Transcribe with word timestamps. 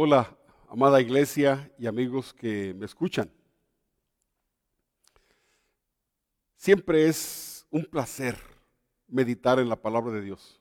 Hola, 0.00 0.32
amada 0.68 1.00
iglesia 1.00 1.72
y 1.76 1.88
amigos 1.88 2.32
que 2.32 2.72
me 2.72 2.86
escuchan. 2.86 3.28
Siempre 6.54 7.08
es 7.08 7.66
un 7.68 7.84
placer 7.84 8.38
meditar 9.08 9.58
en 9.58 9.68
la 9.68 9.74
palabra 9.74 10.12
de 10.12 10.20
Dios, 10.20 10.60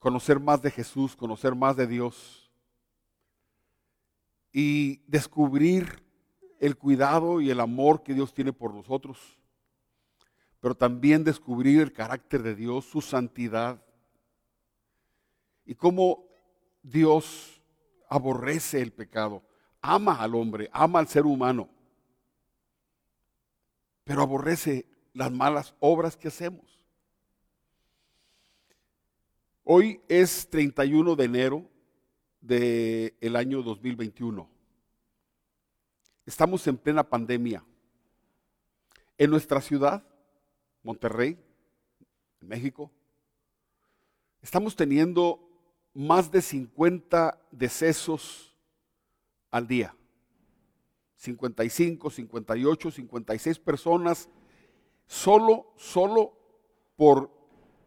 conocer 0.00 0.40
más 0.40 0.60
de 0.62 0.72
Jesús, 0.72 1.14
conocer 1.14 1.54
más 1.54 1.76
de 1.76 1.86
Dios 1.86 2.50
y 4.50 4.96
descubrir 5.06 6.02
el 6.58 6.76
cuidado 6.76 7.40
y 7.40 7.50
el 7.50 7.60
amor 7.60 8.02
que 8.02 8.14
Dios 8.14 8.34
tiene 8.34 8.52
por 8.52 8.74
nosotros, 8.74 9.38
pero 10.58 10.74
también 10.74 11.22
descubrir 11.22 11.82
el 11.82 11.92
carácter 11.92 12.42
de 12.42 12.56
Dios, 12.56 12.84
su 12.84 13.00
santidad 13.00 13.80
y 15.64 15.76
cómo 15.76 16.26
Dios 16.82 17.55
aborrece 18.08 18.80
el 18.80 18.92
pecado, 18.92 19.42
ama 19.80 20.20
al 20.20 20.34
hombre, 20.34 20.70
ama 20.72 20.98
al 20.98 21.08
ser 21.08 21.26
humano, 21.26 21.68
pero 24.04 24.22
aborrece 24.22 24.86
las 25.12 25.32
malas 25.32 25.74
obras 25.80 26.16
que 26.16 26.28
hacemos. 26.28 26.78
Hoy 29.64 30.00
es 30.08 30.48
31 30.48 31.16
de 31.16 31.24
enero 31.24 31.68
del 32.40 33.34
año 33.34 33.62
2021. 33.62 34.48
Estamos 36.24 36.66
en 36.66 36.76
plena 36.76 37.02
pandemia. 37.02 37.64
En 39.18 39.30
nuestra 39.30 39.60
ciudad, 39.60 40.06
Monterrey, 40.82 41.38
México, 42.40 42.92
estamos 44.42 44.76
teniendo 44.76 45.45
más 45.96 46.30
de 46.30 46.42
50 46.42 47.40
decesos 47.50 48.54
al 49.50 49.66
día. 49.66 49.96
55, 51.16 52.10
58, 52.10 52.90
56 52.90 53.58
personas 53.60 54.28
solo, 55.06 55.72
solo 55.76 56.36
por 56.96 57.30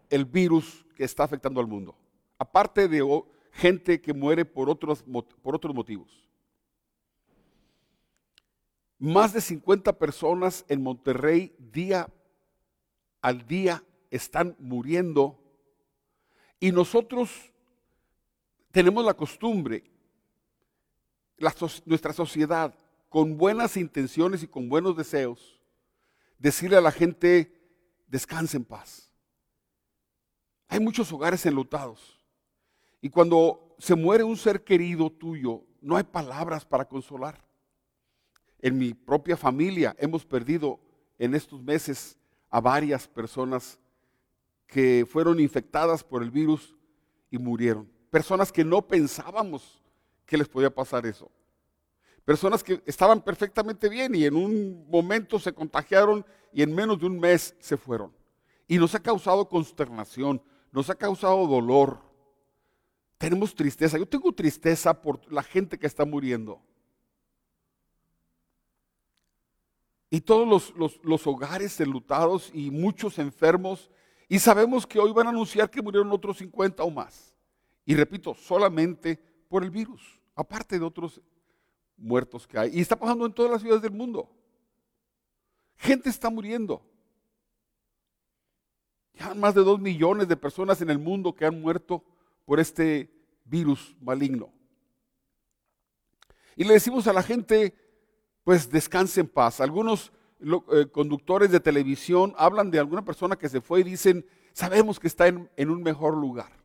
el 0.10 0.26
virus 0.26 0.88
que 0.96 1.04
está 1.04 1.24
afectando 1.24 1.62
al 1.62 1.68
mundo. 1.68 1.96
Aparte 2.40 2.88
de 2.88 3.24
gente 3.52 4.02
que 4.02 4.14
muere 4.14 4.44
por 4.44 4.72
otros, 4.72 5.04
por 5.44 5.56
otros 5.56 5.76
motivos. 5.76 6.28
Más 8.98 9.34
de 9.34 9.42
50 9.42 10.00
personas 10.00 10.66
en 10.68 10.82
Monterrey 10.82 11.56
día 11.60 12.12
al 13.22 13.46
día 13.46 13.84
están 14.10 14.56
muriendo 14.58 15.40
y 16.60 16.72
nosotros 16.72 17.54
tenemos 18.72 19.04
la 19.04 19.14
costumbre, 19.14 19.84
nuestra 21.86 22.14
sociedad, 22.14 22.76
con 23.08 23.38
buenas 23.38 23.78
intenciones 23.78 24.44
y 24.44 24.48
con 24.48 24.70
buenos 24.70 24.96
deseos, 24.96 25.60
decirle 26.38 26.78
a 26.78 26.82
la 26.82 26.92
gente, 26.92 27.52
descanse 28.08 28.58
en 28.58 28.66
paz. 28.66 29.12
Hay 30.68 30.80
muchos 30.80 31.12
hogares 31.12 31.46
enlutados. 31.46 32.20
Y 33.02 33.10
cuando 33.10 33.76
se 33.80 33.96
muere 33.96 34.24
un 34.24 34.38
ser 34.38 34.64
querido 34.64 35.10
tuyo, 35.10 35.64
no 35.82 35.96
hay 35.98 36.04
palabras 36.04 36.66
para 36.66 36.86
consolar. 36.86 37.44
En 38.60 38.78
mi 38.78 38.94
propia 38.94 39.38
familia 39.38 39.96
hemos 39.98 40.26
perdido 40.26 40.80
en 41.18 41.34
estos 41.34 41.64
meses 41.64 42.18
a 42.50 42.60
varias 42.60 43.08
personas 43.08 43.80
que 44.68 45.08
fueron 45.10 45.40
infectadas 45.40 46.04
por 46.04 46.22
el 46.22 46.30
virus 46.30 46.76
y 47.32 47.38
murieron 47.38 47.99
personas 48.10 48.52
que 48.52 48.64
no 48.64 48.82
pensábamos 48.82 49.82
que 50.26 50.38
les 50.38 50.48
podía 50.48 50.70
pasar 50.70 51.06
eso. 51.06 51.30
Personas 52.26 52.64
que 52.64 52.82
estaban 52.86 53.22
perfectamente 53.22 53.90
bien 53.90 54.14
y 54.14 54.26
en 54.26 54.36
un 54.36 54.86
momento 54.88 55.40
se 55.40 55.54
contagiaron 55.54 56.24
y 56.54 56.62
en 56.62 56.74
menos 56.76 57.00
de 57.00 57.08
un 57.08 57.20
mes 57.20 57.56
se 57.60 57.78
fueron. 57.78 58.14
Y 58.68 58.78
nos 58.78 58.94
ha 58.94 59.00
causado 59.00 59.50
consternación, 59.50 60.42
nos 60.72 60.90
ha 60.92 60.96
causado 60.96 61.48
dolor. 61.48 62.00
Tenemos 63.18 63.56
tristeza. 63.56 63.98
Yo 63.98 64.08
tengo 64.08 64.32
tristeza 64.32 65.02
por 65.02 65.32
la 65.32 65.42
gente 65.42 65.80
que 65.80 65.88
está 65.88 66.06
muriendo. 66.06 66.62
Y 70.12 70.22
todos 70.22 70.74
los, 70.76 71.00
los 71.04 71.28
hogares 71.28 71.80
enlutados 71.80 72.52
y 72.54 72.70
muchos 72.70 73.18
enfermos. 73.18 73.90
Y 74.28 74.38
sabemos 74.38 74.86
que 74.86 75.00
hoy 75.00 75.12
van 75.12 75.28
a 75.28 75.32
anunciar 75.32 75.70
que 75.70 75.82
murieron 75.82 76.12
otros 76.12 76.38
50 76.38 76.84
o 76.84 76.92
más. 76.92 77.29
Y 77.90 77.96
repito, 77.96 78.36
solamente 78.36 79.18
por 79.48 79.64
el 79.64 79.72
virus, 79.72 80.22
aparte 80.36 80.78
de 80.78 80.86
otros 80.86 81.20
muertos 81.98 82.46
que 82.46 82.60
hay. 82.60 82.78
Y 82.78 82.82
está 82.82 82.96
pasando 82.96 83.26
en 83.26 83.34
todas 83.34 83.52
las 83.52 83.62
ciudades 83.62 83.82
del 83.82 83.94
mundo. 83.94 84.30
Gente 85.76 86.08
está 86.08 86.30
muriendo. 86.30 86.84
Ya 89.16 89.34
más 89.34 89.56
de 89.56 89.64
dos 89.64 89.80
millones 89.80 90.28
de 90.28 90.38
personas 90.38 90.80
en 90.84 90.92
el 90.92 91.00
mundo 91.00 91.34
que 91.34 91.48
han 91.48 91.60
muerto 91.60 92.04
por 92.46 92.60
este 92.60 93.12
virus 93.44 93.96
maligno. 94.00 94.54
Y 96.56 96.66
le 96.66 96.76
decimos 96.76 97.08
a 97.08 97.14
la 97.14 97.24
gente, 97.24 97.74
pues 98.44 98.70
descanse 98.70 99.22
en 99.22 99.28
paz. 99.28 99.62
Algunos 99.62 100.12
eh, 100.42 100.86
conductores 100.92 101.50
de 101.50 101.60
televisión 101.60 102.36
hablan 102.38 102.70
de 102.70 102.78
alguna 102.78 103.04
persona 103.04 103.36
que 103.36 103.50
se 103.50 103.62
fue 103.62 103.80
y 103.80 103.84
dicen, 103.84 104.28
sabemos 104.54 105.00
que 105.00 105.08
está 105.08 105.26
en 105.26 105.70
un 105.72 105.82
mejor 105.82 106.16
lugar. 106.16 106.59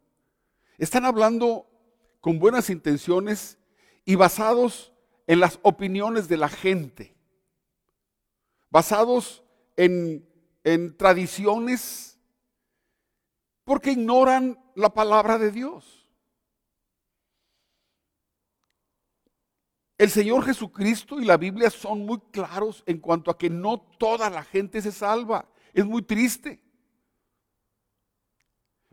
Están 0.79 1.05
hablando 1.05 1.67
con 2.21 2.39
buenas 2.39 2.71
intenciones 2.71 3.59
y 4.05 4.17
basados 4.17 4.93
en 5.27 5.41
las 5.41 5.59
opiniones 5.63 6.29
de 6.29 6.37
la 6.37 6.49
gente, 6.49 7.17
basados 8.71 9.45
en, 9.77 10.27
tradiciones, 10.97 12.19
porque 13.65 13.93
ignoran 13.93 14.59
la 14.75 14.93
palabra 14.93 15.39
de 15.39 15.51
Dios. 15.51 16.09
El 19.97 20.11
Señor 20.11 20.45
Jesucristo 20.45 21.21
y 21.21 21.25
la 21.25 21.37
Biblia 21.37 21.71
son 21.71 22.05
muy 22.05 22.19
claros 22.33 22.83
en 22.87 22.99
cuanto 22.99 23.31
a 23.31 23.39
que 23.39 23.49
no 23.49 23.81
toda 23.81 24.29
la 24.29 24.43
gente 24.43 24.83
se 24.83 24.91
salva. 24.91 25.49
Es 25.73 25.85
muy 25.85 26.03
triste. 26.03 26.61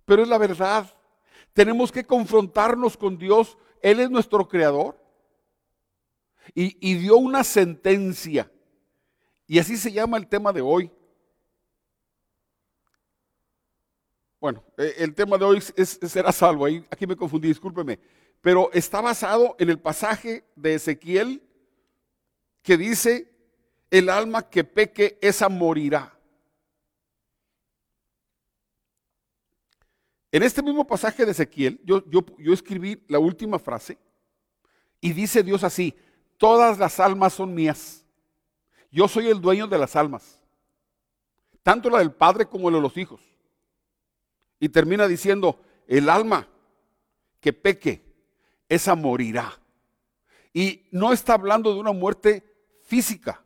Pero 0.05 0.23
es 0.23 0.27
la 0.27 0.37
verdad. 0.37 0.93
Tenemos 1.53 1.91
que 1.91 2.03
confrontarnos 2.03 2.97
con 2.97 3.17
Dios. 3.17 3.57
Él 3.81 3.99
es 3.99 4.09
nuestro 4.09 4.47
creador. 4.47 4.97
Y, 6.53 6.95
dio 6.95 7.17
una 7.17 7.43
sentencia. 7.43 8.51
Y 9.47 9.59
así 9.59 9.77
se 9.77 9.91
llama 9.91 10.17
el 10.17 10.27
tema 10.27 10.51
de 10.51 10.61
hoy. 10.61 10.91
Bueno, 14.39 14.63
eh, 14.77 14.95
el 14.97 15.13
tema 15.13 15.37
de 15.37 15.45
hoy 15.45 15.63
es, 15.75 15.99
será 16.01 16.31
salvo. 16.31 16.65
Aquí 16.89 17.05
me 17.05 17.15
confundí, 17.15 17.47
discúlpeme. 17.47 17.99
Pero 18.41 18.71
está 18.73 19.01
basado 19.01 19.55
en 19.59 19.69
el 19.69 19.79
pasaje 19.79 20.45
de 20.55 20.75
Ezequiel 20.75 21.43
que 22.63 22.75
dice, 22.75 23.31
el 23.91 24.09
alma 24.09 24.49
que 24.49 24.63
peque, 24.63 25.19
esa 25.21 25.47
morirá. 25.47 26.17
En 30.31 30.43
este 30.43 30.63
mismo 30.63 30.87
pasaje 30.87 31.25
de 31.25 31.31
Ezequiel, 31.31 31.79
yo, 31.83 32.03
yo, 32.09 32.53
escribí 32.53 33.03
la 33.09 33.19
última 33.19 33.59
frase 33.59 33.97
y 35.01 35.11
dice 35.11 35.43
Dios 35.43 35.63
así, 35.63 35.93
todas 36.37 36.79
las 36.79 36.99
almas 37.01 37.33
son 37.33 37.53
mías. 37.53 38.05
Yo 38.89 39.07
soy 39.07 39.27
el 39.27 39.41
dueño 39.41 39.67
de 39.67 39.77
las 39.77 39.95
almas, 39.95 40.39
tanto 41.63 41.89
la 41.89 41.99
del 41.99 42.13
Padre 42.13 42.45
como 42.45 42.69
la 42.69 42.77
de 42.77 42.81
los 42.81 42.95
hijos. 42.95 43.21
Y 44.59 44.69
termina 44.69 45.07
diciendo, 45.07 45.59
el 45.87 46.09
alma 46.09 46.47
que 47.41 47.51
peque, 47.51 48.05
esa 48.69 48.95
morirá. 48.95 49.59
Y 50.53 50.87
no 50.91 51.11
está 51.11 51.33
hablando 51.33 51.73
de 51.73 51.79
una 51.79 51.91
muerte 51.91 52.43
física. 52.83 53.43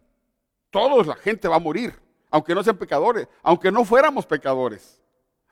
Todos 0.69 1.07
la 1.07 1.15
gente 1.15 1.47
va 1.47 1.55
a 1.55 1.59
morir, 1.59 1.93
aunque 2.29 2.53
no 2.53 2.63
sean 2.63 2.77
pecadores, 2.77 3.27
aunque 3.41 3.71
no 3.71 3.85
fuéramos 3.85 4.25
pecadores 4.25 5.01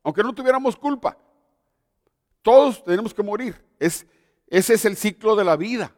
aunque 0.04 0.22
no 0.22 0.34
tuviéramos 0.34 0.76
culpa. 0.76 1.18
Todos 2.42 2.84
tenemos 2.84 3.14
que 3.14 3.24
morir. 3.24 3.64
Es, 3.80 4.06
ese 4.48 4.74
es 4.74 4.86
el 4.86 4.98
ciclo 4.98 5.36
de 5.36 5.46
la 5.46 5.56
vida. 5.56 5.96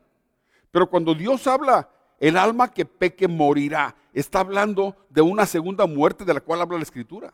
Pero 0.72 0.90
cuando 0.90 1.16
Dios 1.16 1.48
habla, 1.48 1.90
el 2.20 2.38
alma 2.38 2.72
que 2.72 2.86
peque 2.86 3.28
morirá, 3.28 3.96
está 4.14 4.40
hablando 4.42 4.96
de 5.10 5.22
una 5.22 5.46
segunda 5.46 5.88
muerte 5.88 6.24
de 6.24 6.34
la 6.34 6.42
cual 6.42 6.62
habla 6.62 6.78
la 6.78 6.84
Escritura. 6.84 7.34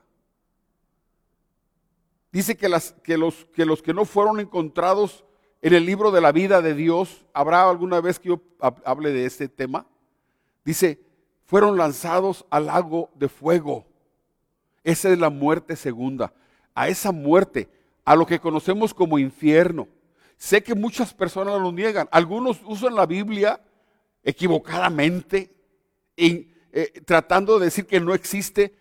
Dice 2.31 2.55
que, 2.55 2.69
los, 2.69 2.93
que 3.03 3.65
los 3.65 3.81
que 3.81 3.93
no 3.93 4.05
fueron 4.05 4.39
encontrados 4.39 5.25
en 5.61 5.73
el 5.73 5.85
libro 5.85 6.11
de 6.11 6.21
la 6.21 6.31
vida 6.31 6.61
de 6.61 6.73
Dios, 6.73 7.25
¿habrá 7.33 7.69
alguna 7.69 7.99
vez 7.99 8.17
que 8.17 8.29
yo 8.29 8.41
hable 8.85 9.11
de 9.11 9.25
este 9.25 9.49
tema? 9.49 9.85
Dice, 10.63 11.01
fueron 11.45 11.77
lanzados 11.77 12.45
al 12.49 12.67
lago 12.67 13.09
de 13.15 13.27
fuego. 13.27 13.85
Esa 14.83 15.09
es 15.09 15.19
la 15.19 15.29
muerte 15.29 15.75
segunda 15.75 16.33
a 16.73 16.87
esa 16.87 17.11
muerte, 17.11 17.69
a 18.05 18.15
lo 18.15 18.25
que 18.25 18.39
conocemos 18.39 18.93
como 18.93 19.19
infierno. 19.19 19.87
Sé 20.37 20.63
que 20.63 20.75
muchas 20.75 21.13
personas 21.13 21.59
lo 21.59 21.71
niegan. 21.71 22.09
Algunos 22.11 22.59
usan 22.65 22.95
la 22.95 23.05
Biblia 23.05 23.61
equivocadamente, 24.23 25.53
eh, 26.15 27.01
tratando 27.05 27.59
de 27.59 27.65
decir 27.65 27.85
que 27.85 27.99
no 27.99 28.13
existe. 28.13 28.75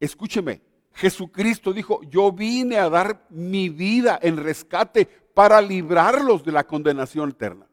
Escúcheme, 0.00 0.60
Jesucristo 0.92 1.72
dijo, 1.72 2.02
yo 2.10 2.32
vine 2.32 2.76
a 2.78 2.90
dar 2.90 3.24
mi 3.30 3.68
vida 3.68 4.18
en 4.20 4.36
rescate 4.36 5.06
para 5.32 5.60
librarlos 5.60 6.44
de 6.44 6.52
la 6.52 6.66
condenación 6.66 7.30
eterna. 7.30 7.68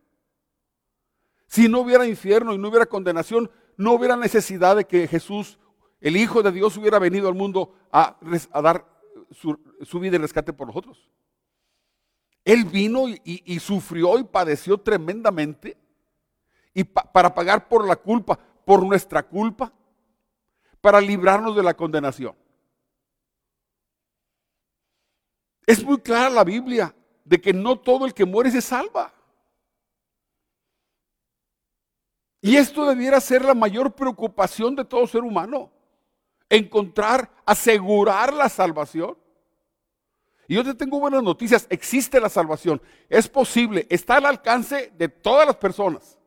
Si 1.48 1.68
no 1.68 1.80
hubiera 1.80 2.06
infierno 2.06 2.54
y 2.54 2.58
no 2.58 2.70
hubiera 2.70 2.86
condenación, 2.86 3.50
no 3.78 3.94
hubiera 3.94 4.16
necesidad 4.16 4.76
de 4.76 4.86
que 4.86 5.08
Jesús, 5.08 5.58
el 6.00 6.18
Hijo 6.18 6.44
de 6.44 6.52
Dios, 6.52 6.78
hubiera 6.78 7.00
venido 7.00 7.28
al 7.28 7.36
mundo 7.36 7.74
a, 7.92 8.18
dar 8.62 8.86
su, 9.32 10.00
vida 10.00 10.16
en 10.16 10.22
rescate 10.22 10.54
por 10.54 10.68
nosotros. 10.68 11.10
Él 12.44 12.66
vino 12.66 13.06
y, 13.08 13.60
sufrió 13.60 14.20
y 14.20 14.24
padeció 14.24 14.78
tremendamente 14.78 15.78
y 16.74 16.84
para 16.84 17.34
pagar 17.34 17.68
por 17.68 17.88
la 17.88 17.96
culpa, 17.96 18.38
por 18.66 18.86
nuestra 18.86 19.24
culpa, 19.24 19.74
para 20.82 21.02
librarnos 21.02 21.56
de 21.56 21.64
la 21.64 21.74
condenación. 21.74 22.36
Es 25.66 25.84
muy 25.84 26.00
clara 26.00 26.30
la 26.30 26.44
Biblia 26.44 26.96
de 27.24 27.42
que 27.42 27.52
no 27.52 27.80
todo 27.80 28.06
el 28.06 28.14
que 28.14 28.26
muere 28.26 28.52
se 28.52 28.62
salva. 28.62 29.12
Y 32.42 32.58
esto 32.58 32.86
debiera 32.86 33.20
ser 33.20 33.44
la 33.44 33.56
mayor 33.56 33.94
preocupación 33.96 34.76
de 34.76 34.86
todo 34.86 35.08
ser 35.08 35.22
humano. 35.24 35.72
Encontrar, 36.50 37.32
asegurar 37.46 38.34
la 38.34 38.50
salvación. 38.50 39.18
Y 40.48 40.56
yo 40.56 40.64
te 40.64 40.76
tengo 40.76 41.00
buenas 41.00 41.24
noticias, 41.24 41.66
existe 41.70 42.20
la 42.20 42.30
salvación, 42.30 42.80
es 43.10 43.28
posible, 43.28 43.88
está 43.90 44.18
al 44.18 44.28
alcance 44.28 44.94
de 44.96 45.10
todas 45.10 45.48
las 45.48 45.56
personas, 45.56 46.20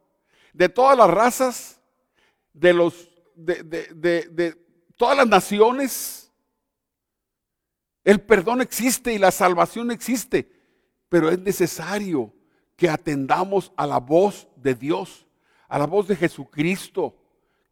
de 0.52 0.68
todas 0.68 0.98
las 0.98 1.08
razas, 1.08 1.80
de, 2.52 2.74
los, 2.74 3.08
de, 3.36 3.62
de 3.62 4.68
todas 4.96 5.16
las 5.16 5.28
naciones. 5.28 6.32
El 8.02 8.20
perdón 8.20 8.60
existe 8.60 9.12
y 9.12 9.18
la 9.18 9.30
salvación 9.30 9.92
existe, 9.92 10.50
pero 11.08 11.30
es 11.30 11.38
necesario 11.38 12.34
que 12.76 12.88
atendamos 12.88 13.72
a 13.76 13.86
la 13.86 13.98
voz 13.98 14.48
de 14.56 14.74
Dios, 14.74 15.26
a 15.68 15.78
la 15.78 15.86
voz 15.86 16.08
de 16.08 16.16
Jesucristo, 16.16 17.16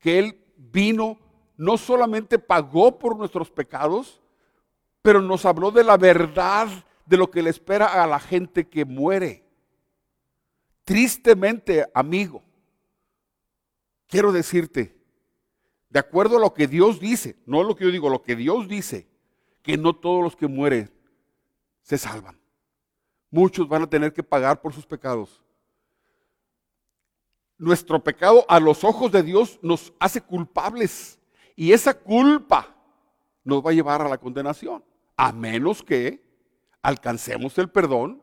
que 0.00 0.18
Él 0.18 0.44
vino, 0.56 1.18
no 1.56 1.78
solamente 1.78 2.38
pagó 2.38 2.98
por 2.98 3.16
nuestros 3.16 3.50
pecados, 3.50 4.20
pero 5.02 5.20
nos 5.20 5.44
habló 5.44 5.70
de 5.70 5.84
la 5.84 5.96
verdad 5.96 6.68
de 7.06 7.16
lo 7.16 7.30
que 7.30 7.42
le 7.42 7.50
espera 7.50 8.02
a 8.02 8.06
la 8.06 8.18
gente 8.18 8.68
que 8.68 8.84
muere. 8.84 9.44
Tristemente, 10.84 11.86
amigo, 11.94 12.42
quiero 14.06 14.32
decirte, 14.32 14.96
de 15.88 16.00
acuerdo 16.00 16.36
a 16.36 16.40
lo 16.40 16.52
que 16.52 16.66
Dios 16.66 17.00
dice, 17.00 17.36
no 17.46 17.62
lo 17.62 17.74
que 17.74 17.84
yo 17.84 17.90
digo, 17.90 18.08
lo 18.08 18.22
que 18.22 18.36
Dios 18.36 18.68
dice, 18.68 19.08
que 19.62 19.76
no 19.76 19.94
todos 19.94 20.22
los 20.22 20.36
que 20.36 20.46
mueren 20.46 20.92
se 21.82 21.96
salvan. 21.98 22.38
Muchos 23.30 23.68
van 23.68 23.82
a 23.82 23.90
tener 23.90 24.12
que 24.12 24.22
pagar 24.22 24.60
por 24.60 24.72
sus 24.72 24.86
pecados. 24.86 25.42
Nuestro 27.58 28.02
pecado 28.02 28.44
a 28.48 28.60
los 28.60 28.84
ojos 28.84 29.10
de 29.10 29.22
Dios 29.22 29.58
nos 29.62 29.92
hace 29.98 30.20
culpables 30.20 31.18
y 31.56 31.72
esa 31.72 31.94
culpa 31.94 32.76
nos 33.42 33.64
va 33.64 33.70
a 33.70 33.74
llevar 33.74 34.02
a 34.02 34.08
la 34.08 34.18
condenación 34.18 34.84
a 35.16 35.32
menos 35.32 35.82
que 35.82 36.22
alcancemos 36.82 37.56
el 37.58 37.70
perdón. 37.70 38.22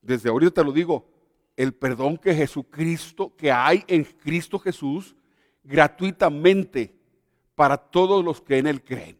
Desde 0.00 0.28
ahorita 0.28 0.52
te 0.52 0.64
lo 0.64 0.72
digo, 0.72 1.10
el 1.56 1.74
perdón 1.74 2.16
que 2.16 2.32
Jesucristo, 2.32 3.34
que 3.36 3.50
hay 3.50 3.84
en 3.88 4.04
Cristo 4.04 4.60
Jesús, 4.60 5.16
gratuitamente 5.64 6.94
para 7.56 7.76
todos 7.76 8.24
los 8.24 8.40
que 8.40 8.58
en 8.58 8.68
Él 8.68 8.84
creen. 8.84 9.18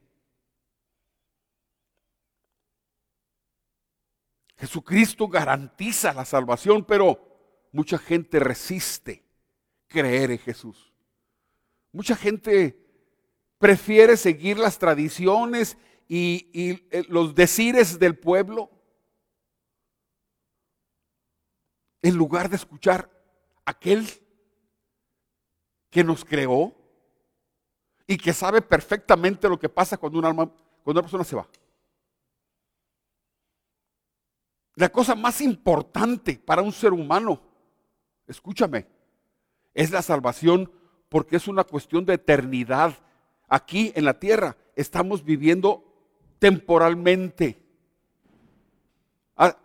Jesucristo 4.56 5.28
garantiza 5.28 6.12
la 6.12 6.24
salvación, 6.24 6.84
pero 6.84 7.20
mucha 7.72 7.98
gente 7.98 8.38
resiste 8.38 9.24
creer 9.88 10.30
en 10.30 10.38
Jesús. 10.38 10.92
Mucha 11.98 12.14
gente 12.14 12.78
prefiere 13.58 14.16
seguir 14.16 14.56
las 14.56 14.78
tradiciones 14.78 15.76
y, 16.06 16.48
eh, 16.92 17.04
los 17.08 17.34
decires 17.34 17.98
del 17.98 18.16
pueblo 18.16 18.70
en 22.00 22.14
lugar 22.14 22.48
de 22.50 22.54
escuchar 22.54 23.10
aquel 23.64 24.08
que 25.90 26.04
nos 26.04 26.24
creó 26.24 26.72
y 28.06 28.16
que 28.16 28.32
sabe 28.32 28.62
perfectamente 28.62 29.48
lo 29.48 29.58
que 29.58 29.68
pasa 29.68 29.96
cuando, 29.96 30.20
un 30.20 30.24
alma, 30.24 30.54
cuando 30.84 31.00
una 31.00 31.02
persona 31.02 31.24
se 31.24 31.34
va. 31.34 31.48
La 34.76 34.88
cosa 34.88 35.16
más 35.16 35.40
importante 35.40 36.38
para 36.38 36.62
un 36.62 36.70
ser 36.70 36.92
humano, 36.92 37.42
escúchame, 38.24 38.86
es 39.74 39.90
la 39.90 40.00
salvación 40.00 40.77
porque 41.08 41.36
es 41.36 41.48
una 41.48 41.64
cuestión 41.64 42.04
de 42.04 42.14
eternidad 42.14 42.94
aquí 43.48 43.92
en 43.94 44.04
la 44.04 44.18
tierra. 44.18 44.56
Estamos 44.76 45.24
viviendo 45.24 45.84
temporalmente. 46.38 47.62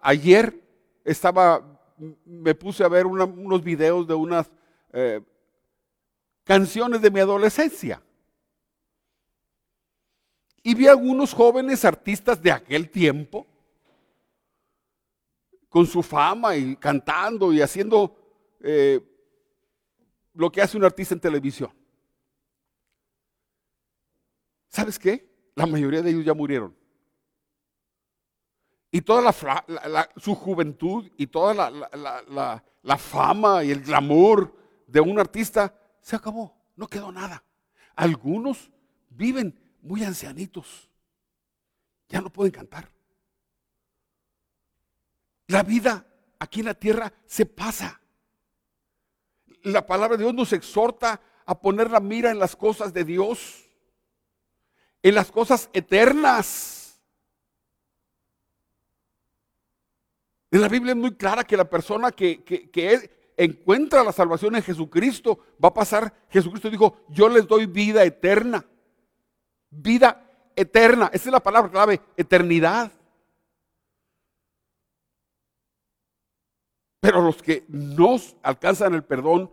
ayer 0.01 0.59
estaba, 1.03 1.79
me 2.25 2.55
puse 2.55 2.83
a 2.83 2.87
ver 2.87 3.05
unos 3.05 3.63
videos 3.63 4.07
de 4.07 4.13
unas 4.13 4.49
eh, 4.91 5.21
canciones 6.43 7.01
de 7.01 7.11
mi 7.11 7.19
adolescencia. 7.19 8.01
Y 10.61 10.75
vi 10.75 10.87
a 10.87 10.91
algunos 10.91 11.33
jóvenes 11.33 11.83
artistas 11.83 12.41
de 12.41 12.51
aquel 12.51 12.89
tiempo 12.89 13.45
con 15.67 15.85
su 15.85 16.01
fama 16.01 16.55
y 16.55 16.77
cantando 16.77 17.51
y 17.51 17.59
haciendo 17.59 18.15
eh, 18.61 19.01
lo 20.33 20.51
que 20.51 20.61
hace 20.61 20.77
un 20.77 20.83
artista 20.83 21.13
en 21.13 21.19
televisión. 21.19 21.71
¿Sabes 24.69 24.97
qué? 24.97 25.29
La 25.55 25.65
mayoría 25.65 26.01
de 26.01 26.09
ellos 26.09 26.25
ya 26.25 26.33
murieron. 26.33 26.75
Y 28.91 29.01
toda 29.01 29.33
su 30.17 30.35
juventud 30.35 31.09
y 31.17 31.27
toda 31.27 31.71
la, 32.83 32.97
fama 32.97 33.63
y 33.63 33.71
el 33.71 33.81
glamour 33.81 34.55
de 34.87 34.99
un 34.99 35.19
artista 35.19 35.75
se 35.99 36.15
acabó. 36.15 36.55
No 36.75 36.87
quedó 36.87 37.11
nada. 37.11 37.43
Algunos 37.95 38.71
viven 39.09 39.59
muy 39.81 40.03
ancianitos. 40.03 40.89
Ya 42.09 42.21
no 42.21 42.31
pueden 42.31 42.51
cantar. 42.51 42.91
La 45.47 45.63
vida 45.63 46.05
aquí 46.37 46.59
en 46.59 46.67
la 46.67 46.75
tierra 46.75 47.11
se 47.25 47.45
pasa. 47.45 47.99
La 49.63 49.85
palabra 49.85 50.17
de 50.17 50.23
Dios 50.23 50.35
nos 50.35 50.53
exhorta 50.53 51.19
a 51.45 51.59
poner 51.59 51.89
la 51.89 51.99
mira 51.99 52.31
en 52.31 52.39
las 52.39 52.55
cosas 52.55 52.93
de 52.93 53.03
Dios 53.03 53.63
en 55.03 55.13
las 55.13 55.29
cosas 55.29 55.69
eternas. 55.73 56.97
En 60.49 60.61
la 60.61 60.69
Biblia 60.69 60.93
es 60.93 60.97
muy 60.97 61.15
clara 61.15 61.43
que 61.43 61.57
la 61.57 61.69
persona 61.69 62.11
que, 62.11 62.71
encuentra 63.35 64.03
la 64.03 64.11
salvación 64.11 64.55
en 64.55 64.63
Jesucristo 64.63 65.39
va 65.63 65.69
a 65.69 65.73
pasar, 65.73 66.13
Jesucristo 66.29 66.69
dijo, 66.69 66.97
yo 67.09 67.27
les 67.27 67.47
doy 67.47 67.65
vida 67.65 68.03
eterna. 68.03 68.65
Vida 69.69 70.51
eterna. 70.55 71.09
Esa 71.11 71.29
es 71.29 71.33
la 71.33 71.41
palabra 71.41 71.69
clave, 71.69 71.99
eternidad. 72.15 72.91
Pero 77.03 77.21
los 77.21 77.43
que 77.43 77.65
no 77.67 78.15
alcanzan 78.43 78.93
el 78.93 79.03
perdón 79.03 79.51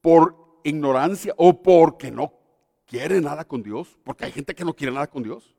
por 0.00 0.60
ignorancia 0.62 1.34
o 1.36 1.60
porque 1.60 2.12
no 2.12 2.32
quiere 2.86 3.20
nada 3.20 3.44
con 3.44 3.64
Dios, 3.64 3.98
porque 4.04 4.26
hay 4.26 4.30
gente 4.30 4.54
que 4.54 4.64
no 4.64 4.76
quiere 4.76 4.94
nada 4.94 5.08
con 5.08 5.24
Dios, 5.24 5.56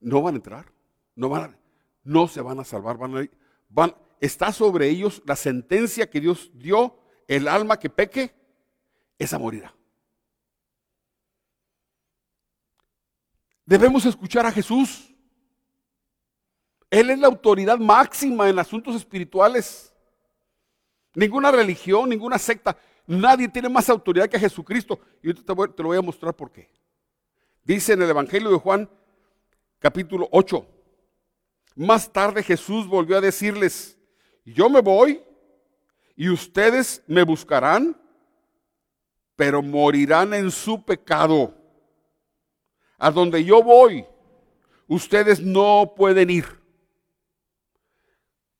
no 0.00 0.22
van 0.22 0.32
a 0.32 0.36
entrar, 0.38 0.72
no, 1.14 1.28
van 1.28 1.58
no 2.04 2.26
se 2.26 2.40
van 2.40 2.58
a 2.58 2.64
salvar, 2.64 2.96
van 2.96 3.18
a, 3.18 3.28
van, 3.68 3.94
está 4.18 4.50
sobre 4.50 4.88
ellos 4.88 5.22
la 5.26 5.36
sentencia 5.36 6.08
que 6.08 6.22
Dios 6.22 6.50
dio, 6.54 6.98
el 7.28 7.46
alma 7.46 7.78
que 7.78 7.90
peque, 7.90 8.34
esa 9.18 9.38
morirá. 9.38 9.74
Debemos 13.66 14.06
escuchar 14.06 14.46
a 14.46 14.52
Jesús. 14.52 15.13
Él 16.94 17.10
es 17.10 17.18
la 17.18 17.26
autoridad 17.26 17.76
máxima 17.76 18.48
en 18.48 18.56
asuntos 18.56 18.94
espirituales. 18.94 19.92
Ninguna 21.12 21.50
religión, 21.50 22.08
ninguna 22.08 22.38
secta. 22.38 22.76
Nadie 23.04 23.48
tiene 23.48 23.68
más 23.68 23.90
autoridad 23.90 24.28
que 24.28 24.38
Jesucristo. 24.38 25.00
Y 25.20 25.26
yo 25.26 25.34
te, 25.34 25.82
lo 25.82 25.88
voy 25.88 25.98
a 25.98 26.02
mostrar 26.02 26.32
por 26.36 26.52
qué. 26.52 26.70
Dice 27.64 27.94
en 27.94 28.02
el 28.02 28.10
Evangelio 28.10 28.48
de 28.48 28.58
Juan, 28.58 28.88
capítulo 29.80 30.28
8, 30.30 30.64
Más 31.74 32.12
tarde 32.12 32.44
Jesús 32.44 32.86
volvió 32.86 33.18
a 33.18 33.20
decirles, 33.20 33.98
yo 34.44 34.70
me 34.70 34.80
voy 34.80 35.20
y 36.14 36.28
ustedes 36.28 37.02
me 37.08 37.24
buscarán, 37.24 38.00
pero 39.34 39.62
morirán 39.62 40.32
en 40.32 40.48
su 40.48 40.84
pecado. 40.84 41.56
A 42.98 43.10
donde 43.10 43.42
yo 43.42 43.64
voy, 43.64 44.06
ustedes 44.86 45.40
no 45.40 45.92
pueden 45.96 46.30
ir. 46.30 46.63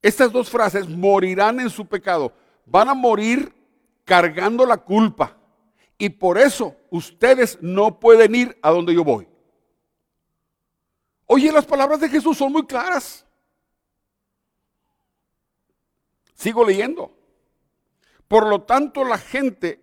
Estas 0.04 0.30
dos 0.30 0.50
frases, 0.50 0.86
morirán 0.86 1.60
en 1.60 1.70
su 1.70 1.86
pecado, 1.86 2.30
van 2.66 2.90
a 2.90 2.94
morir 2.94 3.54
cargando 4.04 4.66
la 4.66 4.76
culpa. 4.76 5.34
Y 5.96 6.10
por 6.10 6.36
eso 6.36 6.76
ustedes 6.90 7.56
no 7.62 7.98
pueden 7.98 8.34
ir 8.34 8.58
a 8.60 8.70
donde 8.70 8.94
yo 8.94 9.02
voy. 9.02 9.26
Oye, 11.24 11.50
las 11.50 11.64
palabras 11.64 12.00
de 12.00 12.10
Jesús 12.10 12.36
son 12.36 12.52
muy 12.52 12.66
claras. 12.66 13.24
Sigo 16.34 16.66
leyendo. 16.66 17.10
Por 18.28 18.46
lo 18.46 18.60
tanto, 18.60 19.04
la 19.04 19.16
gente 19.16 19.80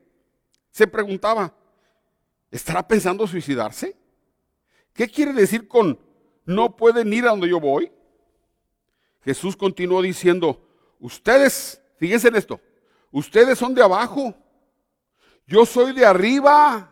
se 0.69 0.85
preguntaba, 0.85 1.51
¿estará 2.51 2.87
pensando 2.87 3.25
suicidarse? 3.25 3.97
¿Qué 4.93 5.07
quiere 5.07 5.33
decir 5.33 5.67
con 5.67 5.97
no 6.45 6.75
pueden 6.75 7.11
ir 7.11 7.25
a 7.25 7.31
donde 7.31 7.49
yo 7.49 7.59
voy? 7.59 7.91
Jesús 9.23 9.55
continuó 9.55 10.01
diciendo, 10.01 10.61
ustedes, 10.99 11.81
fíjense 11.97 12.27
en 12.27 12.35
esto, 12.35 12.59
ustedes 13.11 13.57
son 13.57 13.73
de 13.73 13.83
abajo, 13.83 14.33
yo 15.45 15.65
soy 15.65 15.93
de 15.93 16.05
arriba. 16.05 16.89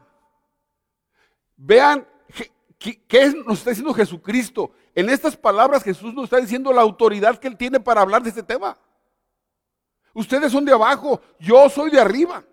Vean 1.56 2.08
qué 2.78 3.34
nos 3.46 3.60
está 3.60 3.72
diciendo 3.72 3.94
Jesucristo. 3.94 4.72
En 4.96 5.10
estas 5.10 5.36
palabras 5.36 5.84
Jesús 5.84 6.14
nos 6.14 6.26
está 6.26 6.38
diciendo 6.38 6.74
la 6.74 6.82
autoridad 6.82 7.38
que 7.38 7.48
Él 7.48 7.58
tiene 7.58 7.80
para 7.80 8.02
hablar 8.02 8.22
de 8.22 8.30
este 8.30 8.44
tema. 8.44 8.78
Ustedes 10.14 10.52
son 10.52 10.66
de 10.66 10.74
abajo, 10.74 11.22
yo 11.40 11.70
soy 11.70 11.90
de 11.90 12.00
arriba. 12.00 12.44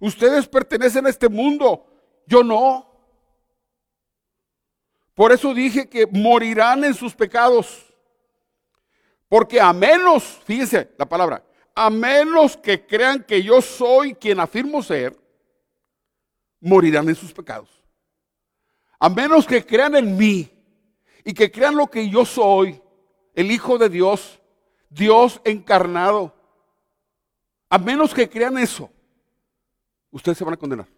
Ustedes 0.00 0.46
pertenecen 0.46 1.06
a 1.06 1.10
este 1.10 1.28
mundo, 1.28 1.86
yo 2.26 2.44
no. 2.44 2.86
Por 5.14 5.32
eso 5.32 5.52
dije 5.52 5.88
que 5.88 6.06
morirán 6.06 6.84
en 6.84 6.94
sus 6.94 7.14
pecados. 7.14 7.87
Porque 9.28 9.60
a 9.60 9.72
menos, 9.72 10.24
fíjense 10.44 10.94
la 10.96 11.06
palabra, 11.06 11.44
a 11.74 11.90
menos 11.90 12.56
que 12.56 12.86
crean 12.86 13.22
que 13.22 13.42
yo 13.42 13.60
soy 13.60 14.14
quien 14.14 14.40
afirmo 14.40 14.82
ser, 14.82 15.16
morirán 16.60 17.08
en 17.08 17.14
sus 17.14 17.32
pecados. 17.32 17.68
A 18.98 19.08
menos 19.08 19.46
que 19.46 19.64
crean 19.64 19.94
en 19.94 20.16
mí 20.16 20.50
y 21.24 21.34
que 21.34 21.52
crean 21.52 21.76
lo 21.76 21.86
que 21.86 22.08
yo 22.08 22.24
soy, 22.24 22.82
el 23.34 23.52
Hijo 23.52 23.78
de 23.78 23.88
Dios, 23.88 24.40
Dios 24.88 25.40
encarnado. 25.44 26.34
A 27.68 27.78
menos 27.78 28.14
que 28.14 28.28
crean 28.28 28.56
eso, 28.56 28.90
ustedes 30.10 30.38
se 30.38 30.44
van 30.44 30.54
a 30.54 30.58
condenar. 30.58 30.88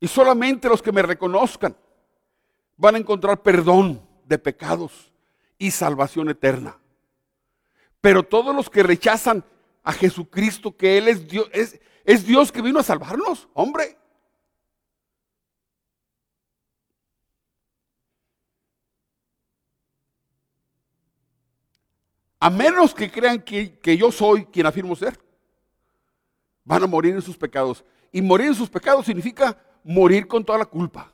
Y 0.00 0.08
solamente 0.08 0.68
los 0.68 0.82
que 0.82 0.92
me 0.92 1.02
reconozcan 1.02 1.76
van 2.76 2.96
a 2.96 2.98
encontrar 2.98 3.42
perdón 3.42 4.06
de 4.24 4.38
pecados 4.38 5.07
y 5.58 5.70
salvación 5.70 6.30
eterna. 6.30 6.78
Pero 8.00 8.22
todos 8.22 8.54
los 8.54 8.70
que 8.70 8.82
rechazan 8.82 9.44
a 9.82 9.92
Jesucristo, 9.92 10.76
que 10.76 10.98
Él 10.98 11.08
es 11.08 11.26
Dios, 11.26 11.48
es, 11.52 12.26
Dios 12.26 12.52
que 12.52 12.62
vino 12.62 12.78
a 12.78 12.82
salvarnos, 12.82 13.48
hombre. 13.54 13.98
A 22.40 22.50
menos 22.50 22.94
que 22.94 23.10
crean 23.10 23.42
que, 23.42 23.78
que, 23.80 23.96
yo 23.96 24.12
soy 24.12 24.44
quien 24.46 24.64
afirmo 24.66 24.94
ser, 24.94 25.18
van 26.64 26.84
a 26.84 26.86
morir 26.86 27.14
en 27.14 27.22
sus 27.22 27.36
pecados. 27.36 27.84
Y 28.12 28.22
morir 28.22 28.46
en 28.46 28.54
sus 28.54 28.70
pecados 28.70 29.06
significa 29.06 29.58
morir 29.82 30.28
con 30.28 30.44
toda 30.44 30.58
la 30.58 30.66
culpa. 30.66 31.12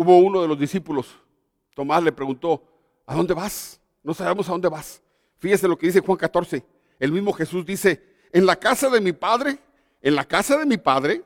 Hubo 0.00 0.16
uno 0.18 0.40
de 0.40 0.46
los 0.46 0.56
discípulos, 0.56 1.18
Tomás 1.74 2.00
le 2.04 2.12
preguntó, 2.12 2.62
¿a 3.04 3.16
dónde 3.16 3.34
vas? 3.34 3.80
No 4.04 4.14
sabemos 4.14 4.48
a 4.48 4.52
dónde 4.52 4.68
vas. 4.68 5.02
Fíjese 5.38 5.66
lo 5.66 5.76
que 5.76 5.86
dice 5.86 5.98
Juan 5.98 6.16
14. 6.16 6.64
El 7.00 7.10
mismo 7.10 7.32
Jesús 7.32 7.66
dice, 7.66 8.00
en 8.30 8.46
la 8.46 8.54
casa 8.54 8.88
de 8.90 9.00
mi 9.00 9.12
padre, 9.12 9.58
en 10.00 10.14
la 10.14 10.24
casa 10.24 10.56
de 10.56 10.66
mi 10.66 10.76
padre, 10.76 11.24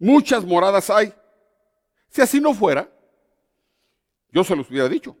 muchas 0.00 0.44
moradas 0.44 0.90
hay. 0.90 1.14
Si 2.08 2.22
así 2.22 2.40
no 2.40 2.52
fuera, 2.52 2.90
yo 4.32 4.42
se 4.42 4.56
los 4.56 4.68
hubiera 4.68 4.88
dicho. 4.88 5.16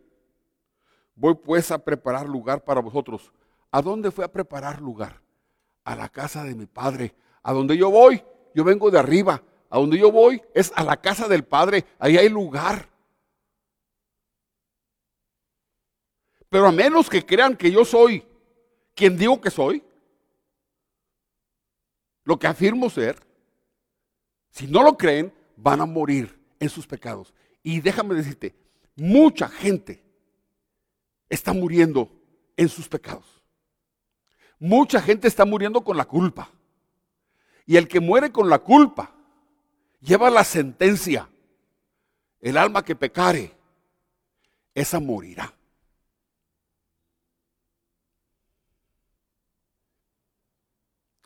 Voy 1.14 1.36
pues 1.36 1.70
a 1.70 1.78
preparar 1.78 2.28
lugar 2.28 2.64
para 2.64 2.80
vosotros. 2.80 3.30
¿A 3.70 3.80
dónde 3.80 4.10
fue 4.10 4.24
a 4.24 4.32
preparar 4.32 4.80
lugar? 4.80 5.22
A 5.84 5.94
la 5.94 6.08
casa 6.08 6.42
de 6.42 6.56
mi 6.56 6.66
padre. 6.66 7.14
A 7.44 7.52
donde 7.52 7.76
yo 7.76 7.92
voy, 7.92 8.24
yo 8.56 8.64
vengo 8.64 8.90
de 8.90 8.98
arriba 8.98 9.40
a 9.70 9.78
donde 9.78 9.98
yo 9.98 10.10
voy 10.10 10.42
es 10.54 10.72
a 10.74 10.82
la 10.82 11.00
casa 11.00 11.28
del 11.28 11.44
Padre, 11.44 11.84
ahí 11.98 12.16
hay 12.16 12.28
lugar. 12.28 12.88
Pero 16.48 16.66
a 16.66 16.72
menos 16.72 17.10
que 17.10 17.24
crean 17.24 17.56
que 17.56 17.70
yo 17.70 17.84
soy 17.84 18.24
quien 18.94 19.16
digo 19.16 19.40
que 19.40 19.50
soy, 19.50 19.82
lo 22.24 22.38
que 22.38 22.46
afirmo 22.46 22.90
ser, 22.90 23.24
si 24.50 24.66
no 24.66 24.82
lo 24.82 24.96
creen, 24.96 25.32
van 25.56 25.80
a 25.80 25.86
morir 25.86 26.38
en 26.58 26.68
sus 26.68 26.86
pecados. 26.86 27.32
Y 27.62 27.80
déjame 27.80 28.14
decirte, 28.14 28.56
mucha 28.96 29.48
gente 29.48 30.02
está 31.28 31.52
muriendo 31.52 32.10
en 32.56 32.68
sus 32.68 32.88
pecados. 32.88 33.26
Mucha 34.58 35.00
gente 35.00 35.28
está 35.28 35.44
muriendo 35.44 35.84
con 35.84 35.96
la 35.96 36.06
culpa. 36.06 36.50
Y 37.66 37.76
el 37.76 37.86
que 37.86 38.00
muere 38.00 38.32
con 38.32 38.48
la 38.48 38.58
culpa 38.58 39.14
lleva 40.00 40.30
la 40.30 40.44
sentencia. 40.44 41.28
El 42.40 42.56
alma 42.56 42.84
que 42.84 42.94
pecare, 42.94 43.52
esa 44.74 45.00
morirá. 45.00 45.52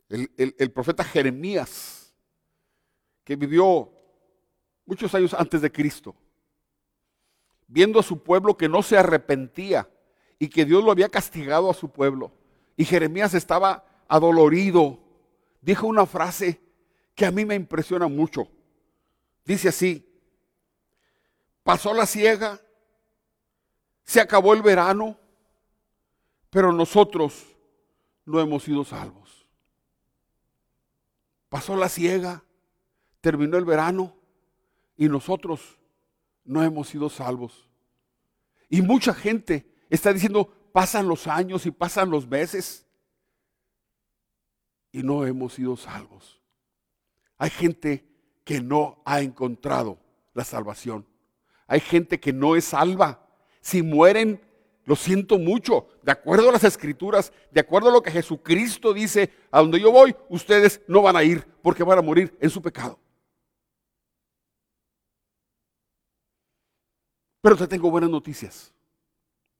El, 0.09 0.71
profeta 0.71 1.03
Jeremías, 1.03 2.13
que 3.23 3.35
vivió 3.35 3.91
muchos 4.85 5.13
años 5.15 5.33
antes 5.33 5.61
de 5.61 5.71
Cristo, 5.71 6.15
viendo 7.67 7.99
a 7.99 8.03
su 8.03 8.21
pueblo 8.21 8.55
que 8.55 8.69
no 8.69 8.83
se 8.83 8.95
arrepentía 8.95 9.89
y 10.37 10.49
que 10.49 10.65
Dios 10.65 10.83
lo 10.83 10.91
había 10.91 11.09
castigado 11.09 11.69
a 11.69 11.73
su 11.73 11.89
pueblo, 11.89 12.31
y 12.77 12.85
Jeremías 12.85 13.33
estaba 13.33 13.85
adolorido, 14.07 14.99
dijo 15.61 15.87
una 15.87 16.05
frase 16.05 16.59
que 17.15 17.25
a 17.25 17.31
mí 17.31 17.45
me 17.45 17.55
impresiona 17.55 18.07
mucho. 18.07 18.47
Dice 19.45 19.69
así, 19.69 20.09
pasó 21.63 21.93
la 21.93 22.05
siega, 22.05 22.61
se 24.03 24.21
acabó 24.21 24.53
el 24.53 24.61
verano, 24.61 25.19
pero 26.49 26.71
nosotros 26.71 27.45
no 28.25 28.39
hemos 28.39 28.63
sido 28.63 28.85
salvos. 28.85 29.45
Pasó 31.49 31.75
la 31.75 31.89
siega, 31.89 32.43
terminó 33.21 33.57
el 33.57 33.65
verano 33.65 34.15
y 34.97 35.07
nosotros 35.07 35.77
no 36.43 36.63
hemos 36.63 36.89
sido 36.89 37.09
salvos. 37.09 37.67
Y 38.69 38.81
mucha 38.81 39.13
gente 39.13 39.71
está 39.89 40.13
diciendo, 40.13 40.51
pasan 40.71 41.07
los 41.07 41.27
años 41.27 41.65
y 41.65 41.71
pasan 41.71 42.09
los 42.09 42.27
meses 42.27 42.85
y 44.91 45.03
no 45.03 45.25
hemos 45.25 45.53
sido 45.53 45.75
salvos. 45.75 46.41
Hay 47.37 47.49
gente 47.49 48.12
que 48.43 48.61
no 48.61 49.01
ha 49.05 49.21
encontrado 49.21 49.99
la 50.33 50.43
salvación. 50.43 51.05
Hay 51.67 51.79
gente 51.79 52.19
que 52.19 52.33
no 52.33 52.55
es 52.55 52.65
salva. 52.65 53.25
Si 53.61 53.81
mueren, 53.81 54.41
lo 54.85 54.95
siento 54.95 55.37
mucho. 55.37 55.87
De 56.01 56.11
acuerdo 56.11 56.49
a 56.49 56.51
las 56.51 56.63
escrituras, 56.63 57.31
de 57.51 57.61
acuerdo 57.61 57.89
a 57.89 57.93
lo 57.93 58.01
que 58.01 58.11
Jesucristo 58.11 58.93
dice, 58.93 59.31
a 59.51 59.59
donde 59.59 59.79
yo 59.79 59.91
voy, 59.91 60.15
ustedes 60.29 60.81
no 60.87 61.01
van 61.01 61.15
a 61.15 61.23
ir 61.23 61.45
porque 61.61 61.83
van 61.83 61.99
a 61.99 62.01
morir 62.01 62.35
en 62.39 62.49
su 62.49 62.61
pecado. 62.61 62.99
Pero 67.41 67.57
te 67.57 67.67
tengo 67.67 67.91
buenas 67.91 68.09
noticias. 68.09 68.73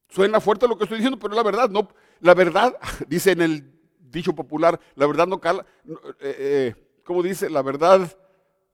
Suena 0.10 0.40
fuerte 0.40 0.68
lo 0.68 0.78
que 0.78 0.84
estoy 0.84 1.00
diciendo, 1.00 1.20
pero 1.20 1.34
la 1.34 1.44
verdad, 1.44 1.70
no, 1.70 1.90
la 2.20 2.34
verdad, 2.34 2.78
dice 3.08 3.32
en 3.32 3.42
el 3.42 3.74
dicho 4.00 4.34
popular, 4.34 4.80
la 4.96 5.08
verdad 5.08 5.28
no 5.28 5.42
cala, 5.42 5.66
eh, 6.20 6.36
eh, 6.38 7.02
¿cómo 7.04 7.24
dice? 7.24 7.50
La 7.50 7.62
verdad 7.62 8.16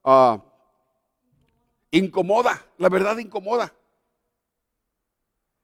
Ah, 0.03 0.43
incomoda, 1.91 2.65
la 2.77 2.89
verdad 2.89 3.17
incomoda. 3.17 3.73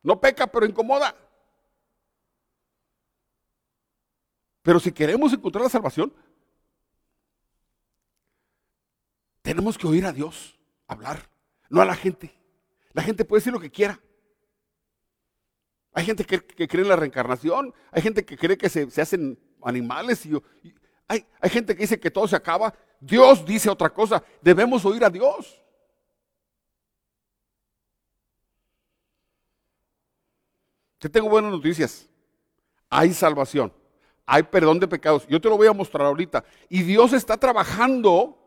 No 0.03 0.19
peca, 0.19 0.47
pero 0.47 0.65
incomoda. 0.65 1.15
Pero 4.61 4.79
si 4.79 4.91
queremos 4.91 5.31
encontrar 5.33 5.63
la 5.63 5.69
salvación, 5.69 6.13
tenemos 9.41 9.77
que 9.77 9.87
oír 9.87 10.05
a 10.05 10.11
Dios 10.11 10.59
hablar, 10.87 11.29
no 11.69 11.81
a 11.81 11.85
la 11.85 11.95
gente. 11.95 12.35
La 12.93 13.03
gente 13.03 13.25
puede 13.25 13.41
decir 13.41 13.53
lo 13.53 13.59
que 13.59 13.69
quiera. 13.69 13.99
Hay 15.93 16.05
gente 16.05 16.25
que, 16.25 16.67
cree 16.67 16.81
en 16.81 16.89
la 16.89 16.95
reencarnación, 16.95 17.73
hay 17.91 18.01
gente 18.01 18.25
que 18.25 18.37
cree 18.37 18.57
que 18.57 18.69
se, 18.69 18.87
hacen 18.99 19.39
animales, 19.63 20.25
y, 20.25 20.33
hay, 21.07 21.25
hay 21.39 21.49
gente 21.49 21.75
que 21.75 21.83
dice 21.83 21.99
que 21.99 22.11
todo 22.11 22.27
se 22.27 22.35
acaba. 22.35 22.73
Dios 22.99 23.45
dice 23.45 23.69
otra 23.69 23.89
cosa, 23.89 24.23
debemos 24.41 24.85
oír 24.85 25.03
a 25.03 25.09
Dios. 25.09 25.61
Te 30.99 31.09
tengo 31.09 31.29
buenas 31.29 31.51
noticias. 31.51 32.07
Hay 32.89 33.13
salvación, 33.13 33.71
hay 34.25 34.43
perdón 34.43 34.79
de 34.79 34.87
pecados. 34.87 35.27
Yo 35.27 35.39
te 35.39 35.49
lo 35.49 35.57
voy 35.57 35.67
a 35.67 35.73
mostrar 35.73 36.07
ahorita. 36.07 36.43
Y 36.69 36.83
Dios 36.83 37.13
está 37.13 37.37
trabajando 37.37 38.37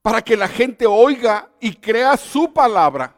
para 0.00 0.22
que 0.22 0.36
la 0.36 0.48
gente 0.48 0.86
oiga 0.86 1.50
y 1.60 1.74
crea 1.74 2.16
su 2.16 2.52
palabra 2.52 3.14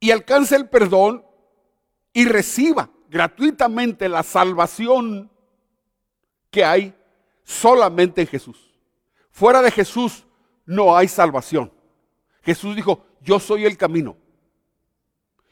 y 0.00 0.10
alcance 0.10 0.54
el 0.54 0.68
perdón 0.68 1.24
y 2.12 2.26
reciba 2.26 2.90
gratuitamente 3.08 4.08
la 4.08 4.22
salvación 4.22 5.30
que 6.56 6.64
hay 6.64 6.94
solamente 7.44 8.22
en 8.22 8.26
Jesús. 8.26 8.56
Fuera 9.30 9.60
de 9.60 9.70
Jesús 9.70 10.24
no 10.64 10.96
hay 10.96 11.06
salvación. 11.06 11.70
Jesús 12.40 12.74
dijo, 12.74 13.04
yo 13.20 13.38
soy 13.38 13.66
el 13.66 13.76
camino, 13.76 14.16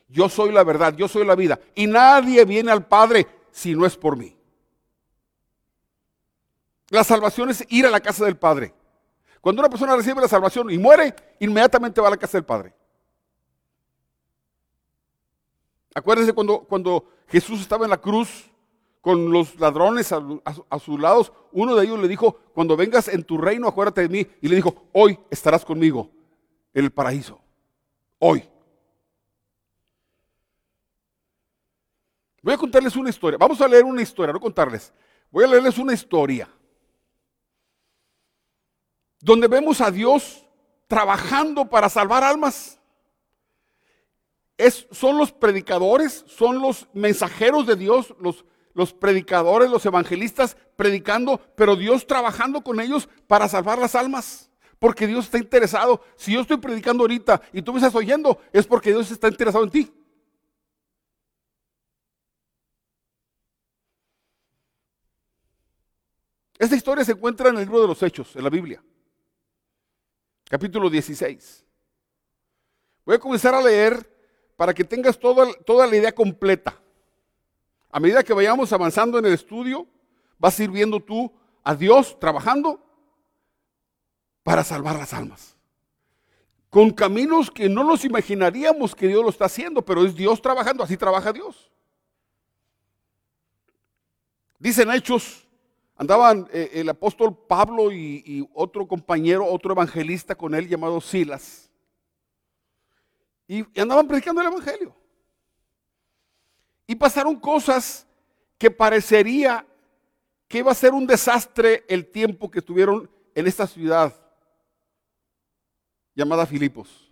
yo 0.09 0.31
soy 0.31 0.51
la 0.51 0.65
verdad, 0.65 0.97
yo 0.97 1.07
soy 1.07 1.27
la 1.27 1.35
vida. 1.35 1.61
Y 1.75 1.87
nadie 1.87 2.43
viene 2.47 2.73
al 2.73 2.87
Padre 2.87 3.27
si 3.51 3.75
no 3.75 3.85
es 3.85 3.99
por 3.99 4.17
mí. 4.17 4.35
La 6.89 7.05
salvación 7.05 7.51
es 7.51 7.67
ir 7.69 7.85
a 7.85 7.91
la 7.91 8.01
casa 8.01 8.25
del 8.25 8.39
Padre. 8.39 8.73
Cuando 9.43 9.61
una 9.61 9.69
persona 9.69 9.95
recibe 9.95 10.23
la 10.23 10.29
salvación 10.29 10.71
y 10.71 10.79
muere, 10.79 11.15
inmediatamente 11.39 12.01
va 12.01 12.09
a 12.09 12.13
la 12.13 12.17
casa 12.17 12.39
del 12.39 12.47
Padre. 12.47 12.75
Acuérdense 15.95 16.33
cuando, 16.33 16.61
cuando 16.61 17.07
Jesús 17.29 17.61
estaba 17.61 17.85
en 17.85 17.91
la 17.91 18.01
cruz 18.01 18.51
con 19.05 19.31
los 19.31 19.61
ladrones 19.61 20.13
a, 20.13 20.79
sus 20.81 20.99
lados, 20.99 21.31
uno 21.53 21.77
de 21.77 21.85
ellos 21.85 22.01
le 22.01 22.09
dijo, 22.09 22.41
cuando 22.55 22.75
vengas 22.75 23.07
en 23.09 23.23
tu 23.23 23.37
reino, 23.37 23.69
acuérdate 23.69 24.01
de 24.01 24.09
mí. 24.09 24.27
Y 24.41 24.49
le 24.49 24.57
dijo, 24.57 24.89
hoy 24.95 25.19
estarás 25.31 25.63
conmigo 25.63 26.11
en 26.73 26.87
el 26.87 26.91
paraíso. 26.91 27.39
Hoy. 28.19 28.49
Voy 32.41 32.55
a 32.55 32.57
contarles 32.57 32.97
una 32.97 33.11
historia. 33.11 33.37
Vamos 33.37 33.61
a 33.61 33.69
leer 33.69 33.85
una 33.85 34.01
historia, 34.01 34.33
no 34.33 34.41
contarles. 34.41 34.91
Voy 35.31 35.45
a 35.45 35.49
leerles 35.49 35.77
una 35.77 35.93
historia. 35.93 36.49
Donde 39.21 39.49
vemos 39.49 39.83
a 39.83 39.91
Dios 39.91 40.47
trabajando 40.89 41.69
para 41.69 41.91
salvar 41.91 42.25
almas 42.25 42.81
son 44.93 45.19
los 45.19 45.31
predicadores, 45.31 46.25
son 46.27 46.63
los 46.63 46.89
mensajeros 46.95 47.67
de 47.67 47.77
Dios, 47.77 48.15
los, 48.19 48.47
los 48.75 48.93
predicadores, 48.93 49.71
los 49.71 49.87
evangelistas 49.87 50.57
predicando, 50.77 51.41
pero 51.57 51.77
Dios 51.77 52.07
trabajando 52.07 52.63
con 52.63 52.81
ellos 52.81 53.09
para 53.27 53.49
salvar 53.49 53.79
las 53.79 53.95
almas. 53.95 54.51
Porque 54.79 55.07
Dios 55.07 55.27
está 55.27 55.39
interesado. 55.39 56.03
Si 56.17 56.33
yo 56.33 56.41
estoy 56.41 56.59
predicando 56.59 57.05
ahorita 57.05 57.41
y 57.53 57.63
tú 57.63 57.73
me 57.73 57.79
estás 57.79 57.95
oyendo, 57.95 58.39
es 58.53 58.67
porque 58.67 58.91
Dios 58.91 59.11
está 59.11 59.29
interesado 59.29 59.65
en 59.65 59.71
ti. 59.71 59.93
Esta 66.59 66.77
historia 66.77 67.05
se 67.05 67.13
encuentra 67.13 67.49
en 67.49 67.57
el 67.57 67.63
libro 67.63 67.81
de 67.81 67.89
los 67.89 68.03
Hechos, 68.03 68.35
en 68.37 68.45
la 68.45 68.51
Biblia. 68.51 68.83
Capítulo 70.49 70.91
16. 70.91 71.65
Voy 73.05 73.17
a 73.17 73.19
comenzar 73.19 73.55
a 73.55 73.63
leer 73.63 74.11
para 74.57 74.73
que 74.73 74.85
tengas 74.85 75.19
toda, 75.19 75.53
toda 75.65 75.87
la 75.87 75.97
idea 75.97 76.15
completa. 76.15 76.81
A 77.95 78.01
medida 78.01 78.25
que 78.25 78.33
vayamos 78.33 78.73
avanzando 78.73 79.21
en 79.21 79.27
el 79.27 79.35
estudio, 79.35 79.87
vas 80.37 80.59
a 80.59 80.65
ir 80.65 80.71
viendo 80.71 80.99
tú 80.99 81.33
a 81.63 81.77
Dios 81.77 82.19
trabajando 82.19 82.85
para 84.43 84.65
salvar 84.65 84.97
las 84.97 85.15
almas. 85.15 85.57
Con 86.71 86.91
caminos 86.91 87.53
que 87.53 87.69
no 87.69 87.85
nos 87.85 88.05
imaginaríamos 88.05 88.97
que 88.97 89.07
Dios 89.07 89.23
lo 89.23 89.31
está 89.31 89.45
haciendo, 89.45 89.83
pero 89.83 90.05
es 90.05 90.17
Dios 90.17 90.43
trabajando, 90.43 90.83
así 90.83 90.97
trabaja 90.97 91.33
Dios. 91.33 91.71
Dicen 94.59 94.91
hechos, 94.91 95.47
andaban 95.95 96.49
eh, 96.53 96.71
el 96.75 96.89
apóstol 96.89 97.47
Pablo 97.47 97.93
y 97.93 98.45
otro 98.55 98.89
compañero, 98.89 99.47
otro 99.47 99.73
evangelista 99.73 100.35
con 100.35 100.57
él 100.57 100.67
llamado 100.67 101.01
Silas 101.01 101.71
y, 103.47 103.81
andaban 103.81 104.09
predicando 104.09 104.41
el 104.41 104.49
Evangelio. 104.49 104.95
Y 106.87 106.95
pasaron 106.95 107.39
cosas 107.39 108.07
que 108.59 108.71
parecería 108.71 109.67
que 110.49 110.59
iba 110.59 110.71
a 110.71 110.75
ser 110.75 110.93
un 110.93 111.07
desastre 111.07 111.85
el 111.89 112.07
tiempo 112.11 112.51
que 112.51 112.59
estuvieron 112.59 113.11
en 113.35 113.47
esta 113.47 113.67
ciudad 113.67 114.15
llamada 116.15 116.47
Filipos. 116.47 117.11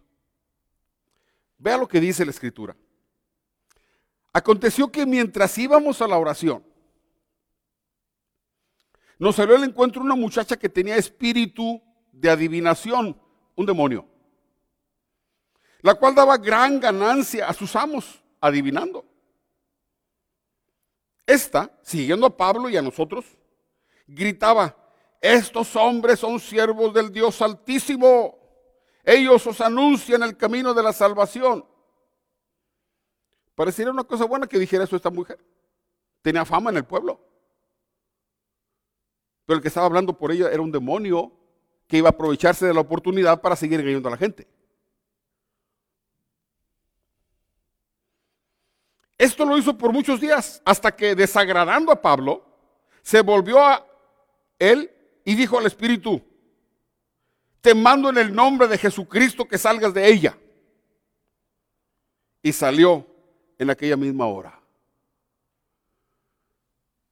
Vea 1.58 1.76
lo 1.76 1.88
que 1.88 2.00
dice 2.00 2.24
la 2.24 2.30
escritura. 2.30 2.76
Aconteció 4.32 4.90
que 4.90 5.06
mientras 5.06 5.56
íbamos 5.58 6.00
a 6.00 6.08
la 6.08 6.18
oración, 6.18 6.64
nos 9.18 9.36
salió 9.36 9.56
al 9.56 9.64
encuentro 9.64 10.02
una 10.02 10.14
muchacha 10.14 10.56
que 10.56 10.68
tenía 10.68 10.96
espíritu 10.96 11.80
de 12.12 12.30
adivinación, 12.30 13.20
un 13.54 13.66
demonio 13.66 14.12
la 15.82 15.94
cual 15.96 16.14
daba 16.14 16.38
gran 16.38 16.80
ganancia 16.80 17.48
a 17.48 17.52
sus 17.52 17.76
amos, 17.76 18.22
adivinando. 18.40 19.04
Esta, 21.26 21.70
siguiendo 21.82 22.26
a 22.26 22.36
Pablo 22.36 22.68
y 22.68 22.76
a 22.76 22.82
nosotros, 22.82 23.24
gritaba, 24.06 24.76
estos 25.20 25.74
hombres 25.76 26.18
son 26.18 26.40
siervos 26.40 26.92
del 26.92 27.12
Dios 27.12 27.40
Altísimo, 27.40 28.38
ellos 29.04 29.46
os 29.46 29.60
anuncian 29.60 30.22
el 30.22 30.36
camino 30.36 30.74
de 30.74 30.82
la 30.82 30.92
salvación. 30.92 31.64
Parecería 33.54 33.92
una 33.92 34.04
cosa 34.04 34.24
buena 34.24 34.46
que 34.46 34.58
dijera 34.58 34.84
eso 34.84 34.96
esta 34.96 35.10
mujer. 35.10 35.38
Tenía 36.22 36.44
fama 36.44 36.70
en 36.70 36.78
el 36.78 36.84
pueblo. 36.84 37.20
Pero 39.44 39.56
el 39.56 39.62
que 39.62 39.68
estaba 39.68 39.86
hablando 39.86 40.16
por 40.16 40.32
ella 40.32 40.50
era 40.50 40.62
un 40.62 40.72
demonio 40.72 41.32
que 41.86 41.98
iba 41.98 42.08
a 42.08 42.12
aprovecharse 42.12 42.66
de 42.66 42.74
la 42.74 42.80
oportunidad 42.80 43.40
para 43.40 43.56
seguir 43.56 43.80
engañando 43.80 44.08
a 44.08 44.12
la 44.12 44.16
gente. 44.16 44.46
Esto 49.22 49.44
lo 49.44 49.56
hizo 49.56 49.78
por 49.78 49.92
muchos 49.92 50.20
días, 50.20 50.60
hasta 50.64 50.96
que 50.96 51.14
desagradando 51.14 51.92
a 51.92 52.02
Pablo, 52.02 52.44
se 53.02 53.20
volvió 53.20 53.64
a 53.64 53.86
él 54.58 54.90
y 55.24 55.36
dijo 55.36 55.56
al 55.56 55.66
Espíritu, 55.66 56.20
te 57.60 57.72
mando 57.72 58.10
en 58.10 58.18
el 58.18 58.34
nombre 58.34 58.66
de 58.66 58.76
Jesucristo 58.76 59.46
que 59.46 59.58
salgas 59.58 59.94
de 59.94 60.08
ella. 60.08 60.36
Y 62.42 62.52
salió 62.52 63.06
en 63.58 63.70
aquella 63.70 63.96
misma 63.96 64.26
hora. 64.26 64.60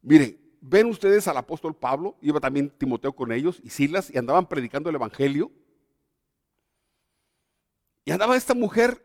Miren, 0.03 0.37
ven 0.61 0.87
ustedes 0.87 1.29
al 1.29 1.37
apóstol 1.37 1.77
Pablo, 1.77 2.17
iba 2.23 2.41
también 2.41 2.71
Timoteo 2.71 3.13
con 3.13 3.31
ellos 3.31 3.61
y 3.63 3.71
Silas 3.71 4.11
y 4.11 4.19
andaban 4.19 4.49
predicando 4.49 4.91
el 4.91 4.97
Evangelio. 4.97 5.53
Y 8.05 8.11
andaba 8.11 8.37
esta 8.37 8.55
mujer 8.55 9.01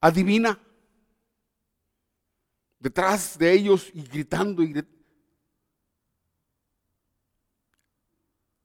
adivina 0.00 0.58
detrás 2.80 3.38
de 3.38 3.52
ellos 3.52 3.90
y 3.94 4.02
gritando. 4.02 4.62
Y 4.62 4.74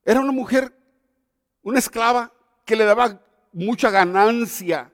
Era 0.03 0.19
una 0.21 0.31
mujer, 0.31 0.75
una 1.61 1.79
esclava 1.79 2.31
que 2.63 2.75
le 2.75 2.85
daba 2.85 3.21
mucha 3.51 3.91
ganancia 3.91 4.91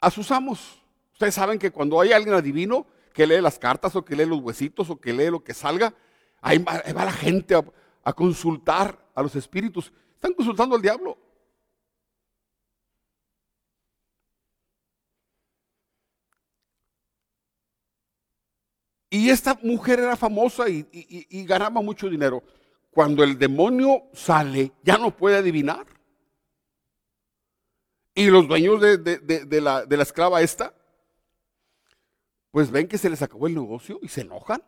a 0.00 0.10
sus 0.10 0.30
amos. 0.30 0.82
Ustedes 1.12 1.34
saben 1.34 1.58
que 1.58 1.70
cuando 1.70 2.00
hay 2.00 2.12
alguien 2.12 2.34
adivino 2.34 2.86
que 3.12 3.26
lee 3.26 3.40
las 3.40 3.58
cartas 3.58 3.94
o 3.96 4.04
que 4.04 4.16
lee 4.16 4.26
los 4.26 4.40
huesitos 4.40 4.90
o 4.90 5.00
que 5.00 5.12
lee 5.12 5.30
lo 5.30 5.42
que 5.42 5.54
salga, 5.54 5.94
ahí 6.40 6.58
va, 6.58 6.82
la 6.86 7.12
gente 7.12 7.54
a 8.02 8.12
consultar 8.12 8.98
a 9.14 9.22
los 9.22 9.34
espíritus. 9.36 9.92
Están 10.14 10.34
consultando 10.34 10.76
al 10.76 10.82
diablo. 10.82 11.18
Y 19.14 19.30
esta 19.30 19.56
mujer 19.62 20.00
era 20.00 20.16
famosa 20.16 20.68
y, 20.68 21.44
ganaba 21.46 21.80
mucho 21.80 22.10
dinero. 22.10 22.42
Cuando 22.90 23.22
el 23.22 23.38
demonio 23.38 24.08
sale, 24.12 24.72
ya 24.82 24.98
no 24.98 25.16
puede 25.16 25.36
adivinar. 25.36 25.86
Y 28.12 28.26
los 28.26 28.48
dueños 28.48 28.80
de, 28.80 29.60
la, 29.62 29.84
esclava 30.02 30.42
esta, 30.42 30.74
pues 32.50 32.72
ven 32.72 32.88
que 32.88 32.98
se 32.98 33.08
les 33.08 33.22
acabó 33.22 33.46
el 33.46 33.54
negocio 33.54 34.00
y 34.02 34.08
se 34.08 34.22
enojan. 34.22 34.64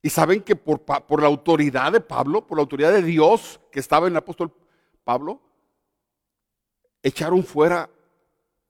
Y 0.00 0.08
saben 0.10 0.40
que 0.42 0.54
por, 0.54 0.82
por, 0.82 1.20
la 1.20 1.26
autoridad 1.26 1.90
de 1.90 2.00
Pablo, 2.00 2.46
por 2.46 2.58
la 2.58 2.62
autoridad 2.62 2.92
de 2.92 3.02
Dios 3.02 3.60
que 3.72 3.80
estaba 3.80 4.06
en 4.06 4.12
el 4.12 4.18
apóstol 4.18 4.54
Pablo, 5.02 5.42
echaron 7.02 7.42
fuera 7.42 7.90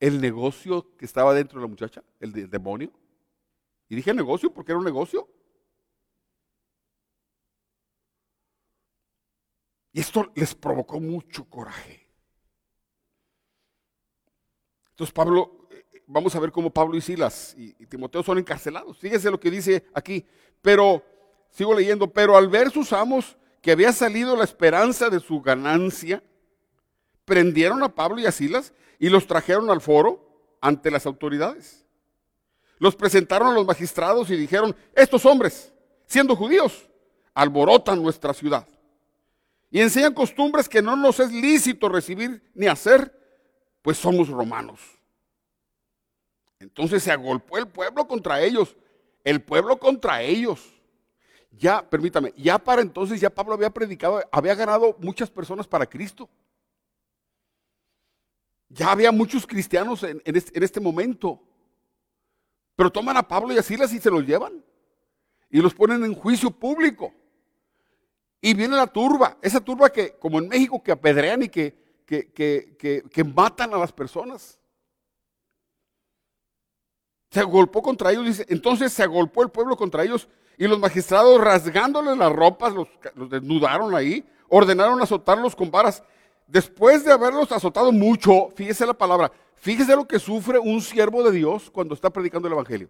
el 0.01 0.19
negocio 0.19 0.97
que 0.97 1.05
estaba 1.05 1.35
dentro 1.35 1.61
de 1.61 1.67
la 1.67 1.71
muchacha, 1.71 2.03
el 2.21 2.49
demonio. 2.49 2.91
Y 3.95 3.99
dije 3.99 4.13
negocio 4.13 4.53
porque 4.53 4.73
era 4.73 4.81
un 4.81 4.85
negocio. 4.85 5.29
Y 9.93 10.01
esto 10.01 10.33
les 10.35 10.53
provocó 10.53 10.99
mucho 10.99 11.49
coraje. 11.49 12.05
Entonces 14.91 15.13
Pablo, 15.15 15.69
eh, 15.71 16.03
vamos 16.09 16.35
a 16.35 16.41
ver 16.41 16.51
cómo 16.51 16.73
Pablo 16.73 16.97
y 16.97 17.01
Silas 17.01 17.55
y, 17.57 17.73
Timoteo 17.87 18.25
son 18.25 18.39
encarcelados. 18.39 18.99
Fíjense 18.99 19.31
lo 19.31 19.39
que 19.39 19.49
dice 19.49 19.87
aquí. 19.95 20.27
Pero, 20.61 21.05
sigo 21.51 21.73
leyendo, 21.73 22.13
pero 22.13 22.37
al 22.37 22.49
ver 22.49 22.73
sus 22.73 22.93
amos 22.93 23.37
que 23.63 23.71
había 23.71 23.93
salido 23.93 24.35
la 24.35 24.43
esperanza 24.43 25.09
de 25.09 25.21
su 25.21 25.41
ganancia, 25.41 26.21
prendieron 27.25 27.81
a 27.85 27.95
Pablo 27.95 28.21
y 28.21 28.27
a 28.27 28.33
Silas 28.33 28.75
y 28.99 29.09
los 29.09 29.29
trajeron 29.29 29.71
al 29.71 29.81
foro 29.81 30.57
ante 30.61 30.91
las 30.91 31.07
autoridades. 31.07 31.84
Los 32.85 32.95
presentaron 32.95 33.49
a 33.49 33.55
los 33.55 33.65
magistrados 33.65 34.29
y 34.29 34.37
dijeron, 34.37 34.77
estos 34.95 35.25
hombres, 35.25 35.73
siendo 36.05 36.37
judíos, 36.37 36.87
alborotan 37.33 38.03
nuestra 38.03 38.35
ciudad 38.35 38.69
y 39.71 39.81
enseñan 39.81 40.13
costumbres 40.13 40.69
que 40.69 40.83
no 40.83 40.95
nos 40.95 41.19
es 41.19 41.33
lícito 41.33 41.89
recibir 41.89 42.43
ni 42.53 42.67
hacer, 42.67 43.11
pues 43.81 43.97
somos 43.97 44.29
romanos. 44.29 44.83
Entonces 46.59 47.03
se 47.03 47.11
agolpó 47.11 47.57
el 47.57 47.69
pueblo 47.69 48.07
contra 48.07 48.43
ellos, 48.43 48.77
el 49.25 49.41
pueblo 49.41 49.79
contra 49.79 50.21
ellos. 50.21 50.61
Ya, 51.53 51.89
permítame, 51.89 52.35
ya 52.37 52.59
para 52.59 52.83
entonces 52.83 53.19
ya 53.19 53.31
Pablo 53.31 53.55
había 53.55 53.71
predicado, 53.71 54.21
había 54.31 54.55
ganado 54.55 54.95
muchas 54.99 55.31
personas 55.31 55.67
para 55.67 55.87
Cristo. 55.87 56.29
Ya 58.69 58.93
había 58.93 59.11
muchos 59.11 59.47
cristianos 59.47 60.03
en, 60.03 60.21
este, 60.27 60.59
en 60.59 60.63
este 60.63 60.81
momento. 60.81 61.41
Pero 62.77 62.91
toman 62.91 63.17
a 63.17 63.23
Pablo 63.27 63.53
y 63.53 63.59
a 63.59 63.63
Silas 63.63 63.93
y 63.93 64.01
se 64.01 64.11
los 64.11 64.27
llevan. 64.27 64.65
Y 65.51 65.61
los 65.61 65.75
ponen 65.75 66.05
en 66.05 66.15
juicio 66.15 66.51
público. 66.51 67.13
Y 68.41 68.53
viene 68.55 68.77
la 68.77 68.87
turba, 68.87 69.39
esa 69.41 69.61
turba 69.61 69.91
que, 69.91 70.19
como 70.19 70.39
en 70.39 70.49
México, 70.49 70.83
que 70.83 70.93
apedrean 70.93 71.45
y 71.45 71.49
que, 71.49 71.75
que, 72.05 73.25
matan 73.35 73.73
a 73.73 73.79
las 73.79 73.93
personas. 73.93 74.59
Se 77.31 77.41
agolpó 77.41 77.83
contra 77.83 78.11
ellos, 78.13 78.27
dice. 78.27 78.47
Entonces 78.49 78.93
se 78.93 79.03
agolpó 79.03 79.43
el 79.43 79.51
pueblo 79.51 79.77
contra 79.77 80.03
ellos 80.03 80.29
y 80.59 80.67
los 80.67 80.79
magistrados, 80.79 81.41
rasgándoles 81.41 82.19
las 82.19 82.33
ropas, 82.33 82.75
los, 82.75 82.89
los 83.15 83.31
desnudaron 83.31 83.95
ahí, 83.95 84.25
ordenaron 84.49 85.01
azotarlos 85.01 85.57
con 85.57 85.71
varas. 85.71 86.03
Después 86.55 87.05
de 87.05 87.11
haberlos 87.11 87.51
azotado 87.51 87.91
mucho, 87.91 88.49
fíjese 88.55 88.87
la 88.87 88.95
palabra, 88.95 89.33
fíjese 89.57 89.97
lo 89.97 90.07
que 90.07 90.21
sufre 90.21 90.57
un 90.57 90.81
siervo 90.81 91.25
de 91.25 91.33
Dios 91.33 91.69
cuando 91.69 91.97
está 91.97 92.11
predicando 92.11 92.47
el 92.47 92.55
Evangelio. 92.55 92.89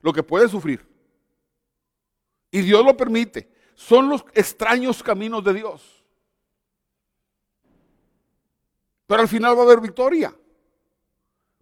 Lo 0.00 0.12
que 0.12 0.24
puede 0.24 0.48
sufrir. 0.48 0.84
Y 2.50 2.62
Dios 2.62 2.84
lo 2.84 2.96
permite. 2.96 3.48
Son 3.76 4.08
los 4.08 4.24
extraños 4.34 5.00
caminos 5.00 5.44
de 5.44 5.54
Dios. 5.54 6.04
Pero 9.06 9.20
al 9.20 9.28
final 9.28 9.56
va 9.56 9.60
a 9.60 9.64
haber 9.66 9.80
victoria. 9.80 10.34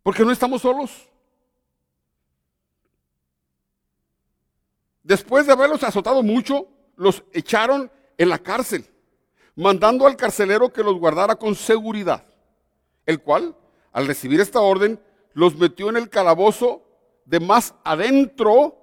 Porque 0.02 0.24
no 0.24 0.30
estamos 0.30 0.62
solos. 0.62 1.06
Después 5.02 5.46
de 5.46 5.52
haberlos 5.52 5.82
azotado 5.82 6.22
mucho, 6.22 6.66
los 6.96 7.22
echaron 7.34 7.92
en 8.16 8.30
la 8.30 8.38
cárcel 8.38 8.90
mandando 9.54 10.06
al 10.06 10.16
carcelero 10.16 10.72
que 10.72 10.82
los 10.82 10.98
guardara 10.98 11.36
con 11.36 11.54
seguridad, 11.54 12.24
el 13.06 13.20
cual, 13.20 13.56
al 13.92 14.06
recibir 14.06 14.40
esta 14.40 14.60
orden, 14.60 15.00
los 15.34 15.56
metió 15.56 15.88
en 15.90 15.96
el 15.96 16.08
calabozo 16.08 16.82
de 17.24 17.40
más 17.40 17.74
adentro 17.84 18.76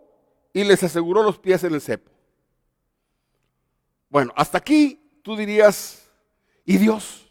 y 0.54 0.64
les 0.64 0.84
aseguró 0.84 1.24
los 1.24 1.40
pies 1.40 1.64
en 1.64 1.74
el 1.74 1.82
cepo. 1.82 2.12
Bueno, 4.10 4.34
hasta 4.36 4.58
aquí 4.58 5.00
tú 5.24 5.36
dirías, 5.36 6.10
¿y 6.66 6.78
Dios? 6.78 7.28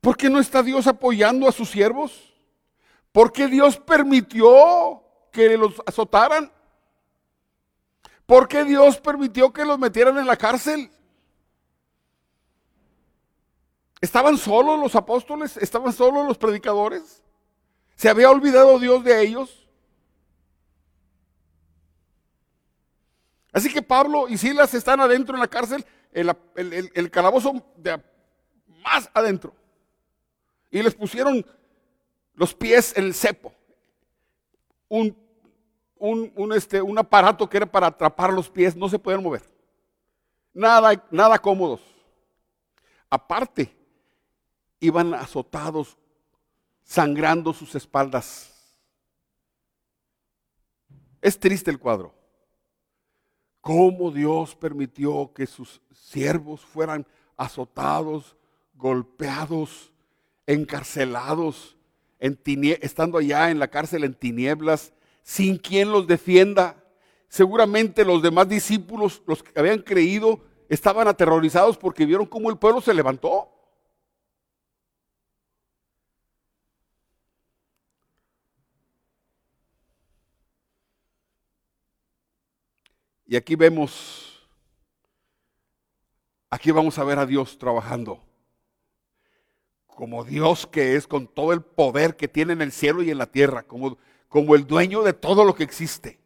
¿Por 0.00 0.16
qué 0.16 0.28
no 0.28 0.38
está 0.38 0.62
Dios 0.62 0.86
apoyando 0.86 1.48
a 1.48 1.52
sus 1.52 1.70
siervos? 1.70 2.34
¿Por 3.10 3.32
qué 3.32 3.46
Dios 3.46 3.78
permitió 3.78 5.02
que 5.32 5.56
los 5.56 5.80
azotaran? 5.86 6.52
¿Por 8.26 8.48
qué 8.48 8.64
Dios 8.64 8.98
permitió 8.98 9.52
que 9.52 9.64
los 9.64 9.78
metieran 9.78 10.18
en 10.18 10.26
la 10.26 10.36
cárcel? 10.36 10.90
¿Estaban 14.04 14.36
solos 14.36 14.78
los 14.78 14.94
apóstoles? 14.96 15.56
¿Estaban 15.56 15.90
solos 15.90 16.28
los 16.28 16.36
predicadores? 16.36 17.22
¿Se 17.96 18.10
había 18.10 18.28
olvidado 18.28 18.78
Dios 18.78 19.02
de 19.02 19.22
ellos? 19.22 19.66
Así 23.50 23.72
que 23.72 23.80
Pablo 23.80 24.28
y 24.28 24.36
Silas 24.36 24.74
están 24.74 25.00
adentro 25.00 25.34
en 25.34 25.40
la 25.40 25.48
cárcel, 25.48 25.86
el, 26.12 27.10
calabozo 27.10 27.54
más 28.84 29.10
adentro. 29.14 29.54
Y 30.70 30.82
les 30.82 30.94
pusieron 30.94 31.42
los 32.34 32.54
pies 32.54 32.94
en 32.98 33.04
el 33.04 33.14
cepo. 33.14 33.54
Este, 36.54 36.82
un 36.82 36.98
aparato 36.98 37.48
que 37.48 37.56
era 37.56 37.72
para 37.72 37.86
atrapar 37.86 38.34
los 38.34 38.50
pies, 38.50 38.76
no 38.76 38.86
se 38.90 38.98
podían 38.98 39.22
mover. 39.22 39.50
Nada 40.52 41.38
cómodos. 41.40 41.80
Aparte, 43.08 43.74
iban 44.84 45.14
azotados, 45.14 45.96
sangrando 46.82 47.52
sus 47.52 47.74
espaldas. 47.74 48.50
Es 51.22 51.38
triste 51.38 51.70
el 51.70 51.78
cuadro. 51.78 52.14
Cómo 53.60 54.10
Dios 54.10 54.54
permitió 54.54 55.32
que 55.34 55.46
sus 55.46 55.80
siervos 55.90 56.60
fueran 56.60 57.06
azotados, 57.36 58.36
golpeados, 58.74 59.90
encarcelados, 60.46 61.76
estando 62.18 63.18
allá 63.18 63.50
en 63.50 63.58
la 63.58 63.68
cárcel 63.68 64.04
en 64.04 64.14
tinieblas, 64.14 64.92
sin 65.22 65.56
quien 65.56 65.90
los 65.90 66.06
defienda. 66.06 66.76
Seguramente 67.28 68.04
los 68.04 68.22
demás 68.22 68.48
discípulos, 68.48 69.22
los 69.26 69.42
que 69.42 69.58
habían 69.58 69.80
creído, 69.80 70.40
estaban 70.68 71.08
aterrorizados 71.08 71.78
porque 71.78 72.04
vieron 72.04 72.26
cómo 72.26 72.50
el 72.50 72.58
pueblo 72.58 72.82
se 72.82 72.92
levantó. 72.92 73.53
Y 83.34 83.36
aquí 83.36 83.56
vemos, 83.56 84.46
aquí 86.48 86.70
vamos 86.70 86.96
a 87.00 87.02
ver 87.02 87.18
a 87.18 87.26
Dios 87.26 87.58
trabajando. 87.58 88.22
Como 89.88 90.22
Dios 90.22 90.68
que 90.68 90.94
es 90.94 91.08
con 91.08 91.26
todo 91.26 91.52
el 91.52 91.60
poder 91.60 92.14
que 92.16 92.28
tiene 92.28 92.52
en 92.52 92.62
el 92.62 92.70
cielo 92.70 93.02
y 93.02 93.10
en 93.10 93.18
la 93.18 93.26
tierra, 93.26 93.64
como, 93.64 93.98
como 94.28 94.54
el 94.54 94.68
dueño 94.68 95.02
de 95.02 95.14
todo 95.14 95.44
lo 95.44 95.52
que 95.52 95.64
existe. 95.64 96.20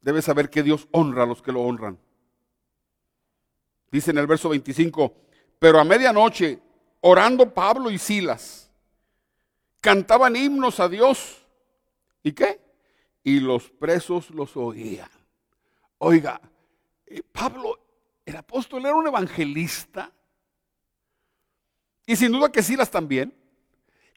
Debes 0.00 0.26
saber 0.26 0.50
que 0.50 0.62
Dios 0.62 0.86
honra 0.92 1.24
a 1.24 1.26
los 1.26 1.42
que 1.42 1.50
lo 1.50 1.62
honran. 1.62 1.98
Dice 3.90 4.12
en 4.12 4.18
el 4.18 4.28
verso 4.28 4.48
25, 4.48 5.12
pero 5.58 5.80
a 5.80 5.84
medianoche, 5.84 6.60
orando 7.00 7.52
Pablo 7.52 7.90
y 7.90 7.98
Silas, 7.98 8.70
cantaban 9.80 10.36
himnos 10.36 10.78
a 10.78 10.88
Dios 10.88 11.40
¿Y 12.24 12.32
qué? 12.32 12.60
Y 13.22 13.38
los 13.38 13.70
presos 13.70 14.30
los 14.30 14.56
oían. 14.56 15.10
Oiga, 15.98 16.40
eh, 17.06 17.22
Pablo, 17.22 17.78
el 18.24 18.34
apóstol 18.36 18.84
era 18.84 18.94
un 18.94 19.06
evangelista. 19.06 20.10
Y 22.06 22.16
sin 22.16 22.32
duda 22.32 22.50
que 22.50 22.62
Silas 22.62 22.90
también. 22.90 23.32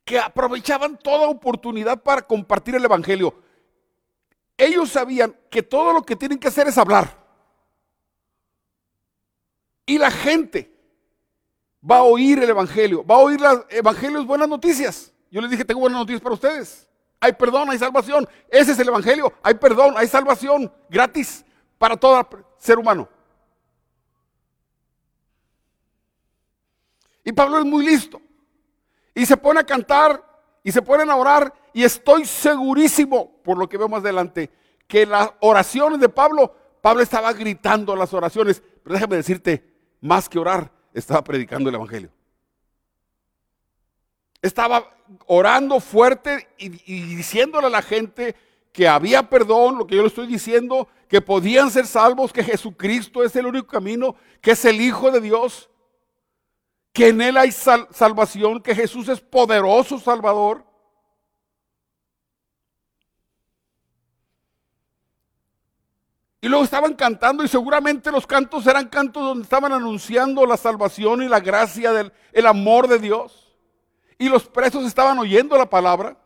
Que 0.06 0.18
aprovechaban 0.20 0.98
toda 0.98 1.28
oportunidad 1.28 2.02
para 2.02 2.22
compartir 2.22 2.76
el 2.76 2.86
evangelio. 2.86 3.36
Ellos 4.58 4.90
sabían 4.90 5.36
que 5.52 5.62
todo 5.62 5.92
lo 5.92 6.02
que 6.02 6.16
tienen 6.16 6.40
que 6.40 6.48
hacer 6.48 6.68
es 6.68 6.78
hablar. 6.78 7.28
Y 9.86 9.98
la 9.98 10.12
gente 10.12 10.74
va 11.90 11.98
a 11.98 12.04
oír 12.04 12.42
el 12.42 12.50
evangelio. 12.50 13.06
Va 13.06 13.16
a 13.16 13.20
oír 13.20 13.40
el 13.44 13.78
evangelio, 13.78 14.20
es 14.20 14.26
buenas 14.26 14.48
noticias. 14.48 15.14
Yo 15.30 15.42
les 15.42 15.52
dije, 15.52 15.66
tengo 15.66 15.82
buenas 15.82 16.00
noticias 16.00 16.22
para 16.22 16.36
ustedes. 16.36 16.88
Hay 17.20 17.34
perdón, 17.34 17.70
hay 17.70 17.80
salvación. 17.80 18.28
Ese 18.50 18.72
es 18.72 18.80
el 18.80 18.88
Evangelio. 18.90 19.34
Hay 19.42 19.56
perdón, 19.56 19.96
hay 19.98 20.08
salvación 20.08 20.72
gratis 20.90 21.46
para 21.78 21.98
todo 21.98 22.28
ser 22.58 22.78
humano. 22.78 23.10
Y 27.24 27.32
Pablo 27.34 27.60
es 27.60 27.66
muy 27.66 27.86
listo. 27.86 28.22
Y 29.14 29.26
se 29.26 29.36
pone 29.36 29.60
a 29.60 29.66
cantar 29.66 30.24
y 30.64 30.72
se 30.72 30.82
ponen 30.82 31.10
a 31.10 31.16
orar 31.16 31.54
y 31.74 31.84
estoy 31.84 32.26
segurísimo, 32.26 33.42
por 33.44 33.58
lo 33.58 33.68
que 33.70 33.78
veo 33.78 33.88
más 33.88 34.02
adelante, 34.02 34.50
que 34.88 35.06
las 35.06 35.30
oraciones 35.42 36.00
de 36.00 36.10
Pablo, 36.10 36.56
Pablo 36.82 37.02
estaba 37.02 37.34
gritando 37.34 37.96
las 37.96 38.14
oraciones, 38.14 38.62
pero 38.84 38.94
déjame 38.94 39.16
decirte, 39.16 39.64
más 40.02 40.30
que 40.30 40.40
orar, 40.40 40.72
estaba 40.94 41.24
predicando 41.24 41.70
el 41.70 41.76
Evangelio. 41.76 42.10
Estaba 44.42 44.96
orando 45.26 45.80
fuerte 45.80 46.48
y, 46.58 46.70
diciéndole 46.70 47.68
a 47.68 47.72
la 47.72 47.82
gente 47.82 48.36
que 48.72 48.88
había 48.88 49.30
perdón, 49.30 49.78
lo 49.78 49.88
que 49.88 49.96
yo 49.96 50.04
le 50.04 50.08
estoy 50.08 50.28
diciendo, 50.28 50.88
que 51.08 51.22
podían 51.22 51.72
ser 51.72 51.88
salvos, 51.88 52.32
que 52.32 52.44
Jesucristo 52.44 53.24
es 53.24 53.36
el 53.36 53.48
único 53.48 53.68
camino, 53.68 54.16
que 54.42 54.52
es 54.52 54.66
el 54.66 54.80
Hijo 54.82 55.10
de 55.10 55.22
Dios, 55.22 55.70
que 56.94 57.10
en 57.10 57.22
Él 57.22 57.38
hay 57.38 57.52
salvación, 57.52 58.62
que 58.62 58.76
Jesús 58.76 59.08
es 59.10 59.20
poderoso 59.20 60.00
Salvador. 60.00 60.64
Y 66.40 66.50
luego 66.50 66.64
estaban 66.64 66.94
cantando 66.94 67.44
y 67.44 67.48
seguramente 67.48 68.12
los 68.12 68.28
cantos 68.28 68.68
eran 68.68 68.88
cantos 68.90 69.24
donde 69.24 69.44
estaban 69.44 69.74
anunciando 69.74 70.46
la 70.46 70.56
salvación 70.56 71.24
y 71.24 71.28
la 71.28 71.40
gracia 71.40 71.92
del 71.92 72.14
el 72.32 72.46
amor 72.46 72.88
de 72.88 73.00
Dios. 73.00 73.47
Y 74.18 74.30
los 74.30 74.48
presos 74.48 74.86
estaban 74.86 75.18
oyendo 75.20 75.58
la 75.58 75.70
palabra. 75.70 76.18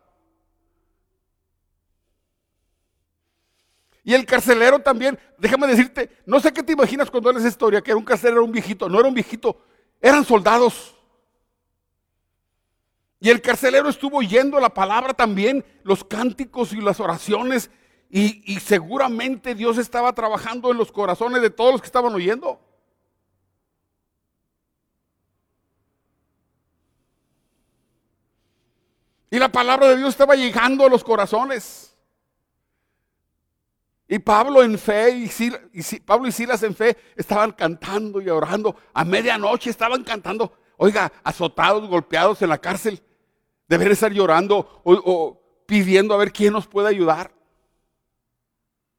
Y 4.03 4.13
el 4.13 4.25
carcelero 4.25 4.79
también, 4.79 5.19
déjame 5.37 5.67
decirte, 5.67 6.09
no 6.25 6.39
sé 6.39 6.51
qué 6.51 6.63
te 6.63 6.73
imaginas 6.73 7.11
cuando 7.11 7.31
lees 7.31 7.43
esa 7.43 7.51
historia, 7.51 7.81
que 7.81 7.91
era 7.91 7.97
un 7.97 8.05
carcelero, 8.05 8.43
un 8.43 8.51
viejito, 8.51 8.89
no 8.89 8.99
era 8.99 9.07
un 9.07 9.13
viejito, 9.13 9.61
eran 10.01 10.25
soldados. 10.25 10.95
Y 13.19 13.29
el 13.29 13.41
carcelero 13.41 13.89
estuvo 13.89 14.17
oyendo 14.17 14.59
la 14.59 14.73
palabra 14.73 15.13
también, 15.13 15.63
los 15.83 16.03
cánticos 16.03 16.73
y 16.73 16.81
las 16.81 16.99
oraciones 16.99 17.69
y, 18.13 18.59
seguramente 18.59 19.55
Dios 19.55 19.77
estaba 19.77 20.11
trabajando 20.13 20.69
en 20.71 20.77
los 20.77 20.91
corazones 20.91 21.41
de 21.41 21.49
todos 21.49 21.71
los 21.71 21.81
que 21.81 21.85
estaban 21.85 22.13
oyendo. 22.13 22.59
Y 29.31 29.39
la 29.39 29.51
palabra 29.51 29.87
de 29.87 29.97
Dios 29.97 30.09
estaba 30.09 30.35
llegando 30.35 30.85
a 30.85 30.89
los 30.89 31.03
corazones. 31.03 31.97
Y 34.07 34.19
Pablo 34.19 34.61
en 34.61 34.77
fe, 34.77 35.09
y, 35.11 35.99
Pablo 36.01 36.27
y 36.27 36.33
Silas 36.33 36.61
en 36.63 36.75
fe 36.75 36.97
estaban 37.15 37.53
cantando 37.53 38.21
y 38.21 38.29
orando. 38.29 38.75
A 38.93 39.05
medianoche 39.05 39.69
estaban 39.69 40.03
cantando. 40.03 40.53
Oiga, 40.75 41.11
azotados, 41.23 41.87
golpeados 41.87 42.41
en 42.41 42.49
la 42.49 42.57
cárcel. 42.57 43.01
Deberían 43.69 43.93
estar 43.93 44.11
llorando 44.11 44.81
o 44.83 45.41
pidiendo 45.65 46.13
a 46.13 46.17
ver 46.17 46.33
quién 46.33 46.51
nos 46.51 46.67
puede 46.67 46.89
ayudar. 46.89 47.33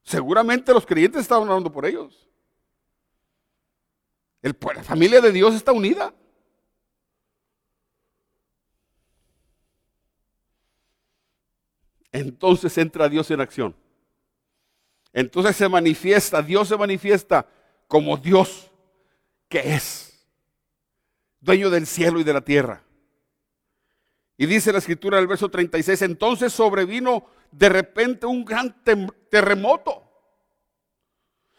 Seguramente 0.03 0.73
los 0.73 0.87
creyentes 0.87 1.21
estaban 1.21 1.49
orando 1.49 1.71
por 1.71 1.85
ellos. 1.85 2.27
la 4.40 4.83
familia 4.83 5.21
de 5.21 5.31
Dios 5.31 5.55
está 5.55 5.73
unida. 5.73 6.14
Entonces 12.12 12.77
entra 12.77 13.09
Dios 13.09 13.31
en 13.31 13.40
acción. 13.40 13.75
Entonces 15.12 15.57
se 15.57 15.68
manifiesta, 15.68 16.42
Dios 16.42 16.68
se 16.68 16.77
manifiesta 16.77 17.46
como 17.88 18.16
Dios 18.16 18.70
que 19.48 19.75
es, 19.75 20.27
dueño 21.40 21.68
del 21.68 21.87
cielo 21.87 22.20
y 22.20 22.25
de 22.25 22.33
la 22.33 22.40
tierra. 22.40 22.83
Y 24.37 24.46
dice 24.46 24.72
la 24.72 24.79
escritura 24.79 25.18
del 25.18 25.27
verso 25.27 25.51
36, 25.51 26.03
entonces 26.03 26.53
sobrevino 26.53 27.27
de 27.51 27.68
repente 27.68 28.27
un 28.27 28.44
gran 28.44 28.83
terremoto. 29.31 30.09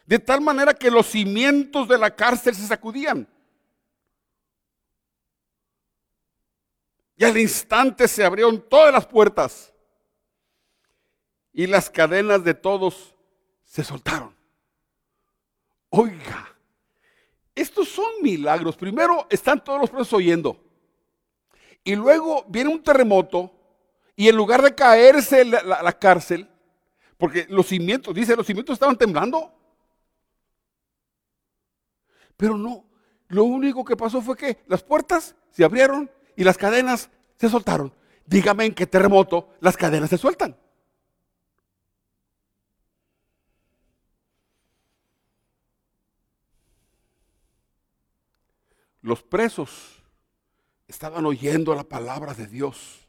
De 0.06 0.18
tal 0.18 0.40
manera 0.40 0.74
que 0.74 0.90
los 0.90 1.06
cimientos 1.06 1.88
de 1.88 1.98
la 1.98 2.14
cárcel 2.14 2.54
se 2.54 2.66
sacudían. 2.66 3.28
Y 7.16 7.24
al 7.24 7.38
instante 7.38 8.08
se 8.08 8.24
abrieron 8.24 8.60
todas 8.68 8.92
las 8.92 9.06
puertas. 9.06 9.73
Y 11.54 11.68
las 11.68 11.88
cadenas 11.88 12.42
de 12.42 12.52
todos 12.52 13.14
se 13.62 13.84
soltaron. 13.84 14.34
Oiga, 15.88 16.48
estos 17.54 17.88
son 17.88 18.10
milagros. 18.20 18.76
Primero 18.76 19.26
están 19.30 19.62
todos 19.62 19.80
los 19.80 19.90
presos 19.90 20.12
oyendo. 20.12 20.60
Y 21.84 21.94
luego 21.94 22.44
viene 22.48 22.70
un 22.70 22.82
terremoto 22.82 23.52
y 24.16 24.28
en 24.28 24.36
lugar 24.36 24.62
de 24.62 24.74
caerse 24.74 25.44
la, 25.44 25.92
cárcel, 25.92 26.48
porque 27.16 27.46
los 27.48 27.66
cimientos, 27.66 28.14
dice, 28.14 28.34
los 28.34 28.46
cimientos 28.46 28.74
estaban 28.74 28.96
temblando. 28.96 29.52
Pero 32.36 32.56
no, 32.56 32.84
lo 33.28 33.44
único 33.44 33.84
que 33.84 33.96
pasó 33.96 34.20
fue 34.20 34.36
que 34.36 34.58
las 34.66 34.82
puertas 34.82 35.36
se 35.50 35.64
abrieron 35.64 36.10
y 36.34 36.42
las 36.42 36.58
cadenas 36.58 37.10
se 37.36 37.48
soltaron. 37.48 37.92
Dígame 38.26 38.64
en 38.64 38.74
qué 38.74 38.86
terremoto 38.86 39.50
las 39.60 39.76
cadenas 39.76 40.10
se 40.10 40.18
sueltan. 40.18 40.56
Los 49.04 49.22
presos 49.22 50.02
estaban 50.88 51.26
oyendo 51.26 51.74
la 51.74 51.84
palabra 51.84 52.32
de 52.32 52.46
Dios. 52.46 53.06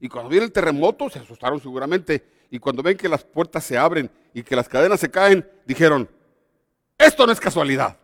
Y 0.00 0.08
cuando 0.08 0.30
viene 0.30 0.46
el 0.46 0.52
terremoto, 0.52 1.10
se 1.10 1.18
asustaron 1.18 1.60
seguramente. 1.60 2.46
Y 2.50 2.58
cuando 2.58 2.82
ven 2.82 2.96
que 2.96 3.06
las 3.06 3.22
puertas 3.22 3.62
se 3.62 3.76
abren 3.76 4.10
y 4.32 4.42
que 4.42 4.56
las 4.56 4.66
cadenas 4.66 4.98
se 4.98 5.10
caen, 5.10 5.46
dijeron, 5.66 6.08
esto 6.96 7.26
no 7.26 7.32
es 7.32 7.38
casualidad. 7.38 7.98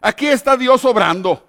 Aquí 0.00 0.28
está 0.28 0.56
Dios 0.56 0.82
obrando. 0.86 1.46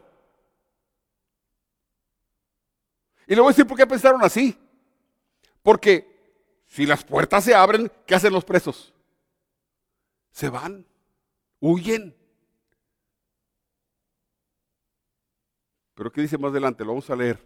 Y 3.28 3.34
le 3.34 3.40
voy 3.40 3.48
a 3.48 3.52
decir 3.54 3.66
por 3.66 3.78
qué 3.78 3.88
pensaron 3.88 4.22
así. 4.26 4.60
Porque 5.64 6.36
si 6.66 6.86
las 6.86 7.06
puertas 7.06 7.46
se 7.46 7.56
abren, 7.56 7.90
¿qué 8.06 8.14
hacen 8.14 8.34
los 8.34 8.44
presos? 8.44 8.94
Se 10.32 10.50
van, 10.50 10.86
huyen. 11.60 12.16
Pero 15.94 16.12
¿qué 16.12 16.22
dice 16.22 16.38
más 16.38 16.52
adelante? 16.52 16.84
Lo 16.84 16.92
vamos 16.92 17.10
a 17.10 17.16
leer. 17.16 17.46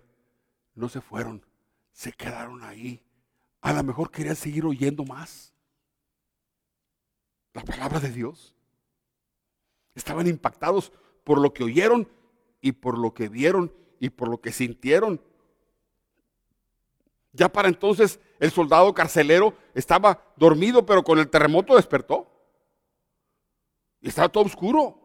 No 0.76 0.89
se 0.89 1.02
fueron, 1.02 1.45
se 1.91 2.12
quedaron 2.12 2.63
ahí. 2.63 3.02
A 3.62 3.74
lo 3.74 3.84
mejor 3.84 4.12
querían 4.12 4.36
seguir 4.36 4.65
oyendo 4.65 5.04
más. 5.04 5.54
La 7.54 7.63
palabra 7.63 8.00
de 8.00 8.10
Dios. 8.10 8.56
Estaban 9.93 10.28
impactados 10.28 10.91
por 11.24 11.39
lo 11.39 11.54
que 11.54 11.63
oyeron 11.63 12.10
y 12.62 12.71
por 12.71 12.97
lo 12.97 13.13
que 13.13 13.30
vieron 13.30 13.74
y 14.00 14.10
por 14.10 14.30
lo 14.30 14.39
que 14.39 14.52
sintieron. 14.52 15.21
Ya 17.34 17.50
para 17.50 17.67
entonces 17.67 18.19
el 18.39 18.52
soldado 18.52 18.93
carcelero 18.93 19.56
estaba 19.74 20.34
dormido, 20.36 20.86
pero 20.86 21.04
con 21.04 21.19
el 21.19 21.30
terremoto 21.30 21.76
despertó. 21.76 22.30
Y 24.01 24.09
estaba 24.09 24.29
todo 24.29 24.45
oscuro. 24.45 24.97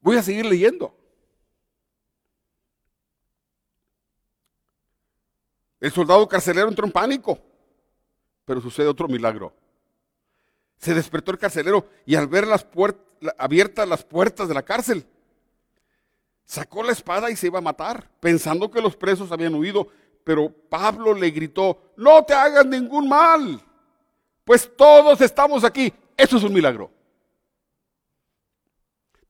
Voy 0.00 0.16
a 0.16 0.22
seguir 0.22 0.46
leyendo. 0.46 0.94
El 5.80 5.92
soldado 5.92 6.26
carcelero 6.28 6.68
entró 6.68 6.86
en 6.86 6.92
pánico, 6.92 7.38
pero 8.44 8.60
sucede 8.60 8.88
otro 8.88 9.08
milagro. 9.08 9.52
Se 10.78 10.94
despertó 10.94 11.30
el 11.30 11.38
carcelero 11.38 11.88
y 12.04 12.14
al 12.14 12.26
ver 12.26 12.46
las 12.46 12.66
abiertas 13.38 13.88
las 13.88 14.04
puertas 14.04 14.48
de 14.48 14.54
la 14.54 14.62
cárcel, 14.62 15.06
sacó 16.44 16.82
la 16.82 16.92
espada 16.92 17.30
y 17.30 17.36
se 17.36 17.48
iba 17.48 17.58
a 17.58 17.62
matar, 17.62 18.10
pensando 18.20 18.70
que 18.70 18.80
los 18.80 18.96
presos 18.96 19.32
habían 19.32 19.54
huido. 19.54 19.88
Pero 20.24 20.50
Pablo 20.50 21.14
le 21.14 21.30
gritó, 21.30 21.92
no 21.96 22.24
te 22.24 22.34
hagas 22.34 22.66
ningún 22.66 23.08
mal, 23.08 23.62
pues 24.44 24.70
todos 24.76 25.20
estamos 25.20 25.62
aquí. 25.62 25.92
Eso 26.16 26.36
es 26.36 26.42
un 26.42 26.52
milagro. 26.52 26.90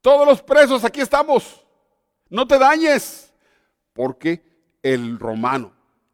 Todos 0.07 0.25
los 0.25 0.40
presos 0.40 0.85
aquí 0.85 1.01
estamos. 1.01 1.66
No 2.29 2.47
te 2.47 2.61
dañes, 2.61 3.35
porque 3.92 4.40
el 4.81 5.19
romano 5.19 5.73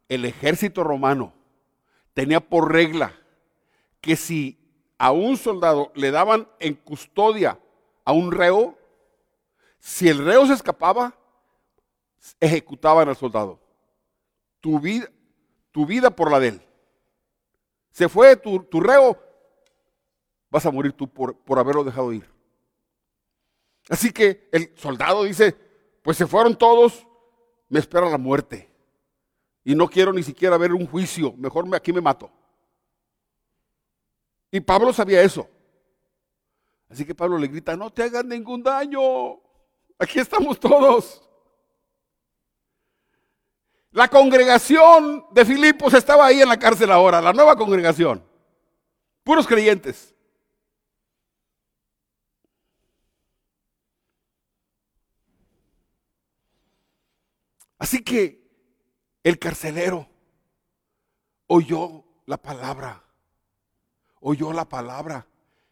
el 0.08 0.24
ejército 0.24 0.82
romano 0.82 1.34
tenía 2.14 2.40
por 2.40 2.72
regla 2.72 3.14
que 4.00 4.16
si 4.16 4.58
a 4.96 5.12
un 5.12 5.36
soldado 5.36 5.92
le 5.94 6.10
daban 6.10 6.48
en 6.58 6.72
custodia 6.72 7.60
a 8.06 8.12
un 8.12 8.32
reo, 8.32 8.78
si 9.78 10.08
el 10.08 10.24
reo 10.24 10.46
se 10.46 10.54
escapaba, 10.54 11.14
ejecutaban 12.40 13.10
al 13.10 13.16
soldado. 13.16 13.60
Tu 14.62 14.80
vida, 14.80 15.10
tu 15.70 15.84
vida 15.84 16.08
por 16.08 16.30
la 16.30 16.40
de 16.40 16.48
él. 16.48 16.62
Se 17.90 18.08
fue 18.08 18.36
tu, 18.36 18.80
reo, 18.80 19.22
vas 20.48 20.64
a 20.64 20.70
morir 20.70 20.94
tú 20.94 21.06
por, 21.06 21.36
por 21.36 21.58
haberlo 21.58 21.84
dejado 21.84 22.10
ir. 22.14 22.31
Así 23.92 24.10
que 24.10 24.48
el 24.52 24.72
soldado 24.74 25.24
dice, 25.24 25.54
pues 26.00 26.16
se 26.16 26.26
fueron 26.26 26.56
todos, 26.56 27.06
me 27.68 27.78
espera 27.78 28.08
la 28.08 28.16
muerte. 28.16 28.72
Y 29.64 29.74
no 29.74 29.86
quiero 29.86 30.14
ni 30.14 30.22
siquiera 30.22 30.56
ver 30.56 30.72
un 30.72 30.86
juicio, 30.86 31.34
mejor 31.36 31.68
me, 31.68 31.76
aquí 31.76 31.92
me 31.92 32.00
mato. 32.00 32.30
Y 34.50 34.60
Pablo 34.60 34.94
sabía 34.94 35.20
eso. 35.20 35.46
Así 36.88 37.04
que 37.04 37.14
Pablo 37.14 37.36
le 37.36 37.48
grita, 37.48 37.76
no 37.76 37.90
te 37.90 38.04
hagan 38.04 38.30
ningún 38.30 38.62
daño, 38.62 39.38
aquí 39.98 40.20
estamos 40.20 40.58
todos. 40.58 41.28
La 43.90 44.08
congregación 44.08 45.26
de 45.32 45.44
Filipos 45.44 45.92
estaba 45.92 46.24
ahí 46.24 46.40
en 46.40 46.48
la 46.48 46.58
cárcel 46.58 46.90
ahora, 46.90 47.20
la 47.20 47.34
nueva 47.34 47.56
congregación. 47.56 48.24
Puros 49.22 49.46
creyentes. 49.46 50.14
Así 57.82 58.04
que 58.04 58.40
el 59.24 59.40
carcelero 59.40 60.08
oyó 61.48 62.04
la 62.26 62.36
palabra, 62.36 63.02
oyó 64.20 64.52
la 64.52 64.68
palabra 64.68 65.26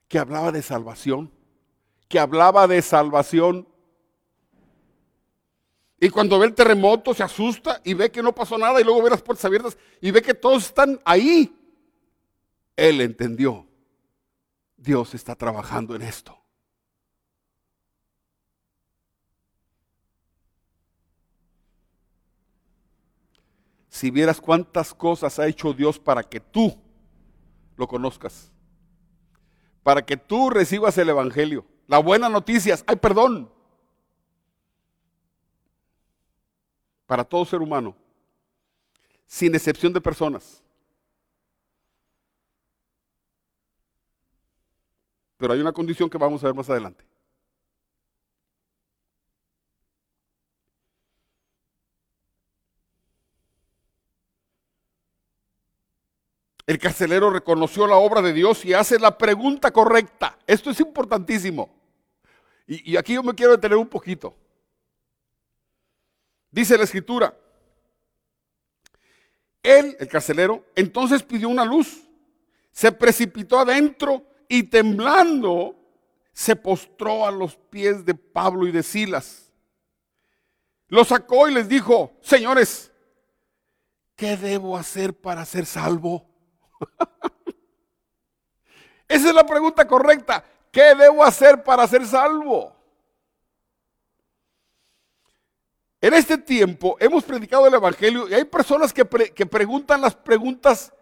que 0.08 0.18
hablaba 0.18 0.50
de 0.50 0.60
salvación, 0.60 1.30
que 2.08 2.18
hablaba 2.18 2.66
de 2.66 2.82
salvación 2.82 3.68
y 6.00 6.10
cuando 6.10 6.40
ve 6.40 6.46
el 6.46 6.54
terremoto 6.56 7.14
se 7.14 7.22
asusta 7.22 7.80
y 7.84 7.94
ve 7.94 8.10
que 8.10 8.24
no 8.24 8.34
pasó 8.34 8.58
nada 8.58 8.80
y 8.80 8.84
luego 8.84 9.04
ve 9.04 9.10
las 9.10 9.22
puertas 9.22 9.44
abiertas 9.44 9.78
y 10.00 10.10
ve 10.10 10.20
que 10.20 10.34
todos 10.34 10.64
están 10.64 11.00
ahí. 11.04 11.56
Él 12.74 13.02
entendió. 13.02 13.68
Dios 14.76 15.14
está 15.14 15.36
trabajando 15.36 15.94
en 15.94 16.02
esto. 16.02 16.39
Si 24.00 24.10
vieras 24.10 24.40
cuántas 24.40 24.94
cosas 24.94 25.38
ha 25.38 25.46
hecho 25.46 25.74
Dios 25.74 25.98
para 25.98 26.22
que 26.22 26.40
tú 26.40 26.74
lo 27.76 27.86
conozcas, 27.86 28.50
para 29.82 30.00
que 30.06 30.16
tú 30.16 30.48
recibas 30.48 30.96
el 30.96 31.10
Evangelio, 31.10 31.66
la 31.86 31.98
buena 31.98 32.30
noticia, 32.30 32.78
hay 32.86 32.96
perdón, 32.96 33.52
para 37.04 37.24
todo 37.24 37.44
ser 37.44 37.60
humano, 37.60 37.94
sin 39.26 39.54
excepción 39.54 39.92
de 39.92 40.00
personas. 40.00 40.62
Pero 45.36 45.52
hay 45.52 45.60
una 45.60 45.74
condición 45.74 46.08
que 46.08 46.16
vamos 46.16 46.42
a 46.42 46.46
ver 46.46 46.54
más 46.54 46.70
adelante. 46.70 47.09
El 56.70 56.78
carcelero 56.78 57.30
reconoció 57.30 57.84
la 57.88 57.96
obra 57.96 58.22
de 58.22 58.32
Dios 58.32 58.64
y 58.64 58.74
hace 58.74 58.96
la 58.96 59.18
pregunta 59.18 59.72
correcta. 59.72 60.38
Esto 60.46 60.70
es 60.70 60.78
importantísimo. 60.78 61.68
Y, 62.64 62.96
aquí 62.96 63.14
yo 63.14 63.24
me 63.24 63.34
quiero 63.34 63.56
detener 63.56 63.76
un 63.76 63.88
poquito. 63.88 64.36
Dice 66.48 66.78
la 66.78 66.84
escritura, 66.84 67.36
él, 69.64 69.96
el 69.98 70.06
carcelero, 70.06 70.64
entonces 70.76 71.24
pidió 71.24 71.48
una 71.48 71.64
luz, 71.64 72.08
se 72.70 72.92
precipitó 72.92 73.58
adentro 73.58 74.24
y 74.46 74.62
temblando 74.62 75.74
se 76.32 76.54
postró 76.54 77.26
a 77.26 77.32
los 77.32 77.56
pies 77.56 78.04
de 78.04 78.14
Pablo 78.14 78.68
y 78.68 78.70
de 78.70 78.84
Silas. 78.84 79.50
Lo 80.86 81.04
sacó 81.04 81.48
y 81.48 81.54
les 81.54 81.68
dijo, 81.68 82.12
señores, 82.20 82.92
¿qué 84.14 84.36
debo 84.36 84.76
hacer 84.76 85.14
para 85.14 85.44
ser 85.44 85.66
salvo? 85.66 86.29
Esa 89.08 89.28
es 89.28 89.34
la 89.34 89.44
pregunta 89.44 89.86
correcta. 89.86 90.44
¿Qué 90.70 90.94
debo 90.94 91.24
hacer 91.24 91.62
para 91.62 91.86
ser 91.86 92.06
salvo? 92.06 92.74
En 96.00 96.14
este 96.14 96.38
tiempo 96.38 96.96
hemos 96.98 97.24
predicado 97.24 97.66
el 97.66 97.74
Evangelio 97.74 98.28
y 98.28 98.34
hay 98.34 98.44
personas 98.44 98.92
que, 98.92 99.04
preguntan 99.04 100.00
las 100.00 100.14
preguntas 100.14 100.92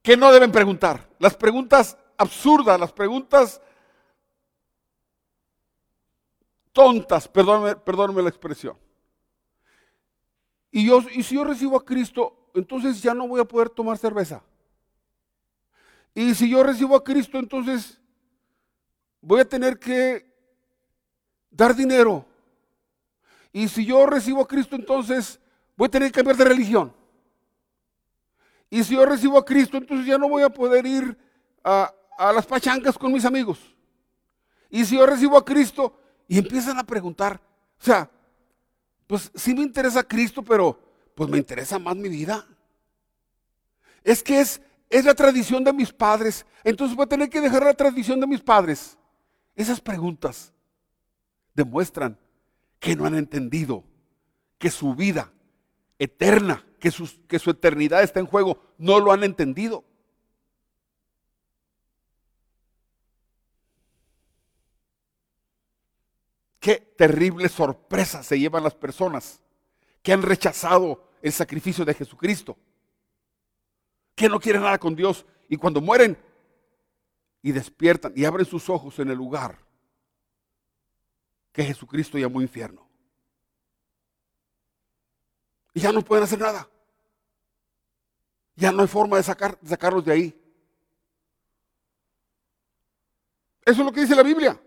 que 0.00 0.16
no 0.16 0.32
deben 0.32 0.52
preguntar, 0.52 1.08
las 1.18 1.34
preguntas 1.34 1.96
absurdas, 2.16 2.78
las 2.78 2.92
preguntas 2.92 3.60
tontas, 6.72 7.26
perdóname, 7.26 8.22
la 8.22 8.28
expresión. 8.28 8.76
Y, 10.70 10.86
yo, 10.86 11.00
y 11.12 11.24
si 11.24 11.34
yo 11.34 11.42
recibo 11.42 11.76
a 11.76 11.84
Cristo, 11.84 12.48
entonces 12.54 13.02
ya 13.02 13.12
no 13.12 13.26
voy 13.26 13.40
a 13.40 13.44
poder 13.44 13.70
tomar 13.70 13.98
cerveza. 13.98 14.40
Y 16.14 16.34
si 16.34 16.50
yo 16.50 16.62
recibo 16.62 16.96
a 16.96 17.04
Cristo, 17.04 17.38
entonces 17.38 18.00
voy 19.20 19.40
a 19.40 19.44
tener 19.44 19.78
que 19.78 20.26
dar 21.50 21.74
dinero. 21.74 22.26
Y 23.52 23.68
si 23.68 23.84
yo 23.84 24.06
recibo 24.06 24.42
a 24.42 24.48
Cristo, 24.48 24.76
entonces 24.76 25.40
voy 25.76 25.86
a 25.86 25.90
tener 25.90 26.08
que 26.08 26.16
cambiar 26.16 26.36
de 26.36 26.44
religión. 26.44 26.92
Y 28.68 28.84
si 28.84 28.94
yo 28.94 29.04
recibo 29.04 29.36
a 29.36 29.44
Cristo, 29.44 29.76
entonces 29.76 30.06
ya 30.06 30.16
no 30.16 30.28
voy 30.28 30.42
a 30.44 30.48
poder 30.48 30.86
ir 30.86 31.18
a, 31.64 31.92
las 32.32 32.46
pachangas 32.46 32.96
con 32.96 33.12
mis 33.12 33.24
amigos. 33.24 33.58
Y 34.68 34.84
si 34.84 34.96
yo 34.96 35.06
recibo 35.06 35.36
a 35.36 35.44
Cristo, 35.44 35.96
y 36.28 36.38
empiezan 36.38 36.78
a 36.78 36.86
preguntar, 36.86 37.40
o 37.80 37.84
sea, 37.84 38.08
pues 39.08 39.32
sí 39.34 39.52
me 39.52 39.62
interesa 39.62 40.04
Cristo, 40.04 40.44
pero 40.44 40.78
pues 41.16 41.28
me 41.28 41.38
interesa 41.38 41.76
más 41.80 41.96
mi 41.96 42.08
vida. 42.08 42.46
Es 44.04 44.22
que 44.22 44.40
es, 44.40 44.62
es 44.90 45.04
la 45.04 45.14
tradición 45.14 45.62
de 45.62 45.72
mis 45.72 45.92
padres, 45.92 46.44
entonces 46.64 46.96
voy 46.96 47.04
a 47.04 47.08
tener 47.08 47.30
que 47.30 47.40
dejar 47.40 47.64
la 47.64 47.74
tradición 47.74 48.20
de 48.20 48.26
mis 48.26 48.40
padres. 48.40 48.98
Esas 49.54 49.80
preguntas 49.80 50.52
demuestran 51.54 52.18
que 52.80 52.96
no 52.96 53.06
han 53.06 53.14
entendido 53.14 53.84
que 54.58 54.68
su 54.68 54.94
vida 54.96 55.32
eterna, 55.98 56.66
que, 56.80 56.92
que 57.28 57.38
su 57.38 57.50
eternidad 57.50 58.02
está 58.02 58.18
en 58.18 58.26
juego, 58.26 58.60
no 58.78 58.98
lo 58.98 59.12
han 59.12 59.22
entendido. 59.22 59.84
Qué 66.58 66.76
terrible 66.98 67.48
sorpresa 67.48 68.22
se 68.22 68.38
llevan 68.38 68.64
las 68.64 68.74
personas 68.74 69.40
que 70.02 70.12
han 70.12 70.22
rechazado 70.22 71.08
el 71.22 71.32
sacrificio 71.32 71.84
de 71.84 71.94
Jesucristo, 71.94 72.58
que 74.20 74.28
no 74.28 74.38
quieren 74.38 74.60
nada 74.60 74.76
con 74.76 74.94
Dios 74.94 75.24
y 75.48 75.56
cuando 75.56 75.80
mueren 75.80 76.14
y 77.40 77.52
despiertan 77.52 78.12
y 78.14 78.26
abren 78.26 78.44
sus 78.44 78.68
ojos 78.68 78.98
en 78.98 79.08
el 79.08 79.16
lugar 79.16 79.58
que 81.50 81.64
Jesucristo 81.64 82.18
llamó 82.18 82.42
infierno. 82.42 82.86
Y 85.72 85.80
ya 85.80 85.90
no 85.90 86.02
pueden 86.02 86.24
hacer 86.24 86.38
nada. 86.38 86.68
Ya 88.56 88.70
no 88.70 88.82
hay 88.82 88.88
forma 88.88 89.16
de, 89.16 89.22
sacar, 89.22 89.58
sacarlos 89.64 90.04
de 90.04 90.12
ahí. 90.12 90.42
Eso 93.64 93.80
es 93.80 93.86
lo 93.86 93.90
que 93.90 94.02
dice 94.02 94.14
la 94.14 94.22
Biblia. 94.22 94.60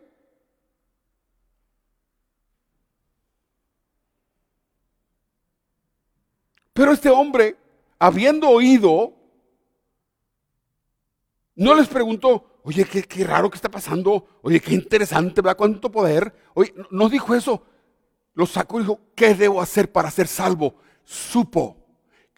Pero 6.73 6.91
este 6.91 7.11
hombre, 7.11 7.55
habiendo 7.99 8.49
oído, 8.49 9.19
no 11.55 11.75
les 11.75 11.87
preguntó, 11.87 12.53
Oye, 12.65 12.85
qué, 12.85 13.23
raro 13.25 13.49
que 13.49 13.58
está 13.58 13.69
pasando. 13.69 14.25
Oye, 14.41 14.60
qué 14.60 14.73
interesante, 14.73 15.41
¿verdad? 15.41 15.58
Cuánto 15.58 15.91
poder. 15.91 16.33
Oye, 16.54 16.73
no, 16.91 17.10
dijo 17.10 17.35
eso. 17.35 17.62
Lo 18.33 18.45
sacó 18.45 18.79
y 18.79 18.83
dijo, 18.83 18.99
¿qué 19.15 19.35
debo 19.35 19.62
hacer 19.62 19.91
para 19.91 20.10
ser 20.10 20.27
salvo? 20.27 20.75
Supo, 21.04 21.77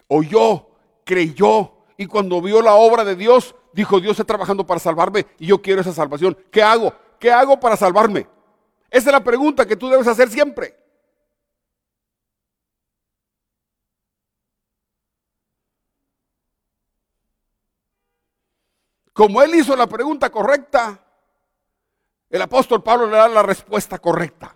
oyó, 0.08 0.68
creyó. 1.06 1.72
Y 1.98 2.08
cuando 2.08 2.42
vio 2.42 2.62
la 2.62 2.74
obra 2.74 3.06
de 3.06 3.16
Dios, 3.16 3.56
dijo, 3.72 4.02
Dios 4.02 4.14
está 4.14 4.26
trabajando 4.26 4.66
para 4.66 4.80
salvarme 4.80 5.26
y 5.40 5.46
yo 5.46 5.62
quiero 5.62 5.80
esa 5.80 5.94
salvación. 5.94 6.38
¿Qué 6.52 6.62
hago? 6.62 6.94
¿Qué 7.20 7.32
hago 7.32 7.60
para 7.60 7.78
salvarme? 7.78 8.28
Esa 8.90 9.10
es 9.10 9.14
la 9.14 9.24
pregunta 9.24 9.66
que 9.66 9.78
tú 9.78 9.88
debes 9.88 10.08
hacer 10.08 10.30
siempre. 10.30 10.76
Como 19.16 19.42
él 19.42 19.56
hizo 19.56 19.78
la 19.78 19.88
pregunta 19.88 20.30
correcta, 20.30 21.02
el 22.30 22.42
apóstol 22.42 22.84
Pablo 22.84 23.06
le 23.08 23.16
da 23.16 23.30
la 23.30 23.44
respuesta 23.44 23.98
correcta. 23.98 24.54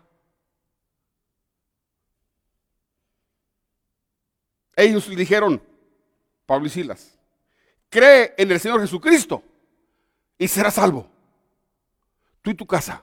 Ellos 4.76 5.08
le 5.08 5.16
dijeron, 5.16 5.64
Pablo 6.46 6.68
y 6.68 6.70
Silas, 6.70 7.18
cree 7.90 8.36
en 8.38 8.52
el 8.52 8.60
Señor 8.60 8.82
Jesucristo 8.82 9.42
y 10.38 10.46
serás 10.50 10.74
salvo. 10.74 11.10
Tú 12.42 12.50
y 12.50 12.56
tu 12.56 12.68
casa. 12.68 13.02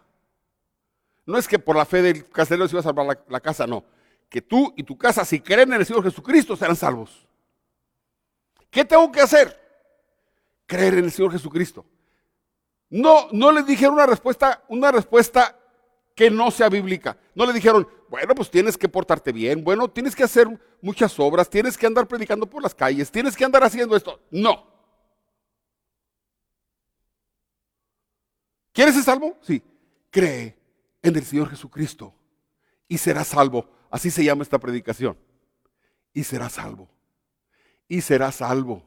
No 1.24 1.38
es 1.38 1.48
que 1.48 1.58
por 1.58 1.74
la 1.74 1.86
fe 1.86 2.02
del 2.02 2.28
carcelero 2.28 2.68
se 2.68 2.74
iba 2.74 2.80
a 2.80 2.82
salvar 2.82 3.06
la, 3.06 3.18
la 3.28 3.40
casa, 3.40 3.66
no. 3.66 3.82
Que 4.28 4.42
tú 4.42 4.74
y 4.76 4.82
tu 4.82 4.98
casa, 4.98 5.24
si 5.24 5.40
creen 5.40 5.72
en 5.72 5.80
el 5.80 5.86
Señor 5.86 6.02
Jesucristo, 6.02 6.54
serán 6.54 6.76
salvos. 6.76 7.26
¿Qué 8.70 8.84
tengo 8.84 9.10
que 9.10 9.22
hacer? 9.22 9.65
Creer 10.66 10.94
en 10.94 11.04
el 11.04 11.12
Señor 11.12 11.32
Jesucristo. 11.32 11.84
No, 12.90 13.28
no 13.32 13.52
le 13.52 13.62
dijeron 13.62 13.94
una 13.94 14.06
respuesta, 14.06 14.64
una 14.68 14.92
respuesta 14.92 15.58
que 16.14 16.30
no 16.30 16.50
sea 16.50 16.68
bíblica. 16.68 17.18
No 17.34 17.46
le 17.46 17.52
dijeron, 17.52 17.86
bueno, 18.08 18.34
pues 18.34 18.50
tienes 18.50 18.76
que 18.76 18.88
portarte 18.88 19.32
bien, 19.32 19.62
bueno, 19.62 19.88
tienes 19.88 20.14
que 20.16 20.24
hacer 20.24 20.48
muchas 20.80 21.18
obras, 21.18 21.50
tienes 21.50 21.76
que 21.76 21.86
andar 21.86 22.06
predicando 22.06 22.46
por 22.46 22.62
las 22.62 22.74
calles, 22.74 23.10
tienes 23.10 23.36
que 23.36 23.44
andar 23.44 23.62
haciendo 23.64 23.96
esto. 23.96 24.20
No. 24.30 24.66
¿Quieres 28.72 28.94
ser 28.94 29.04
salvo? 29.04 29.36
Sí. 29.42 29.62
Cree 30.10 30.56
en 31.02 31.16
el 31.16 31.24
Señor 31.24 31.50
Jesucristo 31.50 32.14
y 32.88 32.98
serás 32.98 33.28
salvo. 33.28 33.68
Así 33.90 34.10
se 34.10 34.24
llama 34.24 34.42
esta 34.42 34.58
predicación. 34.58 35.16
Y 36.12 36.24
serás 36.24 36.52
salvo. 36.52 36.88
Y 37.88 38.00
serás 38.00 38.36
salvo. 38.36 38.82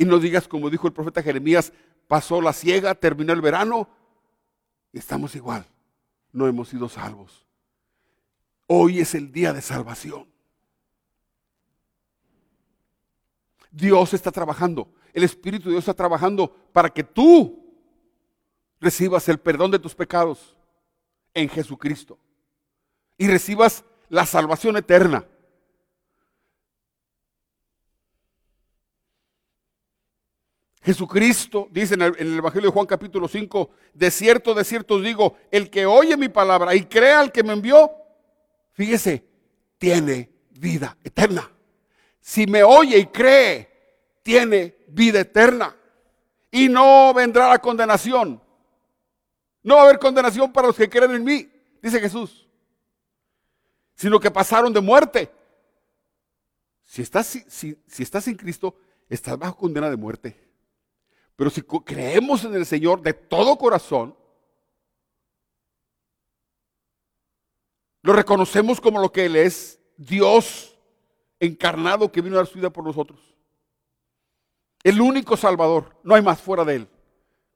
Y 0.00 0.06
no 0.06 0.18
digas 0.18 0.48
como 0.48 0.70
dijo 0.70 0.86
el 0.86 0.94
profeta 0.94 1.22
Jeremías, 1.22 1.74
pasó 2.08 2.40
la 2.40 2.54
ciega, 2.54 2.94
terminó 2.94 3.34
el 3.34 3.42
verano 3.42 3.86
y 4.94 4.98
estamos 4.98 5.36
igual. 5.36 5.66
No 6.32 6.46
hemos 6.46 6.70
sido 6.70 6.88
salvos. 6.88 7.44
Hoy 8.66 9.00
es 9.00 9.14
el 9.14 9.30
día 9.30 9.52
de 9.52 9.60
salvación. 9.60 10.26
Dios 13.70 14.14
está 14.14 14.32
trabajando. 14.32 14.90
El 15.12 15.22
Espíritu 15.22 15.64
de 15.64 15.72
Dios 15.72 15.82
está 15.82 15.92
trabajando 15.92 16.50
para 16.72 16.88
que 16.88 17.04
tú 17.04 17.62
recibas 18.80 19.28
el 19.28 19.38
perdón 19.38 19.70
de 19.70 19.80
tus 19.80 19.94
pecados 19.94 20.56
en 21.34 21.46
Jesucristo 21.50 22.18
y 23.18 23.28
recibas 23.28 23.84
la 24.08 24.24
salvación 24.24 24.78
eterna. 24.78 25.26
Jesucristo 30.90 31.68
dice 31.70 31.94
en 31.94 32.02
el, 32.02 32.38
Evangelio 32.38 32.68
de 32.68 32.72
Juan 32.72 32.86
capítulo 32.86 33.28
5, 33.28 33.70
de 33.94 34.10
cierto, 34.10 34.54
de 34.54 34.64
cierto 34.64 34.96
os 34.96 35.04
digo, 35.04 35.36
el 35.52 35.70
que 35.70 35.86
oye 35.86 36.16
mi 36.16 36.28
palabra 36.28 36.74
y 36.74 36.84
crea 36.84 37.20
al 37.20 37.30
que 37.30 37.44
me 37.44 37.52
envió, 37.52 37.92
Fíjese, 38.72 39.24
tiene 39.78 40.30
vida 40.50 40.96
eterna. 41.04 41.48
Si 42.20 42.46
me 42.46 42.64
oye 42.64 42.98
y 42.98 43.06
cree, 43.06 43.68
tiene 44.22 44.74
vida 44.88 45.20
eterna. 45.20 45.76
Y 46.50 46.68
no 46.68 47.14
vendrá 47.14 47.50
la 47.50 47.58
condenación. 47.60 48.42
No 49.62 49.74
va 49.76 49.82
a 49.82 49.84
haber 49.84 49.98
condenación 49.98 50.52
para 50.52 50.68
los 50.68 50.76
que 50.76 50.88
creen 50.88 51.12
en 51.12 51.22
mí, 51.24 51.48
dice 51.82 52.00
Jesús. 52.00 52.48
Sino 53.94 54.18
que 54.18 54.30
pasaron 54.30 54.72
de 54.72 54.80
muerte. 54.80 55.30
Si 56.82 57.02
estás, 57.02 57.26
si, 57.26 57.76
si 57.86 58.02
estás 58.02 58.26
en 58.26 58.34
Cristo, 58.34 58.74
estás 59.08 59.38
bajo 59.38 59.56
condena 59.56 59.90
de 59.90 59.96
muerte. 59.96 60.49
Pero 61.40 61.48
si 61.48 61.62
creemos 61.62 62.44
en 62.44 62.52
el 62.52 62.66
Señor 62.66 63.00
de 63.00 63.14
todo 63.14 63.56
corazón, 63.56 64.14
Lo 68.02 68.12
reconocemos 68.12 68.80
como 68.80 69.00
lo 69.00 69.10
que 69.12 69.26
Él 69.26 69.36
es, 69.36 69.78
Dios 69.96 70.78
encarnado 71.38 72.10
que 72.12 72.20
vino 72.20 72.36
a 72.36 72.38
dar 72.38 72.46
su 72.46 72.56
vida 72.56 72.70
por 72.70 72.84
nosotros. 72.84 73.36
El 74.82 75.00
único 75.00 75.36
Salvador, 75.36 75.98
no 76.02 76.14
hay 76.14 76.22
más 76.22 76.40
fuera 76.40 76.64
de 76.64 76.76
Él 76.76 76.88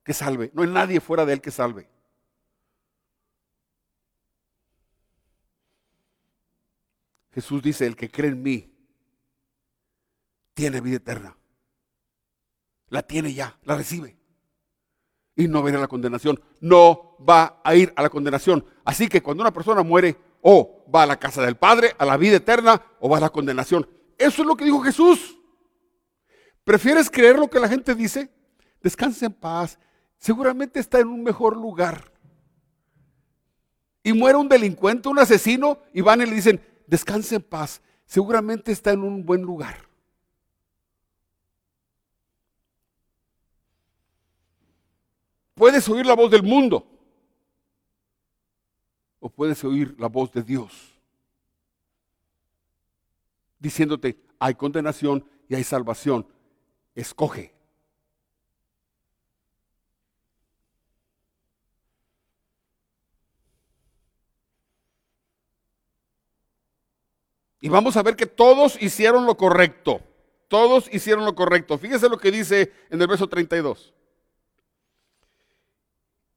que 0.02 0.12
salve, 0.12 0.50
no 0.54 0.62
hay 0.62 0.68
nadie 0.68 1.00
fuera 1.00 1.24
de 1.26 1.32
Él 1.34 1.40
que 1.40 1.50
salve. 1.50 1.88
Jesús 7.32 7.62
dice, 7.62 7.86
el 7.86 7.96
que 7.96 8.10
cree 8.10 8.30
en 8.30 8.42
mí 8.42 8.70
tiene 10.54 10.80
vida 10.80 10.96
eterna. 10.96 11.36
La 12.94 13.02
tiene 13.02 13.34
ya, 13.34 13.58
la 13.64 13.74
recibe. 13.74 14.16
Y 15.34 15.48
no 15.48 15.64
verá 15.64 15.80
la 15.80 15.88
condenación. 15.88 16.40
No 16.60 17.16
va 17.28 17.60
a 17.64 17.74
ir 17.74 17.92
a 17.96 18.02
la 18.02 18.08
condenación. 18.08 18.64
Así 18.84 19.08
que 19.08 19.20
cuando 19.20 19.42
una 19.42 19.52
persona 19.52 19.82
muere, 19.82 20.16
o 20.42 20.86
va 20.94 21.02
a 21.02 21.06
la 21.06 21.18
casa 21.18 21.44
del 21.44 21.56
Padre, 21.56 21.96
a 21.98 22.04
la 22.04 22.16
vida 22.16 22.36
eterna, 22.36 22.80
o 23.00 23.08
va 23.08 23.16
a 23.16 23.20
la 23.22 23.30
condenación. 23.30 23.88
Eso 24.16 24.42
es 24.42 24.46
lo 24.46 24.54
que 24.54 24.64
dijo 24.64 24.78
Jesús. 24.78 25.40
¿Prefieres 26.62 27.10
creer 27.10 27.36
lo 27.36 27.50
que 27.50 27.58
la 27.58 27.68
gente 27.68 27.96
dice? 27.96 28.30
Descansa 28.80 29.26
en 29.26 29.32
paz. 29.32 29.76
Seguramente 30.16 30.78
está 30.78 31.00
en 31.00 31.08
un 31.08 31.24
mejor 31.24 31.56
lugar. 31.56 32.12
Y 34.04 34.12
muere 34.12 34.38
un 34.38 34.48
delincuente, 34.48 35.08
un 35.08 35.18
asesino, 35.18 35.80
y 35.92 36.00
van 36.00 36.20
y 36.20 36.26
le 36.26 36.36
dicen, 36.36 36.64
descansa 36.86 37.34
en 37.34 37.42
paz. 37.42 37.82
Seguramente 38.06 38.70
está 38.70 38.92
en 38.92 39.02
un 39.02 39.26
buen 39.26 39.42
lugar. 39.42 39.83
Puedes 45.64 45.88
oír 45.88 46.04
la 46.04 46.12
voz 46.12 46.30
del 46.30 46.42
mundo, 46.42 46.86
o 49.18 49.30
puedes 49.30 49.64
oír 49.64 49.96
la 49.98 50.08
voz 50.08 50.30
de 50.30 50.42
Dios 50.42 50.92
diciéndote, 53.58 54.20
hay 54.38 54.56
condenación 54.56 55.26
y 55.48 55.54
hay 55.54 55.64
salvación. 55.64 56.26
Escoge. 56.94 57.54
Y 67.60 67.70
vamos 67.70 67.96
a 67.96 68.02
ver 68.02 68.16
que 68.16 68.26
todos 68.26 68.76
hicieron 68.82 69.24
lo 69.24 69.38
correcto. 69.38 70.02
Todos 70.48 70.92
hicieron 70.92 71.24
lo 71.24 71.34
correcto. 71.34 71.78
Fíjese 71.78 72.10
lo 72.10 72.18
que 72.18 72.30
dice 72.30 72.70
en 72.90 73.00
el 73.00 73.08
verso 73.08 73.26
32. 73.26 73.94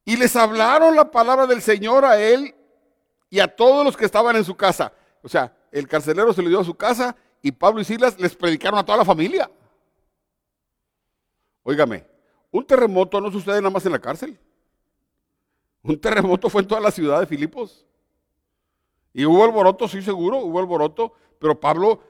Y 0.08 0.16
les 0.16 0.38
hablaron 0.38 0.96
la 0.96 1.12
palabra 1.12 1.46
del 1.46 1.62
Señor 1.62 2.06
a 2.06 2.18
él 2.18 2.56
y 3.30 3.42
a 3.42 3.48
todos 3.54 3.84
los 3.84 3.98
que 3.98 4.06
estaban 4.06 4.38
en 4.38 4.46
su 4.46 4.56
casa. 4.56 4.94
O 5.22 5.28
sea, 5.28 5.54
el 5.70 5.86
carcelero 5.86 6.32
se 6.32 6.42
le 6.42 6.48
dio 6.48 6.62
a 6.62 6.64
su 6.64 6.76
casa 6.76 7.14
y 7.42 7.52
Pablo 7.52 7.82
y 7.82 7.84
Silas 7.84 8.18
les 8.18 8.34
predicaron 8.34 8.80
a 8.80 8.86
toda 8.86 9.00
la 9.00 9.04
familia. 9.04 9.52
Óigame, 11.62 12.06
un 12.52 12.66
terremoto 12.66 13.20
no 13.20 13.30
sucede 13.30 13.58
nada 13.58 13.70
más 13.70 13.86
en 13.86 13.92
la 13.92 14.00
cárcel. 14.00 14.40
Un 15.84 16.00
terremoto 16.00 16.50
fue 16.50 16.62
en 16.62 16.70
toda 16.70 16.80
la 16.80 16.92
ciudad 16.92 17.20
de 17.20 17.28
Filipos. 17.28 17.86
Y 19.12 19.26
hubo 19.26 19.44
alboroto, 19.44 19.90
sí, 19.90 20.02
seguro, 20.02 20.38
hubo 20.38 20.58
alboroto, 20.60 21.12
pero 21.38 21.60
Pablo, 21.60 22.02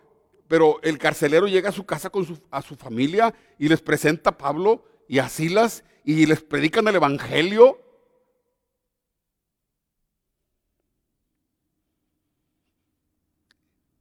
pero 0.47 0.79
el 0.83 0.99
carcelero 0.99 1.47
llega 1.47 1.69
a 1.69 1.73
su 1.73 1.83
casa 1.83 2.11
con 2.11 2.25
su, 2.25 2.39
a 2.51 2.61
su 2.61 2.75
familia 2.75 3.33
y 3.57 3.67
les 3.67 3.81
presenta 3.81 4.29
a 4.29 4.37
Pablo 4.37 4.85
y 5.07 5.17
a 5.17 5.27
Silas 5.29 5.83
y 6.03 6.27
les 6.27 6.43
predican 6.43 6.87
el 6.87 6.97
evangelio 6.97 7.86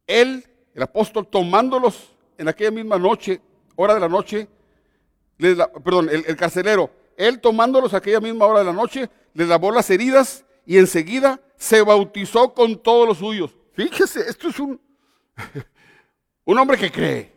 él, 0.06 0.44
el 0.74 0.82
apóstol, 0.82 1.26
tomándolos 1.26 2.12
en 2.38 2.48
aquella 2.48 2.70
misma 2.70 2.98
noche, 2.98 3.40
hora 3.76 3.94
de 3.94 4.00
la 4.00 4.08
noche, 4.08 4.48
perdón, 5.38 6.08
el, 6.10 6.36
carcelero, 6.36 6.90
él 7.16 7.40
tomándolos 7.40 7.94
aquella 7.94 8.20
misma 8.20 8.46
hora 8.46 8.60
de 8.60 8.64
la 8.66 8.72
noche, 8.72 9.10
les 9.34 9.48
lavó 9.48 9.70
las 9.70 9.88
heridas 9.90 10.44
y 10.64 10.78
enseguida 10.78 11.40
se 11.56 11.82
bautizó 11.82 12.54
con 12.54 12.78
todos 12.78 13.06
los 13.06 13.18
suyos. 13.18 13.54
Fíjese, 13.72 14.20
esto 14.20 14.48
es 14.48 14.58
un, 14.58 14.80
un 16.44 16.58
hombre 16.58 16.78
que 16.78 16.90
cree. 16.90 17.36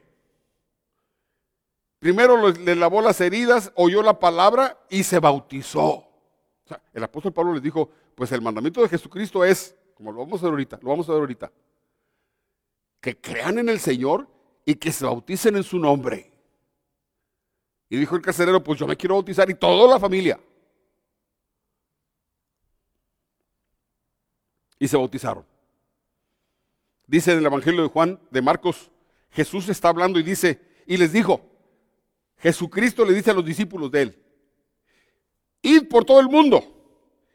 Primero 1.99 2.49
le 2.51 2.75
lavó 2.75 3.01
las 3.01 3.19
heridas, 3.19 3.73
oyó 3.75 4.01
la 4.01 4.19
palabra 4.19 4.79
y 4.89 5.03
se 5.03 5.19
bautizó. 5.19 6.05
el 6.93 7.03
apóstol 7.03 7.33
Pablo 7.33 7.53
les 7.53 7.61
dijo, 7.61 7.89
pues 8.15 8.31
el 8.31 8.41
mandamiento 8.41 8.81
de 8.81 8.87
Jesucristo 8.87 9.43
es, 9.43 9.75
como 9.95 10.13
lo 10.13 10.19
vamos 10.19 10.39
a 10.41 10.45
ver 10.45 10.51
ahorita, 10.51 10.79
lo 10.81 10.89
vamos 10.89 11.09
a 11.09 11.11
ver 11.11 11.21
ahorita, 11.21 11.51
que 13.01 13.19
crean 13.19 13.59
en 13.59 13.69
el 13.69 13.79
Señor 13.79 14.27
y 14.65 14.75
que 14.75 14.91
se 14.91 15.05
bauticen 15.05 15.55
en 15.55 15.63
su 15.63 15.79
nombre. 15.79 16.31
Y 17.89 17.97
dijo 17.97 18.15
el 18.15 18.21
carcelero, 18.21 18.63
pues 18.63 18.79
yo 18.79 18.87
me 18.87 18.95
quiero 18.95 19.15
bautizar 19.15 19.49
y 19.49 19.55
toda 19.55 19.89
la 19.89 19.99
familia. 19.99 20.39
Y 24.77 24.87
se 24.87 24.95
bautizaron. 24.95 25.45
Dice 27.07 27.31
en 27.31 27.39
el 27.39 27.45
Evangelio 27.45 27.81
de 27.81 27.89
Juan, 27.89 28.19
de 28.29 28.41
Marcos, 28.41 28.91
Jesús 29.31 29.67
está 29.69 29.89
hablando 29.89 30.19
y 30.19 30.23
dice, 30.23 30.61
y 30.85 30.97
les 30.97 31.11
dijo, 31.11 31.41
Jesucristo 32.37 33.03
le 33.03 33.13
dice 33.13 33.31
a 33.31 33.33
los 33.33 33.43
discípulos 33.43 33.91
de 33.91 34.01
él, 34.03 34.23
id 35.61 35.87
por 35.89 36.05
todo 36.05 36.19
el 36.19 36.29
mundo 36.29 36.63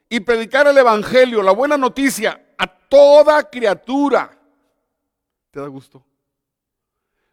y 0.08 0.20
predicar 0.20 0.68
el 0.68 0.78
Evangelio, 0.78 1.42
la 1.42 1.52
buena 1.52 1.76
noticia, 1.76 2.54
a 2.56 2.66
toda 2.66 3.50
criatura. 3.50 4.40
¿Te 5.54 5.60
da 5.60 5.68
gusto? 5.68 6.04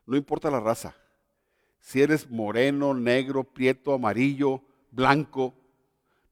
No 0.06 0.16
importa 0.16 0.52
la 0.52 0.60
raza. 0.60 0.96
Si 1.80 2.04
eres 2.04 2.30
moreno, 2.30 2.94
negro, 2.94 3.44
prieto, 3.44 3.96
amarillo, 3.96 4.62
blanco, 4.92 5.56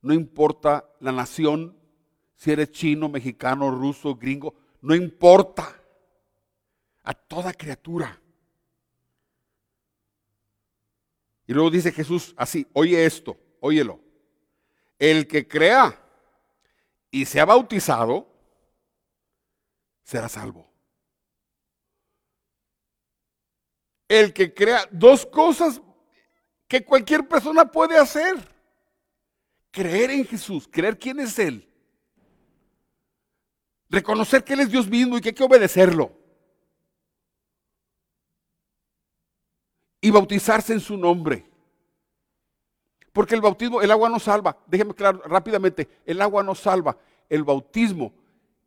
no 0.04 0.14
importa 0.14 0.88
la 1.00 1.12
nación, 1.12 1.76
si 2.36 2.52
eres 2.52 2.72
chino, 2.72 3.10
mexicano, 3.10 3.72
ruso, 3.72 4.14
gringo, 4.14 4.54
no 4.82 4.94
importa. 4.94 5.82
A 7.02 7.16
toda 7.16 7.54
criatura. 7.54 8.22
Y 11.48 11.54
luego 11.56 11.72
dice 11.72 11.92
Jesús 11.92 12.36
así, 12.38 12.68
oye 12.74 13.04
esto, 13.04 13.36
óyelo. 13.62 14.00
El 15.00 15.28
que 15.28 15.48
crea 15.48 16.00
y 17.10 17.26
sea 17.26 17.46
bautizado, 17.46 18.28
será 20.04 20.30
salvo. 20.30 20.69
El 24.10 24.34
que 24.34 24.54
crea 24.54 24.90
dos 24.92 25.26
cosas 25.26 25.82
que 26.68 26.84
cualquier 26.84 27.28
persona 27.28 27.64
puede 27.72 27.98
hacer. 27.98 28.36
Creer 29.72 30.10
en 30.10 30.26
Jesús, 30.26 30.68
creer 30.70 30.98
quién 30.98 31.20
es 31.20 31.38
Él. 31.38 31.70
Reconocer 33.88 34.44
que 34.44 34.54
Él 34.54 34.62
es 34.62 34.72
Dios 34.72 34.88
mismo 34.88 35.18
y 35.18 35.22
que 35.22 35.30
hay 35.30 35.36
que 35.36 35.44
obedecerlo. 35.44 36.12
Y 40.02 40.10
bautizarse 40.10 40.74
en 40.74 40.80
su 40.80 40.98
nombre. 40.98 41.46
Porque 43.14 43.36
el 43.36 43.42
bautismo, 43.42 43.82
el 43.82 43.92
agua 43.92 44.10
no 44.10 44.20
salva. 44.20 44.58
Déjeme 44.66 44.96
claro 44.96 45.22
rápidamente, 45.26 45.88
el 46.06 46.22
agua 46.22 46.42
no 46.42 46.56
salva. 46.56 46.98
El 47.28 47.44
bautismo 47.44 48.12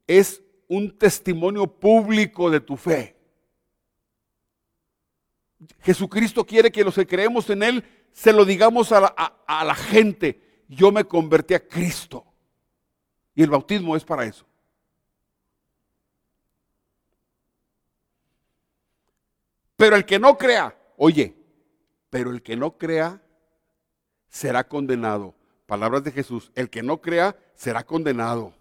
es 0.07 0.41
un 0.69 0.97
testimonio 0.97 1.67
público 1.67 2.49
de 2.49 2.61
tu 2.61 2.77
fe. 2.77 3.17
Jesucristo 5.81 6.45
quiere 6.45 6.71
que 6.71 6.85
los 6.85 6.95
que 6.95 7.07
creemos 7.07 7.49
en 7.51 7.63
Él 7.63 7.85
se 8.13 8.33
lo 8.33 8.45
digamos 8.45 8.93
a 8.93 9.01
la, 9.01 9.07
a 9.47 9.65
la 9.65 9.75
gente. 9.75 10.65
Yo 10.69 10.93
me 10.93 11.05
convertí 11.05 11.55
a 11.55 11.67
Cristo. 11.67 12.25
Y 13.35 13.43
el 13.43 13.51
bautismo 13.51 13.97
es 13.97 14.05
para 14.05 14.25
eso. 14.25 14.45
Pero 19.77 19.97
el 19.97 20.05
que 20.05 20.19
no 20.19 20.39
crea, 20.39 20.77
oye, 20.97 21.35
pero 22.09 22.31
el 22.31 22.43
que 22.43 22.57
no 22.57 22.79
crea 22.79 23.21
será 24.29 24.69
condenado. 24.69 25.35
Palabras 25.67 26.05
de 26.05 26.13
Jesús, 26.13 26.53
el 26.55 26.71
que 26.71 26.83
no 26.83 27.01
crea 27.01 27.37
será 27.55 27.85
condenado. 27.85 28.53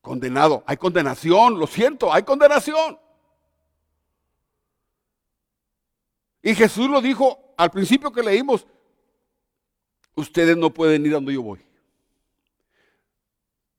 Condenado, 0.00 0.62
hay 0.66 0.76
condenación, 0.76 1.58
lo 1.58 1.66
siento, 1.66 2.12
hay 2.12 2.22
condenación. 2.22 2.98
Y 6.42 6.54
Jesús 6.54 6.88
lo 6.88 7.00
dijo 7.00 7.54
al 7.56 7.70
principio 7.70 8.12
que 8.12 8.22
leímos, 8.22 8.66
ustedes 10.14 10.56
no 10.56 10.72
pueden 10.72 11.04
ir 11.04 11.12
donde 11.12 11.34
yo 11.34 11.42
voy. 11.42 11.60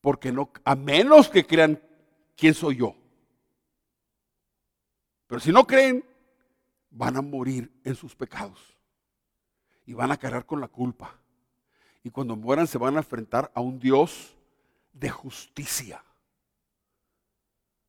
Porque 0.02 0.32
no, 0.32 0.52
a 0.64 0.76
menos 0.76 1.30
que 1.30 1.46
crean 1.46 1.82
quién 2.36 2.54
soy 2.54 2.78
yo. 2.78 2.96
Pero 5.28 5.40
si 5.40 5.52
no 5.52 5.66
creen, 5.66 6.04
van 6.90 7.18
a 7.18 7.22
morir 7.22 7.72
en 7.84 7.96
sus 7.96 8.16
pecados 8.16 8.60
y 9.86 9.94
van 9.94 10.12
a 10.12 10.18
cargar 10.18 10.46
con 10.46 10.60
la 10.60 10.68
culpa. 10.68 11.16
Y 12.04 12.10
cuando 12.10 12.36
mueran 12.36 12.68
se 12.68 12.78
van 12.78 12.96
a 12.96 13.00
enfrentar 13.00 13.52
a 13.54 13.62
un 13.62 13.80
Dios 13.80 14.36
de 14.94 15.10
justicia 15.10 16.04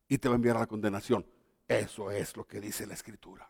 y 0.07 0.17
te 0.17 0.27
va 0.27 0.35
a 0.35 0.37
enviar 0.37 0.57
a 0.57 0.61
la 0.61 0.67
condenación. 0.67 1.25
Eso 1.67 2.11
es 2.11 2.35
lo 2.35 2.45
que 2.45 2.59
dice 2.59 2.85
la 2.85 2.93
escritura. 2.93 3.49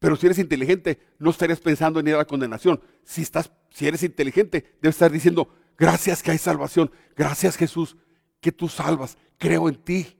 Pero 0.00 0.16
si 0.16 0.26
eres 0.26 0.38
inteligente, 0.38 0.98
no 1.18 1.30
estarías 1.30 1.60
pensando 1.60 2.00
en 2.00 2.08
ir 2.08 2.14
a 2.14 2.18
la 2.18 2.24
condenación. 2.24 2.82
Si, 3.04 3.20
estás, 3.20 3.52
si 3.68 3.86
eres 3.86 4.02
inteligente, 4.02 4.76
debes 4.80 4.96
estar 4.96 5.12
diciendo, 5.12 5.54
gracias 5.76 6.22
que 6.22 6.30
hay 6.30 6.38
salvación, 6.38 6.90
gracias 7.14 7.56
Jesús, 7.56 7.96
que 8.40 8.50
tú 8.50 8.68
salvas, 8.68 9.18
creo 9.36 9.68
en 9.68 9.76
ti. 9.76 10.18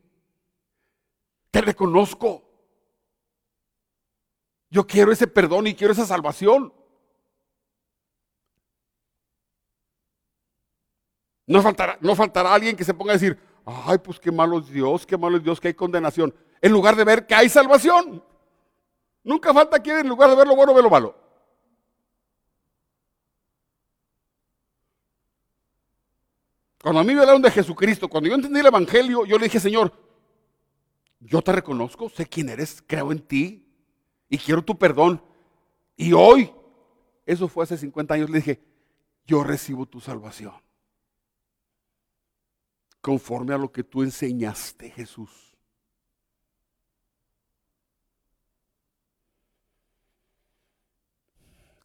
Te 1.51 1.63
reconozco. 1.63 2.45
Yo 4.69 4.87
quiero 4.87 5.13
ese 5.13 5.27
perdón 5.27 5.67
y 5.67 5.75
quiero 5.75 5.95
esa 5.95 6.05
salvación. 6.05 6.75
No 11.47 11.63
faltará, 11.63 11.99
no 12.03 12.15
faltará 12.15 12.55
alguien 12.55 12.77
que 12.77 12.85
se 12.85 12.93
ponga 12.93 13.13
a 13.13 13.15
decir, 13.15 13.39
ay, 13.65 13.97
pues 13.97 14.21
qué 14.21 14.31
malo 14.31 14.59
es 14.59 14.69
Dios, 14.69 15.07
qué 15.07 15.17
malo 15.17 15.39
es 15.39 15.43
Dios, 15.43 15.59
que 15.59 15.69
hay 15.69 15.75
condenación. 15.75 16.35
En 16.61 16.71
lugar 16.71 16.97
de 16.97 17.05
ver 17.05 17.27
que 17.27 17.35
hay 17.35 17.49
salvación. 17.49 18.23
Nunca 19.31 19.55
falta 19.55 19.79
quien 19.79 19.99
en 19.99 20.09
lugar 20.09 20.29
de 20.29 20.35
ver 20.35 20.45
lo 20.45 20.57
bueno 20.57 20.75
ve 20.75 20.83
lo 20.83 20.91
malo. 20.91 21.15
Cuando 26.83 27.01
a 27.01 27.05
mí 27.05 27.15
me 27.15 27.21
hablaron 27.21 27.41
de 27.41 27.53
Jesucristo, 27.53 28.09
cuando 28.09 28.29
yo 28.29 28.35
entendí 28.35 28.59
el 28.59 28.67
Evangelio, 28.67 29.25
yo 29.25 29.39
le 29.39 29.45
dije, 29.45 29.61
Señor, 29.61 29.93
yo 31.21 31.43
te 31.43 31.53
reconozco, 31.53 32.09
sé 32.09 32.27
quién 32.27 32.49
eres, 32.49 32.83
creo 32.85 33.13
en 33.13 33.21
ti 33.21 33.69
y 34.29 34.37
quiero 34.37 34.65
tu 34.65 34.77
perdón. 34.77 35.23
Y 35.97 36.13
hoy, 36.13 36.53
eso 37.25 37.47
fue 37.47 37.63
hace 37.63 37.79
50 37.79 38.13
años, 38.13 38.31
le 38.31 38.39
dije, 38.39 38.61
yo 39.27 39.45
recibo 39.45 39.87
tu 39.87 40.01
salvación. 40.01 40.55
Conforme 43.01 43.55
a 43.55 43.59
lo 43.59 43.71
que 43.71 43.85
tú 43.85 44.03
enseñaste, 44.03 44.91
Jesús. 44.91 45.50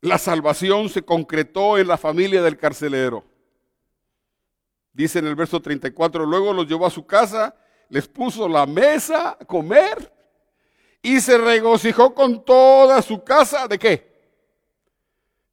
La 0.05 0.17
salvación 0.17 0.89
se 0.89 1.03
concretó 1.03 1.77
en 1.77 1.87
la 1.87 1.97
familia 1.97 2.41
del 2.41 2.57
carcelero. 2.57 3.23
Dice 4.93 5.19
en 5.19 5.27
el 5.27 5.35
verso 5.35 5.61
34, 5.61 6.25
luego 6.25 6.53
los 6.53 6.67
llevó 6.67 6.85
a 6.85 6.91
su 6.91 7.05
casa 7.05 7.55
les 7.89 8.07
puso 8.07 8.47
la 8.47 8.65
mesa 8.65 9.37
a 9.39 9.45
comer 9.45 10.11
y 11.01 11.19
se 11.21 11.37
regocijó 11.37 12.13
con 12.13 12.43
toda 12.43 13.01
su 13.01 13.23
casa. 13.23 13.67
¿De 13.67 13.77
qué? 13.77 14.15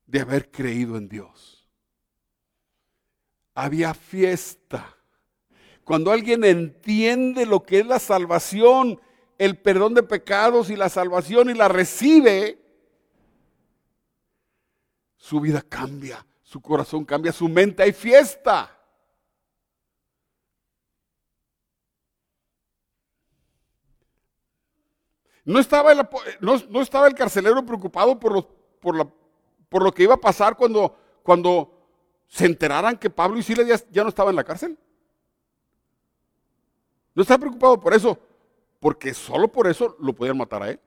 De 0.06 0.20
haber 0.20 0.50
creído 0.50 0.96
en 0.96 1.08
Dios. 1.08 1.68
Había 3.54 3.92
fiesta. 3.92 4.96
Cuando 5.84 6.10
alguien 6.10 6.44
entiende 6.44 7.44
lo 7.44 7.64
que 7.64 7.80
es 7.80 7.86
la 7.86 7.98
salvación, 7.98 9.00
el 9.36 9.58
perdón 9.58 9.94
de 9.94 10.02
pecados 10.02 10.70
y 10.70 10.76
la 10.76 10.88
salvación 10.88 11.50
y 11.50 11.54
la 11.54 11.68
recibe, 11.68 12.61
su 15.22 15.38
vida 15.38 15.62
cambia, 15.62 16.26
su 16.42 16.60
corazón 16.60 17.04
cambia, 17.04 17.30
su 17.30 17.48
mente, 17.48 17.80
hay 17.80 17.92
fiesta. 17.92 18.76
No 25.44 25.60
estaba 25.60 25.92
el, 25.92 26.08
no, 26.40 26.80
estaba 26.80 27.06
el 27.06 27.14
carcelero 27.14 27.64
preocupado 27.64 28.18
por, 28.18 28.48
por, 28.80 29.12
por, 29.68 29.84
lo 29.84 29.94
que 29.94 30.02
iba 30.02 30.14
a 30.14 30.20
pasar 30.20 30.56
cuando, 30.56 30.92
cuando 31.22 31.72
se 32.26 32.46
enteraran 32.46 32.96
que 32.96 33.08
Pablo 33.08 33.38
y 33.38 33.44
Silas 33.44 33.68
ya, 33.68 33.76
ya 33.92 34.02
no 34.02 34.08
estaban 34.08 34.32
en 34.32 34.36
la 34.36 34.44
cárcel. 34.44 34.76
No 37.14 37.22
estaba 37.22 37.38
preocupado 37.38 37.78
por 37.78 37.94
eso, 37.94 38.18
porque 38.80 39.14
solo 39.14 39.46
por 39.46 39.68
eso 39.68 39.96
lo 40.00 40.12
podían 40.14 40.36
matar 40.36 40.64
a 40.64 40.70
él. 40.70 40.80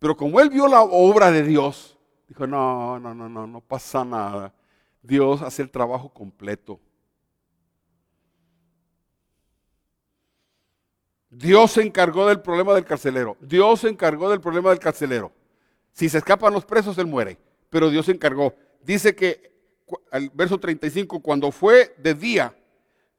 Pero 0.00 0.16
como 0.16 0.40
él 0.40 0.50
vio 0.50 0.66
la 0.66 0.82
obra 0.82 1.30
de 1.30 1.44
Dios, 1.44 1.93
dijo, 2.28 2.46
no, 2.46 2.98
no, 2.98 3.14
no, 3.14 3.28
no, 3.28 3.46
no 3.46 3.60
pasa 3.60 4.04
nada. 4.04 4.52
Dios 5.02 5.42
hace 5.42 5.62
el 5.62 5.70
trabajo 5.70 6.08
completo. 6.08 6.80
Dios 11.36 11.72
se 11.72 11.82
encargó 11.82 12.26
del 12.26 12.40
problema 12.40 12.74
del 12.74 12.84
carcelero. 12.84 13.36
Dios 13.40 13.80
se 13.80 13.88
encargó 13.88 14.30
del 14.30 14.40
problema 14.40 14.70
del 14.70 14.78
carcelero. 14.78 15.32
Si 15.92 16.08
se 16.08 16.18
escapan 16.18 16.52
los 16.52 16.64
presos, 16.64 16.96
él 16.98 17.06
muere. 17.06 17.38
Pero 17.70 17.90
Dios 17.90 18.06
se 18.06 18.12
encargó. 18.12 18.54
Dice 18.82 19.14
que, 19.14 19.52
al 20.10 20.30
verso 20.30 20.58
35, 20.58 21.20
cuando 21.20 21.50
fue 21.50 21.94
de 21.98 22.14
día, 22.14 22.56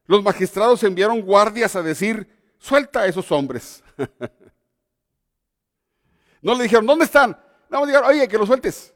los 0.05 0.23
magistrados 0.23 0.83
enviaron 0.83 1.21
guardias 1.21 1.75
a 1.75 1.83
decir, 1.83 2.27
suelta 2.57 3.01
a 3.01 3.07
esos 3.07 3.31
hombres. 3.31 3.83
no 6.41 6.55
le 6.55 6.63
dijeron, 6.63 6.85
¿dónde 6.85 7.05
están? 7.05 7.37
No, 7.69 7.81
me 7.81 7.87
dijeron, 7.87 8.09
oye, 8.09 8.27
que 8.27 8.37
los 8.37 8.47
sueltes. 8.47 8.93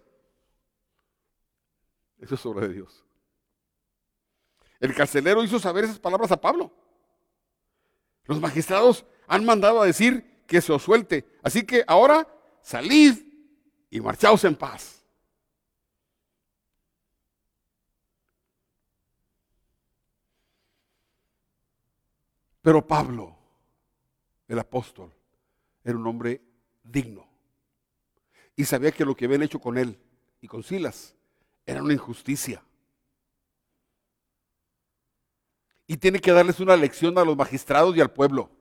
Eso 2.20 2.36
es 2.36 2.45
obra 2.45 2.67
de 2.67 2.74
Dios. 2.74 3.03
El 4.80 4.93
carcelero 4.95 5.43
hizo 5.43 5.59
saber 5.59 5.86
esas 5.86 5.99
palabras 5.99 6.32
a 6.32 6.39
Pablo. 6.39 6.72
Los 8.26 8.39
magistrados 8.39 9.05
han 9.28 9.45
mandado 9.45 9.82
a 9.82 9.86
decir 9.86 10.43
que 10.45 10.61
se 10.61 10.72
os 10.72 10.84
suelte. 10.84 11.28
Así 11.43 11.65
que 11.65 11.84
ahora 11.88 12.28
salid 12.61 13.17
y 13.89 13.99
marchaos 13.99 14.43
en 14.43 14.55
paz. 14.55 15.03
Pero 22.61 22.86
Pablo, 22.86 23.36
el 24.47 24.59
apóstol, 24.59 25.13
era 25.84 25.97
un 25.97 26.05
hombre 26.05 26.41
digno. 26.84 27.28
Y 28.55 28.65
sabía 28.65 28.91
que 28.91 29.05
lo 29.05 29.15
que 29.15 29.26
habían 29.26 29.43
hecho 29.43 29.59
con 29.59 29.78
él 29.78 29.97
y 30.41 30.47
con 30.47 30.61
Silas 30.63 31.15
era 31.70 31.84
una 31.84 31.93
injusticia. 31.93 32.63
y 35.91 35.97
tiene 35.97 36.20
que 36.20 36.32
darles 36.32 36.59
una 36.59 36.78
lección 36.78 37.17
a 37.17 37.26
los 37.26 37.36
magistrados 37.36 37.97
y 37.97 37.99
al 37.99 38.11
pueblo. 38.11 38.51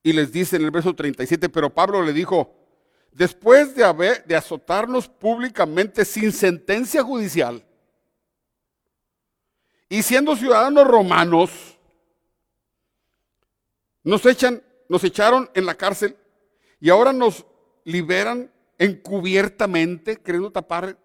Y 0.00 0.12
les 0.12 0.30
dice 0.30 0.54
en 0.54 0.62
el 0.62 0.70
verso 0.70 0.94
37, 0.94 1.48
pero 1.48 1.74
Pablo 1.74 2.00
le 2.04 2.12
dijo, 2.12 2.54
después 3.10 3.74
de, 3.74 3.82
haber, 3.82 4.24
de 4.26 4.36
azotarnos 4.36 5.08
públicamente 5.08 6.04
sin 6.04 6.30
sentencia 6.30 7.02
judicial 7.02 7.66
y 9.88 10.04
siendo 10.04 10.36
ciudadanos 10.36 10.86
romanos, 10.86 11.50
nos 14.04 14.24
echan, 14.24 14.62
nos 14.88 15.02
echaron 15.02 15.50
en 15.52 15.66
la 15.66 15.74
cárcel 15.74 16.16
y 16.78 16.90
ahora 16.90 17.12
nos 17.12 17.44
liberan 17.82 18.52
encubiertamente, 18.78 20.16
queriendo 20.16 20.50
tapar 20.50 20.96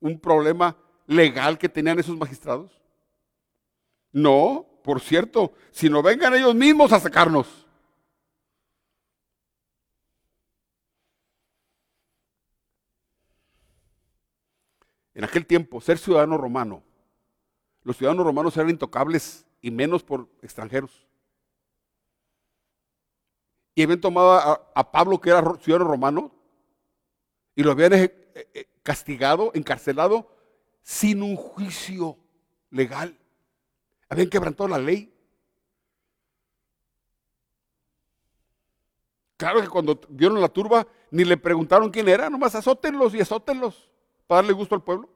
un 0.00 0.18
problema 0.18 0.76
legal 1.06 1.58
que 1.58 1.68
tenían 1.68 1.98
esos 1.98 2.16
magistrados. 2.16 2.70
No, 4.12 4.66
por 4.82 5.00
cierto, 5.00 5.52
sino 5.70 6.02
vengan 6.02 6.34
ellos 6.34 6.54
mismos 6.54 6.92
a 6.92 7.00
sacarnos. 7.00 7.66
En 15.14 15.24
aquel 15.24 15.46
tiempo, 15.46 15.80
ser 15.80 15.98
ciudadano 15.98 16.36
romano, 16.36 16.82
los 17.82 17.96
ciudadanos 17.96 18.24
romanos 18.24 18.56
eran 18.56 18.70
intocables 18.70 19.46
y 19.60 19.70
menos 19.70 20.04
por 20.04 20.28
extranjeros. 20.42 21.08
Y 23.74 23.82
habían 23.82 24.00
tomado 24.00 24.32
a, 24.74 24.92
Pablo, 24.92 25.20
que 25.20 25.30
era 25.30 25.42
ciudadano 25.60 25.90
romano, 25.90 26.32
y 27.58 27.64
lo 27.64 27.72
habían 27.72 27.92
eh, 27.92 28.14
eh, 28.54 28.68
castigado, 28.84 29.50
encarcelado, 29.52 30.30
sin 30.80 31.24
un 31.24 31.34
juicio 31.34 32.16
legal. 32.70 33.18
Habían 34.08 34.30
quebrantado 34.30 34.68
la 34.68 34.78
ley. 34.78 35.12
Claro 39.36 39.60
que 39.60 39.66
cuando 39.66 40.00
vieron 40.08 40.40
la 40.40 40.48
turba, 40.48 40.86
ni 41.10 41.24
le 41.24 41.36
preguntaron 41.36 41.90
quién 41.90 42.08
era, 42.08 42.30
nomás 42.30 42.54
azótenlos 42.54 43.12
y 43.16 43.22
azótenlos 43.22 43.90
para 44.28 44.42
darle 44.42 44.52
gusto 44.52 44.76
al 44.76 44.84
pueblo. 44.84 45.08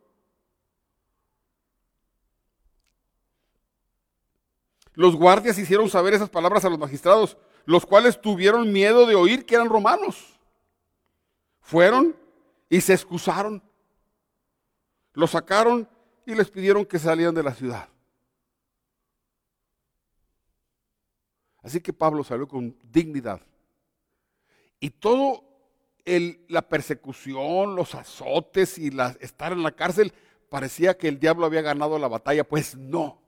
Los 4.95 5.14
guardias 5.14 5.57
hicieron 5.59 5.88
saber 5.88 6.14
esas 6.14 6.28
palabras 6.28 6.64
a 6.64 6.70
los 6.70 6.78
magistrados, 6.80 7.36
los 7.66 7.86
cuales 7.86 8.20
tuvieron 8.20 8.72
miedo 8.72 9.07
de 9.07 9.14
oír 9.14 9.47
que 9.47 9.55
eran 9.55 9.68
romanos. 9.68 10.40
Fueron 11.61 12.20
y 12.73 12.81
se 12.81 12.95
excusaron. 12.95 13.62
Los 15.12 15.33
sacaron 15.33 15.87
y 16.25 16.35
les 16.35 16.51
pidieron 16.51 16.87
que 16.87 16.99
salieran 16.99 17.35
de 17.35 17.43
la 17.43 17.55
ciudad. 17.55 17.87
Así 21.62 21.83
que 21.83 21.93
Pablo 21.93 22.25
salió 22.25 22.49
con 22.49 22.75
dignidad. 22.83 23.43
Y 24.81 24.89
todo 24.89 25.45
la 26.49 26.62
persecución, 26.62 27.77
los 27.77 27.95
azotes 27.95 28.79
y 28.79 28.91
estar 29.20 29.53
en 29.53 29.62
la 29.62 29.73
cárcel, 29.73 30.14
parecía 30.49 30.97
que 30.97 31.09
el 31.09 31.20
diablo 31.20 31.45
había 31.45 31.61
ganado 31.61 31.99
la 31.99 32.09
batalla. 32.09 32.43
Pues 32.43 32.75
no. 32.75 33.20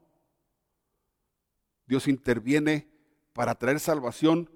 Dios 1.85 2.09
interviene 2.09 2.89
para 3.35 3.55
traer 3.57 3.79
salvación 3.79 4.49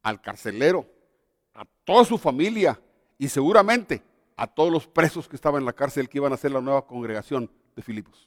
al 0.00 0.20
carcelero, 0.20 0.86
a 1.54 1.64
toda 1.84 2.04
su 2.04 2.18
familia 2.18 2.80
y 3.20 3.28
seguramente 3.28 4.02
a 4.34 4.46
todos 4.46 4.72
los 4.72 4.86
presos 4.86 5.28
que 5.28 5.36
estaban 5.36 5.60
en 5.60 5.66
la 5.66 5.74
cárcel 5.74 6.08
que 6.08 6.16
iban 6.16 6.32
a 6.32 6.38
ser 6.38 6.52
la 6.52 6.62
nueva 6.62 6.86
congregación 6.86 7.50
de 7.76 7.82
Filipos. 7.82 8.26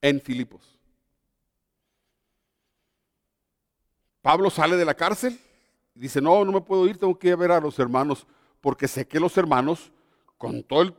En 0.00 0.18
Filipos. 0.18 0.78
Pablo 4.22 4.48
sale 4.48 4.78
de 4.78 4.84
la 4.86 4.94
cárcel 4.94 5.38
y 5.94 6.00
dice, 6.00 6.22
no, 6.22 6.42
no 6.42 6.52
me 6.52 6.62
puedo 6.62 6.86
ir, 6.86 6.96
tengo 6.96 7.18
que 7.18 7.28
ir 7.28 7.34
a 7.34 7.36
ver 7.36 7.50
a 7.52 7.60
los 7.60 7.78
hermanos, 7.78 8.26
porque 8.62 8.88
sé 8.88 9.06
que 9.06 9.20
los 9.20 9.36
hermanos, 9.36 9.92
con 10.38 10.62
todo 10.62 10.96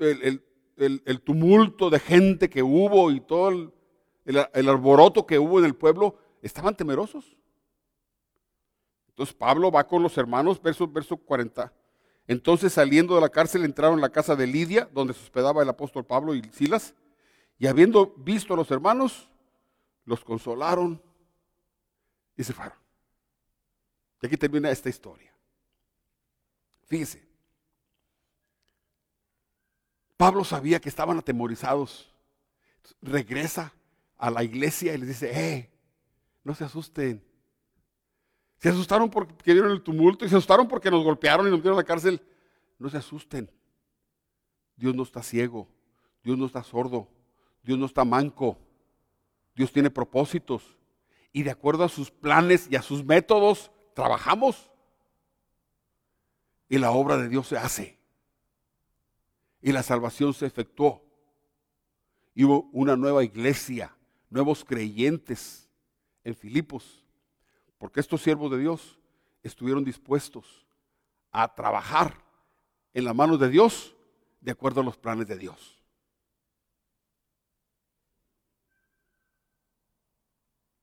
el, 0.00 1.20
tumulto 1.24 1.88
de 1.88 1.98
gente 1.98 2.50
que 2.50 2.62
hubo 2.62 3.10
y 3.10 3.20
todo 3.20 3.72
el, 4.26 4.68
arboroto 4.68 5.24
que 5.24 5.38
hubo 5.38 5.60
en 5.60 5.64
el 5.64 5.74
pueblo, 5.76 6.14
estaban 6.42 6.76
temerosos. 6.76 7.38
Entonces 9.22 9.36
Pablo 9.36 9.70
va 9.70 9.86
con 9.86 10.02
los 10.02 10.18
hermanos, 10.18 10.60
verso, 10.60 10.88
verso 10.88 11.16
40. 11.16 11.72
Entonces 12.26 12.72
saliendo 12.72 13.14
de 13.14 13.20
la 13.20 13.28
cárcel 13.28 13.64
entraron 13.64 13.94
en 13.94 14.00
la 14.00 14.10
casa 14.10 14.34
de 14.34 14.48
Lidia, 14.48 14.88
donde 14.92 15.14
se 15.14 15.22
hospedaba 15.22 15.62
el 15.62 15.68
apóstol 15.68 16.04
Pablo 16.04 16.34
y 16.34 16.42
Silas, 16.52 16.92
y 17.56 17.68
habiendo 17.68 18.14
visto 18.16 18.52
a 18.52 18.56
los 18.56 18.68
hermanos, 18.72 19.30
los 20.06 20.24
consolaron 20.24 21.00
y 22.36 22.42
se 22.42 22.52
fueron. 22.52 22.76
Y 24.20 24.26
aquí 24.26 24.36
termina 24.36 24.72
esta 24.72 24.88
historia. 24.88 25.32
Fíjese. 26.86 27.24
Pablo 30.16 30.42
sabía 30.42 30.80
que 30.80 30.88
estaban 30.88 31.16
atemorizados. 31.16 32.12
Regresa 33.00 33.72
a 34.18 34.32
la 34.32 34.42
iglesia 34.42 34.94
y 34.94 34.98
les 34.98 35.06
dice, 35.06 35.30
eh, 35.32 35.70
no 36.42 36.56
se 36.56 36.64
asusten. 36.64 37.31
Se 38.62 38.68
asustaron 38.68 39.10
porque 39.10 39.34
vieron 39.52 39.72
el 39.72 39.82
tumulto 39.82 40.24
y 40.24 40.28
se 40.28 40.36
asustaron 40.36 40.68
porque 40.68 40.88
nos 40.88 41.02
golpearon 41.02 41.48
y 41.48 41.50
nos 41.50 41.58
metieron 41.58 41.76
a 41.76 41.82
la 41.82 41.86
cárcel. 41.86 42.22
No 42.78 42.88
se 42.88 42.96
asusten. 42.96 43.50
Dios 44.76 44.94
no 44.94 45.02
está 45.02 45.20
ciego. 45.20 45.66
Dios 46.22 46.38
no 46.38 46.46
está 46.46 46.62
sordo. 46.62 47.08
Dios 47.64 47.76
no 47.76 47.86
está 47.86 48.04
manco. 48.04 48.56
Dios 49.56 49.72
tiene 49.72 49.90
propósitos 49.90 50.76
y 51.32 51.42
de 51.42 51.50
acuerdo 51.50 51.82
a 51.82 51.88
sus 51.88 52.12
planes 52.12 52.68
y 52.70 52.76
a 52.76 52.82
sus 52.82 53.04
métodos 53.04 53.72
trabajamos. 53.94 54.70
Y 56.68 56.78
la 56.78 56.92
obra 56.92 57.16
de 57.16 57.28
Dios 57.28 57.48
se 57.48 57.56
hace. 57.56 57.98
Y 59.60 59.72
la 59.72 59.82
salvación 59.82 60.34
se 60.34 60.46
efectuó. 60.46 61.04
Y 62.32 62.44
hubo 62.44 62.70
una 62.72 62.94
nueva 62.94 63.24
iglesia, 63.24 63.96
nuevos 64.30 64.64
creyentes 64.64 65.68
en 66.22 66.36
Filipos. 66.36 67.01
Porque 67.82 67.98
estos 67.98 68.22
siervos 68.22 68.48
de 68.52 68.60
Dios 68.60 68.96
estuvieron 69.42 69.82
dispuestos 69.82 70.64
a 71.32 71.52
trabajar 71.52 72.16
en 72.94 73.04
la 73.04 73.12
mano 73.12 73.36
de 73.36 73.48
Dios 73.48 73.96
de 74.40 74.52
acuerdo 74.52 74.82
a 74.82 74.84
los 74.84 74.96
planes 74.96 75.26
de 75.26 75.36
Dios. 75.36 75.82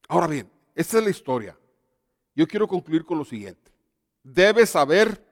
Ahora 0.10 0.28
bien, 0.28 0.52
esta 0.76 0.98
es 0.98 1.04
la 1.06 1.10
historia. 1.10 1.58
Yo 2.36 2.46
quiero 2.46 2.68
concluir 2.68 3.06
con 3.06 3.18
lo 3.18 3.24
siguiente. 3.24 3.72
Debes 4.22 4.72
saber 4.72 5.26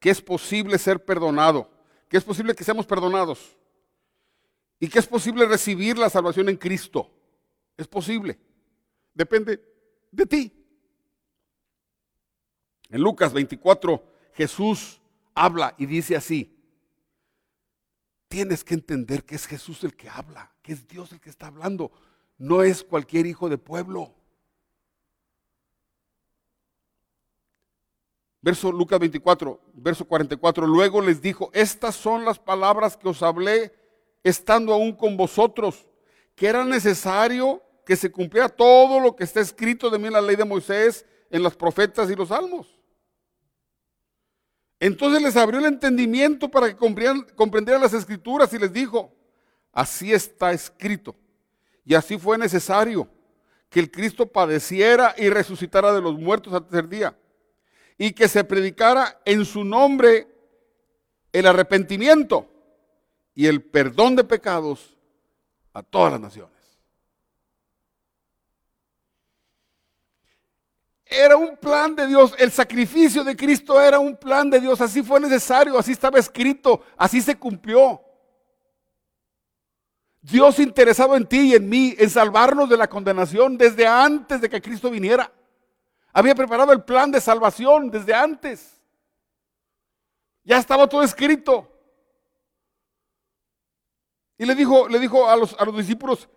que 0.00 0.10
es 0.10 0.20
posible 0.20 0.76
ser 0.76 1.04
perdonado, 1.04 1.70
que 2.08 2.16
es 2.16 2.24
posible 2.24 2.52
que 2.52 2.64
seamos 2.64 2.84
perdonados 2.84 3.56
y 4.80 4.88
que 4.88 4.98
es 4.98 5.06
posible 5.06 5.46
recibir 5.46 5.96
la 5.96 6.10
salvación 6.10 6.48
en 6.48 6.56
Cristo. 6.56 7.08
Es 7.76 7.86
posible. 7.86 8.40
Depende 9.14 9.62
de 10.10 10.26
ti. 10.26 10.61
En 12.92 13.00
Lucas 13.00 13.32
24 13.32 14.04
Jesús 14.34 15.00
habla 15.34 15.74
y 15.78 15.86
dice 15.86 16.14
así, 16.14 16.54
tienes 18.28 18.62
que 18.62 18.74
entender 18.74 19.24
que 19.24 19.34
es 19.34 19.46
Jesús 19.46 19.82
el 19.82 19.96
que 19.96 20.10
habla, 20.10 20.52
que 20.62 20.74
es 20.74 20.86
Dios 20.86 21.10
el 21.10 21.20
que 21.20 21.30
está 21.30 21.46
hablando, 21.46 21.90
no 22.36 22.62
es 22.62 22.84
cualquier 22.84 23.24
hijo 23.26 23.48
de 23.48 23.56
pueblo. 23.56 24.14
Verso 28.42 28.70
Lucas 28.70 28.98
24, 28.98 29.60
verso 29.72 30.04
44. 30.04 30.66
Luego 30.66 31.00
les 31.00 31.22
dijo, 31.22 31.50
estas 31.54 31.94
son 31.94 32.26
las 32.26 32.38
palabras 32.38 32.96
que 32.96 33.08
os 33.08 33.22
hablé 33.22 33.72
estando 34.22 34.74
aún 34.74 34.92
con 34.92 35.16
vosotros, 35.16 35.86
que 36.34 36.46
era 36.46 36.64
necesario 36.64 37.62
que 37.86 37.96
se 37.96 38.12
cumpliera 38.12 38.50
todo 38.50 39.00
lo 39.00 39.16
que 39.16 39.24
está 39.24 39.40
escrito 39.40 39.88
de 39.88 39.98
mí 39.98 40.08
en 40.08 40.12
la 40.12 40.20
ley 40.20 40.36
de 40.36 40.44
Moisés, 40.44 41.06
en 41.30 41.42
los 41.42 41.56
profetas 41.56 42.10
y 42.10 42.14
los 42.14 42.28
salmos. 42.28 42.71
Entonces 44.82 45.22
les 45.22 45.36
abrió 45.36 45.60
el 45.60 45.66
entendimiento 45.66 46.50
para 46.50 46.66
que 46.66 46.74
comprendieran 46.74 47.80
las 47.80 47.94
escrituras 47.94 48.52
y 48.52 48.58
les 48.58 48.72
dijo, 48.72 49.14
así 49.72 50.12
está 50.12 50.50
escrito. 50.50 51.14
Y 51.84 51.94
así 51.94 52.18
fue 52.18 52.36
necesario 52.36 53.08
que 53.68 53.78
el 53.78 53.92
Cristo 53.92 54.26
padeciera 54.26 55.14
y 55.16 55.30
resucitara 55.30 55.92
de 55.92 56.00
los 56.00 56.18
muertos 56.18 56.52
al 56.52 56.64
tercer 56.64 56.88
día 56.88 57.16
y 57.96 58.10
que 58.10 58.26
se 58.26 58.42
predicara 58.42 59.20
en 59.24 59.44
su 59.44 59.62
nombre 59.62 60.26
el 61.30 61.46
arrepentimiento 61.46 62.50
y 63.36 63.46
el 63.46 63.62
perdón 63.62 64.16
de 64.16 64.24
pecados 64.24 64.98
a 65.74 65.84
todas 65.84 66.10
las 66.10 66.20
naciones. 66.20 66.61
Era 71.12 71.36
un 71.36 71.56
plan 71.58 71.94
de 71.94 72.06
Dios, 72.06 72.34
el 72.38 72.50
sacrificio 72.50 73.22
de 73.22 73.36
Cristo 73.36 73.78
era 73.80 73.98
un 73.98 74.16
plan 74.16 74.48
de 74.48 74.58
Dios, 74.58 74.80
así 74.80 75.02
fue 75.02 75.20
necesario, 75.20 75.78
así 75.78 75.92
estaba 75.92 76.18
escrito, 76.18 76.82
así 76.96 77.20
se 77.20 77.38
cumplió. 77.38 78.00
Dios 80.22 80.58
interesado 80.58 81.14
en 81.14 81.26
ti 81.26 81.50
y 81.50 81.54
en 81.54 81.68
mí, 81.68 81.94
en 81.98 82.08
salvarnos 82.08 82.68
de 82.68 82.76
la 82.78 82.88
condenación 82.88 83.58
desde 83.58 83.86
antes 83.86 84.40
de 84.40 84.48
que 84.48 84.62
Cristo 84.62 84.90
viniera. 84.90 85.30
Había 86.14 86.34
preparado 86.34 86.72
el 86.72 86.82
plan 86.82 87.10
de 87.10 87.20
salvación 87.20 87.90
desde 87.90 88.14
antes. 88.14 88.80
Ya 90.44 90.58
estaba 90.58 90.88
todo 90.88 91.02
escrito. 91.02 91.68
Y 94.38 94.46
le 94.46 94.54
dijo, 94.54 94.88
le 94.88 94.98
dijo 94.98 95.28
a, 95.28 95.36
los, 95.36 95.54
a 95.58 95.64
los 95.64 95.76
discípulos, 95.76 96.28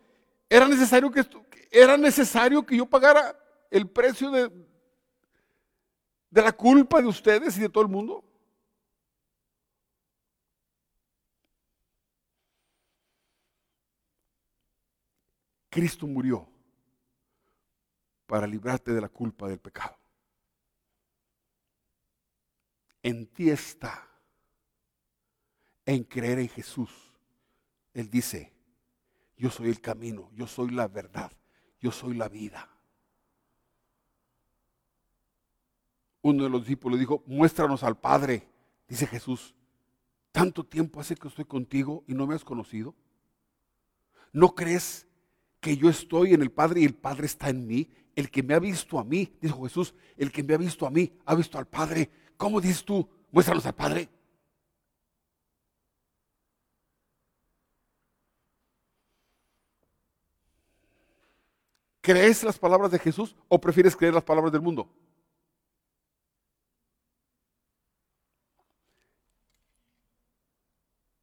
era 0.50 0.68
necesario 0.68 1.12
que, 1.12 1.26
era 1.72 1.96
necesario 1.96 2.66
que 2.66 2.78
yo 2.78 2.86
pagara 2.86 3.36
el 3.76 3.90
precio 3.90 4.32
de, 4.32 4.50
de 6.30 6.42
la 6.42 6.54
culpa 6.54 7.02
de 7.02 7.08
ustedes 7.08 7.58
y 7.58 7.60
de 7.60 7.68
todo 7.68 7.84
el 7.84 7.90
mundo. 7.90 8.24
Cristo 15.70 16.08
murió 16.08 16.48
para 18.26 18.48
librarte 18.48 18.94
de 18.94 19.02
la 19.02 19.10
culpa 19.10 19.50
del 19.50 19.60
pecado. 19.60 19.98
En 23.04 23.28
ti 23.28 23.50
está, 23.50 24.08
en 25.86 26.06
creer 26.06 26.40
en 26.40 26.48
Jesús. 26.48 27.14
Él 27.94 28.10
dice, 28.10 28.54
yo 29.36 29.50
soy 29.50 29.68
el 29.68 29.82
camino, 29.82 30.32
yo 30.34 30.48
soy 30.48 30.70
la 30.70 30.88
verdad, 30.88 31.34
yo 31.82 31.92
soy 31.92 32.14
la 32.14 32.30
vida. 32.30 32.75
Uno 36.26 36.44
de 36.46 36.50
los 36.50 36.62
discípulos 36.62 37.00
dijo, 37.00 37.22
muéstranos 37.28 37.84
al 37.84 38.00
Padre, 38.00 38.50
dice 38.88 39.06
Jesús. 39.06 39.54
¿Tanto 40.32 40.66
tiempo 40.66 41.00
hace 41.00 41.16
que 41.16 41.28
estoy 41.28 41.46
contigo 41.46 42.04
y 42.08 42.16
no 42.16 42.26
me 42.26 42.34
has 42.34 42.44
conocido? 42.44 42.96
¿No 44.34 44.56
crees 44.56 45.06
que 45.60 45.78
yo 45.78 45.88
estoy 45.88 46.34
en 46.34 46.42
el 46.42 46.52
Padre 46.52 46.82
y 46.82 46.86
el 46.86 46.96
Padre 46.96 47.28
está 47.28 47.50
en 47.50 47.68
mí. 47.68 47.90
El 48.16 48.32
que 48.32 48.42
me 48.42 48.56
ha 48.56 48.60
visto 48.60 48.98
a 48.98 49.04
mí, 49.04 49.36
dijo 49.40 49.64
Jesús, 49.66 49.94
el 50.18 50.32
que 50.32 50.42
me 50.42 50.56
ha 50.56 50.58
visto 50.58 50.88
a 50.88 50.90
mí, 50.90 51.14
ha 51.26 51.36
visto 51.36 51.60
al 51.60 51.68
Padre. 51.68 52.10
¿Cómo 52.38 52.60
dices 52.60 52.84
tú? 52.84 53.08
Muéstranos 53.32 53.64
al 53.68 53.76
Padre. 53.76 54.10
¿Crees 62.02 62.44
las 62.44 62.58
palabras 62.58 62.90
de 62.90 62.98
Jesús 62.98 63.36
o 63.48 63.62
prefieres 63.62 63.96
creer 63.96 64.16
las 64.16 64.24
palabras 64.24 64.52
del 64.52 64.62
mundo? 64.64 64.90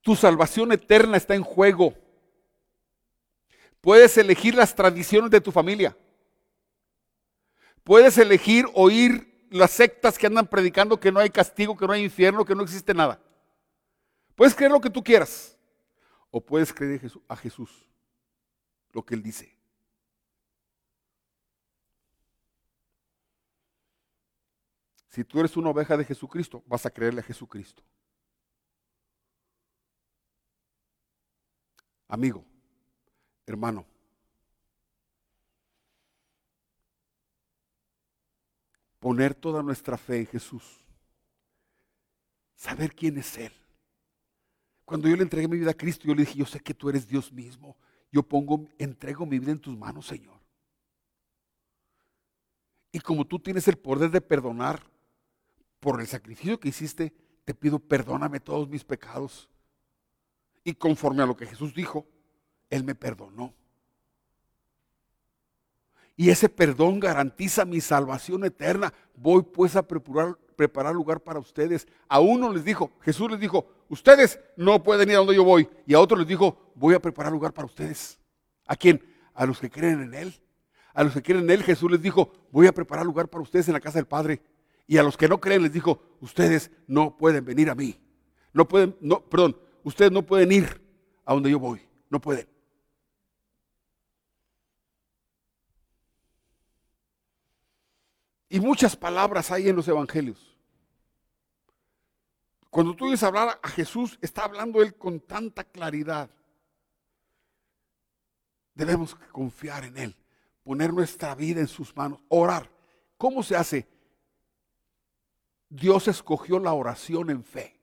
Tu 0.03 0.17
salvación 0.17 0.73
eterna 0.73 1.17
está 1.17 1.35
en 1.35 1.43
juego. 1.43 1.95
Puedes 3.81 4.17
elegir 4.19 4.55
las 4.55 4.75
tradiciones 4.75 5.31
de 5.31 5.41
tu 5.41 5.51
familia. 5.51 5.97
Puedes 7.85 8.19
elegir 8.19 8.67
oír 8.75 9.47
las 9.51 9.71
sectas 9.71 10.19
que 10.19 10.27
andan 10.27 10.47
predicando 10.47 10.99
que 10.99 11.13
no 11.13 11.21
hay 11.21 11.31
castigo, 11.31 11.77
que 11.77 11.87
no 11.87 11.93
hay 11.93 12.05
infierno, 12.05 12.45
que 12.45 12.55
no 12.55 12.63
existe 12.63 12.95
nada. 12.95 13.21
Puedes 14.35 14.55
creer 14.55 14.73
lo 14.73 14.81
que 14.81 14.91
tú 14.91 15.03
quieras. 15.03 15.57
O 16.31 16.41
puedes 16.41 16.73
creer 16.73 17.01
a 17.29 17.37
Jesús, 17.37 17.71
lo 18.93 19.05
que 19.05 19.15
Él 19.15 19.23
dice. 19.23 19.55
Si 25.11 25.25
tú 25.25 25.41
eres 25.41 25.55
una 25.59 25.69
oveja 25.69 25.95
de 25.97 26.07
Jesucristo, 26.07 26.63
vas 26.67 26.87
a 26.87 26.91
creerle 26.91 27.21
a 27.21 27.25
Jesucristo. 27.25 27.83
Amigo, 32.13 32.45
hermano. 33.47 33.87
Poner 38.99 39.35
toda 39.35 39.63
nuestra 39.63 39.97
fe 39.97 40.19
en 40.19 40.27
Jesús. 40.27 40.85
Saber 42.55 42.95
quién 42.95 43.17
es 43.17 43.39
Él. 43.39 43.53
Cuando 44.85 45.09
yo 45.09 45.17
le 45.17 45.23
entregué 45.23 45.49
mi 45.49 45.57
vida 45.57 45.71
a 45.71 45.75
Cristo, 45.75 46.05
yo 46.07 46.15
le 46.15 46.27
dije, 46.27 46.37
yo 46.37 46.45
sé 46.45 46.61
que 46.61 46.75
tú 46.75 46.91
eres 46.91 47.09
Dios 47.09 47.33
mismo. 47.33 47.79
Yo 48.11 48.23
pongo, 48.23 48.69
entrego 48.77 49.25
mi 49.25 49.39
vida 49.39 49.53
en 49.53 49.61
tus 49.61 49.75
manos, 49.75 50.07
Señor. 50.07 50.39
Y 52.93 53.01
como 53.01 53.27
tú 53.27 53.39
tienes 53.39 53.67
el 53.69 53.79
poder 53.79 54.11
de 54.11 54.21
perdonar 54.21 54.83
por 55.81 55.99
el 55.99 56.07
sacrificio 56.07 56.61
que 56.61 56.69
hiciste, 56.69 57.15
te 57.47 57.55
pido 57.55 57.79
perdóname 57.79 58.39
todos 58.39 58.69
mis 58.69 58.85
pecados. 58.85 59.49
Y 60.65 60.75
conforme 60.75 61.23
a 61.23 61.27
lo 61.27 61.37
que 61.37 61.47
Jesús 61.47 61.75
dijo, 61.75 62.07
él 62.71 62.85
me 62.85 62.95
perdonó. 62.95 63.55
Y 66.17 66.31
ese 66.31 66.49
perdón 66.49 67.01
garantiza 67.01 67.65
mi 67.65 67.81
salvación 67.81 68.45
eterna. 68.45 68.93
Voy 69.15 69.43
pues 69.43 69.77
a 69.77 69.83
preparar, 69.87 70.95
lugar 70.95 71.21
para 71.21 71.39
ustedes. 71.39 71.87
A 72.09 72.21
uno 72.21 72.53
les 72.53 72.65
dijo, 72.65 72.93
Jesús 73.01 73.31
les 73.31 73.41
dijo, 73.41 73.67
ustedes 73.89 74.39
no 74.57 74.83
pueden 74.83 75.09
ir 75.09 75.17
a 75.17 75.19
donde 75.19 75.35
yo 75.35 75.45
voy. 75.45 75.69
Y 75.87 75.95
a 75.95 76.01
otro 76.01 76.17
les 76.17 76.29
dijo, 76.29 76.73
voy 76.75 76.95
a 76.95 77.01
preparar 77.01 77.33
lugar 77.33 77.53
para 77.53 77.67
ustedes. 77.67 78.19
¿A 78.67 78.77
quién? 78.77 79.03
A 79.35 79.47
los 79.47 79.59
que 79.59 79.71
creen 79.71 80.01
en 80.03 80.15
Él. 80.15 80.41
A 80.95 81.03
los 81.03 81.15
que 81.15 81.23
creen 81.23 81.45
en 81.45 81.51
Él, 81.51 81.63
Jesús 81.63 81.91
les 81.91 82.03
dijo, 82.03 82.33
voy 82.51 82.67
a 82.67 82.73
preparar 82.73 83.05
lugar 83.05 83.29
para 83.29 83.43
ustedes 83.43 83.67
en 83.69 83.75
la 83.75 83.81
casa 83.81 83.99
del 83.99 84.07
Padre. 84.07 84.43
Y 84.87 84.99
a 84.99 85.03
los 85.03 85.17
que 85.17 85.29
no 85.29 85.41
creen 85.41 85.63
les 85.63 85.73
dijo, 85.73 86.03
ustedes 86.21 86.71
no 86.87 87.17
pueden 87.17 87.45
venir 87.45 87.71
a 87.71 87.75
mí. 87.75 87.99
No 88.53 88.69
pueden, 88.69 88.97
no, 89.01 89.25
perdón, 89.25 89.57
ustedes 89.85 90.13
no 90.13 90.23
pueden 90.23 90.53
ir 90.53 90.83
a 91.25 91.35
donde 91.35 91.51
yo 91.51 91.59
voy. 91.59 91.81
No 92.09 92.21
pueden. 92.21 92.49
Y 98.49 98.61
muchas 98.61 98.95
palabras 98.95 99.51
hay 99.51 99.71
en 99.71 99.77
los 99.77 99.89
evangelios. 99.89 100.53
Cuando 102.69 102.95
tú 102.95 103.07
oyes 103.07 103.23
hablar 103.23 103.59
a 103.63 103.69
Jesús, 103.69 104.19
está 104.21 104.45
hablando 104.45 104.83
Él 104.83 104.95
con 104.95 105.21
tanta 105.21 105.65
claridad. 105.65 106.31
Debemos 108.75 109.15
confiar 109.31 109.85
en 109.85 109.97
Él, 109.97 110.17
poner 110.63 110.93
nuestra 110.93 111.35
vida 111.35 111.61
en 111.61 111.69
sus 111.69 111.97
manos, 111.97 112.21
orar. 112.29 112.71
¿Cómo 113.17 113.43
se 113.43 113.57
hace? 113.57 113.89
Dios 115.69 116.09
escogió 116.09 116.59
la 116.59 116.73
oración 116.73 117.31
en 117.31 117.45
fe, 117.45 117.81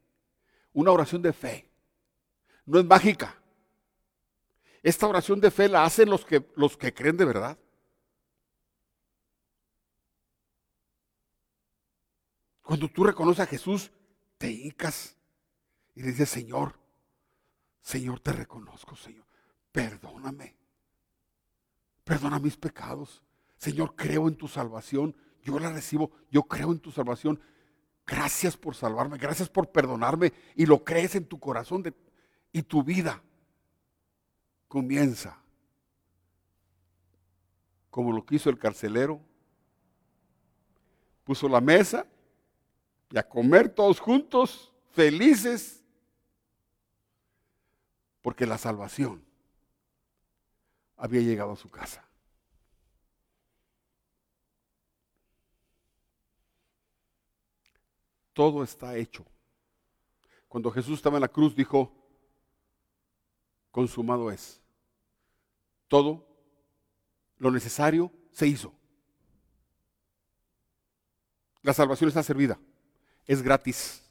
una 0.73 0.91
oración 0.91 1.21
de 1.21 1.33
fe. 1.33 1.68
No 2.69 2.77
es 2.77 2.85
mágica. 2.85 3.35
Esta 4.83 5.07
oración 5.07 5.41
de 5.41 5.49
fe 5.49 5.67
la 5.67 5.85
hacen 5.85 6.07
los 6.07 6.23
que, 6.23 6.47
los 6.55 6.77
que 6.77 6.93
creen 6.93 7.17
de 7.17 7.25
verdad. 7.25 7.57
Cuando 12.61 12.87
tú 12.87 13.03
reconoces 13.03 13.39
a 13.39 13.47
Jesús, 13.47 13.91
te 14.37 14.51
hincas 14.51 15.17
y 15.95 16.03
le 16.03 16.09
dices, 16.09 16.29
Señor, 16.29 16.79
Señor, 17.81 18.19
te 18.19 18.33
reconozco, 18.33 18.95
Señor. 18.95 19.25
Perdóname. 19.71 20.55
Perdona 22.03 22.37
mis 22.37 22.55
pecados. 22.55 23.23
Señor, 23.57 23.95
creo 23.95 24.27
en 24.27 24.35
tu 24.35 24.47
salvación. 24.47 25.17
Yo 25.41 25.57
la 25.57 25.71
recibo. 25.71 26.11
Yo 26.29 26.43
creo 26.43 26.71
en 26.71 26.79
tu 26.79 26.91
salvación. 26.91 27.41
Gracias 28.05 28.55
por 28.55 28.75
salvarme. 28.75 29.17
Gracias 29.17 29.49
por 29.49 29.71
perdonarme. 29.71 30.33
Y 30.55 30.67
lo 30.67 30.83
crees 30.83 31.15
en 31.15 31.25
tu 31.25 31.39
corazón 31.39 31.81
de, 31.81 31.95
y 32.51 32.63
tu 32.63 32.83
vida 32.83 33.21
comienza. 34.67 35.37
Como 37.89 38.13
lo 38.13 38.25
quiso 38.25 38.49
el 38.49 38.59
carcelero. 38.59 39.19
Puso 41.23 41.47
la 41.47 41.61
mesa 41.61 42.07
y 43.11 43.17
a 43.17 43.27
comer 43.27 43.69
todos 43.69 43.99
juntos, 43.99 44.71
felices, 44.91 45.83
porque 48.21 48.45
la 48.45 48.57
salvación 48.57 49.23
había 50.97 51.21
llegado 51.21 51.51
a 51.51 51.55
su 51.55 51.69
casa. 51.69 52.05
Todo 58.33 58.63
está 58.63 58.95
hecho. 58.95 59.25
Cuando 60.47 60.71
Jesús 60.71 60.95
estaba 60.95 61.17
en 61.17 61.21
la 61.21 61.27
cruz 61.27 61.55
dijo, 61.55 61.98
consumado 63.71 64.31
es. 64.31 64.61
Todo 65.87 66.27
lo 67.37 67.51
necesario 67.51 68.11
se 68.31 68.47
hizo. 68.47 68.73
La 71.61 71.73
salvación 71.73 72.07
está 72.07 72.23
servida 72.23 72.59
es 73.29 73.43
gratis. 73.43 74.03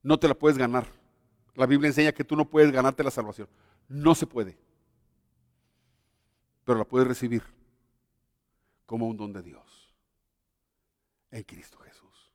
No 0.00 0.16
te 0.16 0.28
la 0.28 0.34
puedes 0.34 0.56
ganar. 0.56 0.86
La 1.56 1.66
Biblia 1.66 1.88
enseña 1.88 2.12
que 2.12 2.22
tú 2.22 2.36
no 2.36 2.48
puedes 2.48 2.70
ganarte 2.70 3.02
la 3.02 3.10
salvación. 3.10 3.48
No 3.88 4.14
se 4.14 4.28
puede. 4.28 4.56
Pero 6.64 6.78
la 6.78 6.84
puedes 6.84 7.08
recibir 7.08 7.42
como 8.86 9.08
un 9.08 9.16
don 9.16 9.32
de 9.32 9.42
Dios 9.42 9.92
en 11.32 11.42
Cristo 11.42 11.78
Jesús. 11.78 12.32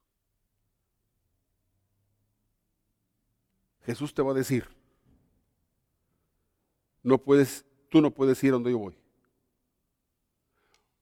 Jesús 3.85 4.13
te 4.13 4.21
va 4.21 4.31
a 4.31 4.35
decir, 4.35 4.67
no 7.07 7.17
puedes, 7.17 7.65
tú 7.87 8.01
no 8.01 8.11
puedes 8.11 8.43
ir 8.43 8.51
donde 8.51 8.71
yo 8.71 8.79
voy. 8.79 8.97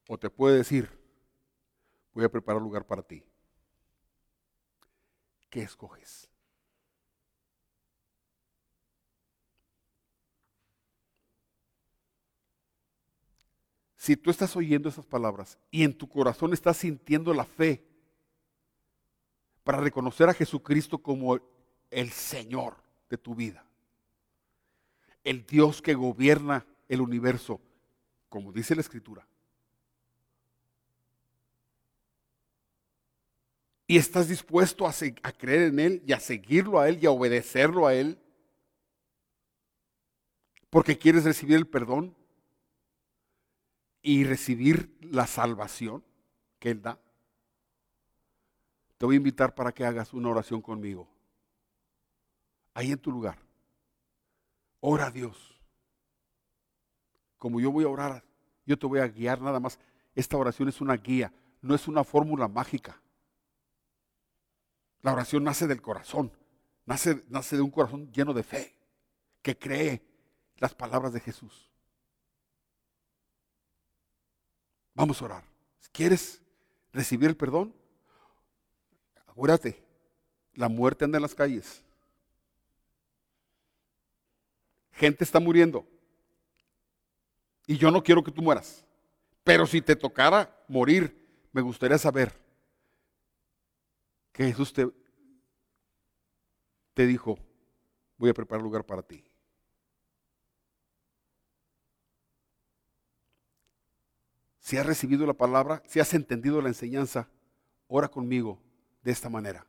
O 0.08 0.20
te 0.20 0.30
puede 0.30 0.58
decir, 0.58 0.88
voy 2.14 2.24
a 2.24 2.30
preparar 2.30 2.62
lugar 2.62 2.86
para 2.86 3.02
ti. 3.02 3.24
¿Qué 5.50 5.64
escoges? 5.64 6.30
Si 13.98 14.16
tú 14.16 14.30
estás 14.30 14.56
oyendo 14.56 14.90
esas 14.90 15.08
palabras 15.08 15.58
y 15.72 15.84
en 15.84 15.98
tu 15.98 16.08
corazón 16.08 16.54
estás 16.54 16.78
sintiendo 16.78 17.34
la 17.34 17.46
fe 17.46 17.84
para 19.64 19.80
reconocer 19.80 20.30
a 20.30 20.36
Jesucristo 20.36 21.00
como 21.00 21.40
el 21.90 22.12
Señor 22.12 22.76
de 23.10 23.18
tu 23.18 23.34
vida, 23.34 23.65
el 25.26 25.46
Dios 25.46 25.82
que 25.82 25.96
gobierna 25.96 26.66
el 26.88 27.02
universo, 27.02 27.60
como 28.30 28.54
dice 28.54 28.76
la 28.76 28.82
Escritura, 28.82 29.28
y 33.88 33.98
estás 33.98 34.28
dispuesto 34.30 34.88
a, 34.88 34.94
creer 35.34 35.64
en 35.64 35.80
Él 35.80 36.04
y 36.06 36.14
a 36.14 36.20
seguirlo 36.20 36.80
a 36.80 36.88
Él 36.88 37.00
y 37.02 37.06
a 37.06 37.12
obedecerlo 37.12 37.86
a 37.88 37.94
Él, 37.94 38.18
porque 40.70 40.98
quieres 40.98 41.24
recibir 41.24 41.58
el 41.58 41.68
perdón, 41.68 42.16
y 44.02 44.24
recibir 44.24 44.96
la 45.02 45.26
salvación 45.26 46.04
que 46.60 46.70
Él 46.70 46.82
da, 46.84 47.00
te 49.00 49.06
voy 49.06 49.16
a 49.16 49.18
invitar 49.18 49.56
para 49.56 49.72
que 49.72 49.84
hagas 49.84 50.14
una 50.14 50.30
oración 50.30 50.62
conmigo. 50.62 51.08
Ahí 52.76 52.92
en 52.92 53.00
tu 53.00 53.12
lugar. 53.12 53.45
Ora 54.80 55.08
a 55.08 55.12
Dios. 55.12 55.60
Como 57.38 57.60
yo 57.60 57.72
voy 57.72 57.86
a 57.86 57.90
orar, 57.90 58.24
yo 58.66 58.78
te 58.78 58.88
voy 58.88 59.00
a 59.00 59.08
guiar 59.08 59.42
nada 59.42 59.60
más. 59.60 59.80
Esta 60.16 60.38
oración 60.38 60.70
es 60.70 60.82
una 60.82 60.96
guía, 60.96 61.34
no 61.62 61.76
es 61.76 61.88
una 61.88 62.04
fórmula 62.04 62.48
mágica. 62.48 63.02
La 65.02 65.14
oración 65.14 65.44
nace 65.44 65.68
del 65.68 65.82
corazón, 65.82 66.32
nace, 66.86 67.24
nace 67.30 67.56
de 67.56 67.62
un 67.62 67.70
corazón 67.70 68.12
lleno 68.12 68.34
de 68.34 68.44
fe, 68.44 68.76
que 69.42 69.58
cree 69.58 70.02
las 70.58 70.74
palabras 70.74 71.14
de 71.14 71.20
Jesús. 71.20 71.70
Vamos 74.96 75.22
a 75.22 75.26
orar. 75.26 75.44
Quieres 75.92 76.42
recibir 76.92 77.30
el 77.30 77.38
perdón, 77.38 77.74
acuérdate, 79.28 79.84
la 80.54 80.70
muerte 80.70 81.06
anda 81.06 81.18
en 81.18 81.22
las 81.22 81.36
calles. 81.36 81.84
Gente 84.96 85.24
está 85.24 85.40
muriendo. 85.40 85.86
Y 87.68 87.78
yo 87.78 87.92
no 87.92 88.02
quiero 88.04 88.24
que 88.24 88.32
tú 88.32 88.42
mueras. 88.42 88.86
Pero 89.44 89.68
si 89.68 89.82
te 89.82 89.96
tocara 89.96 90.64
morir, 90.68 91.48
me 91.52 91.62
gustaría 91.62 91.98
saber 91.98 92.34
que 94.32 94.46
Jesús 94.46 94.74
te, 94.74 94.90
te 96.94 97.06
dijo, 97.06 97.38
voy 98.18 98.30
a 98.30 98.34
preparar 98.34 98.64
lugar 98.64 98.86
para 98.86 99.02
ti. 99.02 99.24
Si 104.60 104.78
has 104.78 104.86
recibido 104.86 105.28
la 105.28 105.34
palabra, 105.34 105.84
si 105.86 106.00
has 106.00 106.14
entendido 106.14 106.62
la 106.62 106.70
enseñanza, 106.70 107.30
ora 107.88 108.08
conmigo 108.08 108.60
de 109.04 109.12
esta 109.12 109.30
manera. 109.30 109.68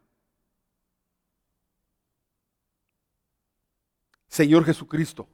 Señor 4.37 4.67
Jesucristo, 4.67 5.27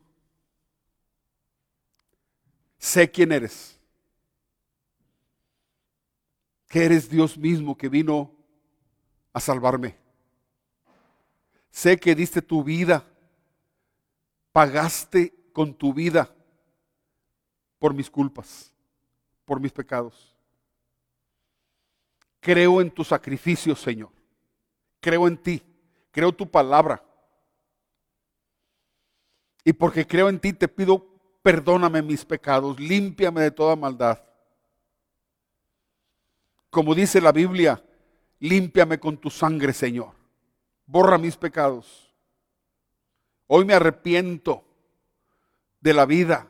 sé 2.78 3.10
quién 3.10 3.32
eres. 3.32 3.76
Que 6.68 6.84
eres 6.84 7.10
Dios 7.10 7.36
mismo 7.36 7.76
que 7.76 7.88
vino 7.88 8.32
a 9.32 9.40
salvarme. 9.40 9.96
Sé 11.72 11.96
que 11.98 12.14
diste 12.14 12.40
tu 12.40 12.62
vida, 12.62 13.04
pagaste 14.52 15.34
con 15.52 15.74
tu 15.74 15.92
vida 15.92 16.32
por 17.80 17.92
mis 17.94 18.08
culpas 18.08 18.72
por 19.44 19.58
mis 19.58 19.72
pecados. 19.72 20.32
Creo 22.38 22.80
en 22.80 22.88
tu 22.90 23.02
sacrificio, 23.02 23.74
Señor. 23.74 24.12
Creo 25.00 25.26
en 25.26 25.36
ti. 25.36 25.60
Creo 26.12 26.32
tu 26.32 26.48
palabra. 26.48 27.04
Y 29.64 29.72
porque 29.72 30.06
creo 30.06 30.28
en 30.28 30.40
ti 30.40 30.52
te 30.52 30.68
pido, 30.68 31.06
perdóname 31.42 32.02
mis 32.02 32.24
pecados, 32.24 32.78
límpiame 32.78 33.42
de 33.42 33.50
toda 33.50 33.76
maldad. 33.76 34.22
Como 36.70 36.94
dice 36.94 37.20
la 37.20 37.32
Biblia, 37.32 37.82
límpiame 38.40 38.98
con 38.98 39.16
tu 39.16 39.30
sangre, 39.30 39.72
Señor. 39.72 40.14
Borra 40.86 41.18
mis 41.18 41.36
pecados. 41.36 42.12
Hoy 43.46 43.64
me 43.64 43.74
arrepiento 43.74 44.64
de 45.80 45.94
la 45.94 46.06
vida 46.06 46.48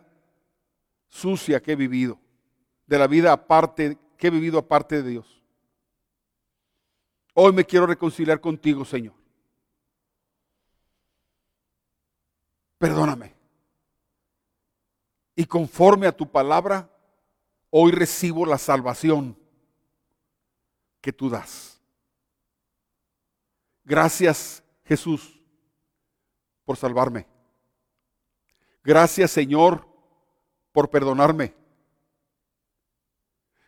sucia 1.08 1.60
que 1.60 1.72
he 1.72 1.76
vivido 1.76 2.22
de 2.92 2.98
la 2.98 3.06
vida 3.06 3.32
aparte, 3.32 3.96
que 4.18 4.26
he 4.26 4.30
vivido 4.30 4.58
aparte 4.58 5.02
de 5.02 5.10
Dios. 5.10 5.42
Hoy 7.32 7.50
me 7.50 7.64
quiero 7.64 7.86
reconciliar 7.86 8.38
contigo, 8.38 8.84
Señor. 8.84 9.14
Perdóname. 12.82 13.32
Y 15.36 15.44
conforme 15.44 16.08
a 16.08 16.16
tu 16.16 16.28
palabra, 16.28 16.90
hoy 17.70 17.92
recibo 17.92 18.44
la 18.44 18.58
salvación 18.58 19.38
que 21.00 21.12
tú 21.12 21.30
das. 21.30 21.80
Gracias, 23.84 24.64
Jesús, 24.84 25.40
por 26.64 26.76
salvarme. 26.76 27.28
Gracias, 28.82 29.30
Señor, 29.30 29.86
por 30.72 30.90
perdonarme. 30.90 31.54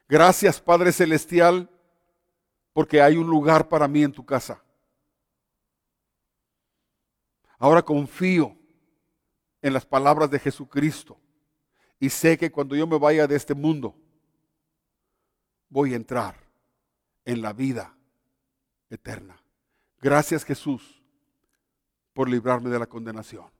Gracias 0.08 0.60
Padre 0.60 0.90
Celestial, 0.90 1.70
porque 2.72 3.00
hay 3.00 3.16
un 3.16 3.28
lugar 3.28 3.68
para 3.68 3.86
mí 3.86 4.02
en 4.02 4.10
tu 4.10 4.26
casa. 4.26 4.60
Ahora 7.58 7.80
confío 7.80 8.58
en 9.64 9.72
las 9.72 9.86
palabras 9.86 10.30
de 10.30 10.38
Jesucristo 10.38 11.18
y 11.98 12.10
sé 12.10 12.36
que 12.36 12.52
cuando 12.52 12.76
yo 12.76 12.86
me 12.86 12.98
vaya 12.98 13.26
de 13.26 13.34
este 13.34 13.54
mundo, 13.54 13.96
voy 15.70 15.94
a 15.94 15.96
entrar 15.96 16.36
en 17.24 17.40
la 17.40 17.54
vida 17.54 17.96
eterna. 18.90 19.42
Gracias 20.02 20.44
Jesús 20.44 21.02
por 22.12 22.28
librarme 22.28 22.68
de 22.68 22.78
la 22.78 22.86
condenación. 22.86 23.53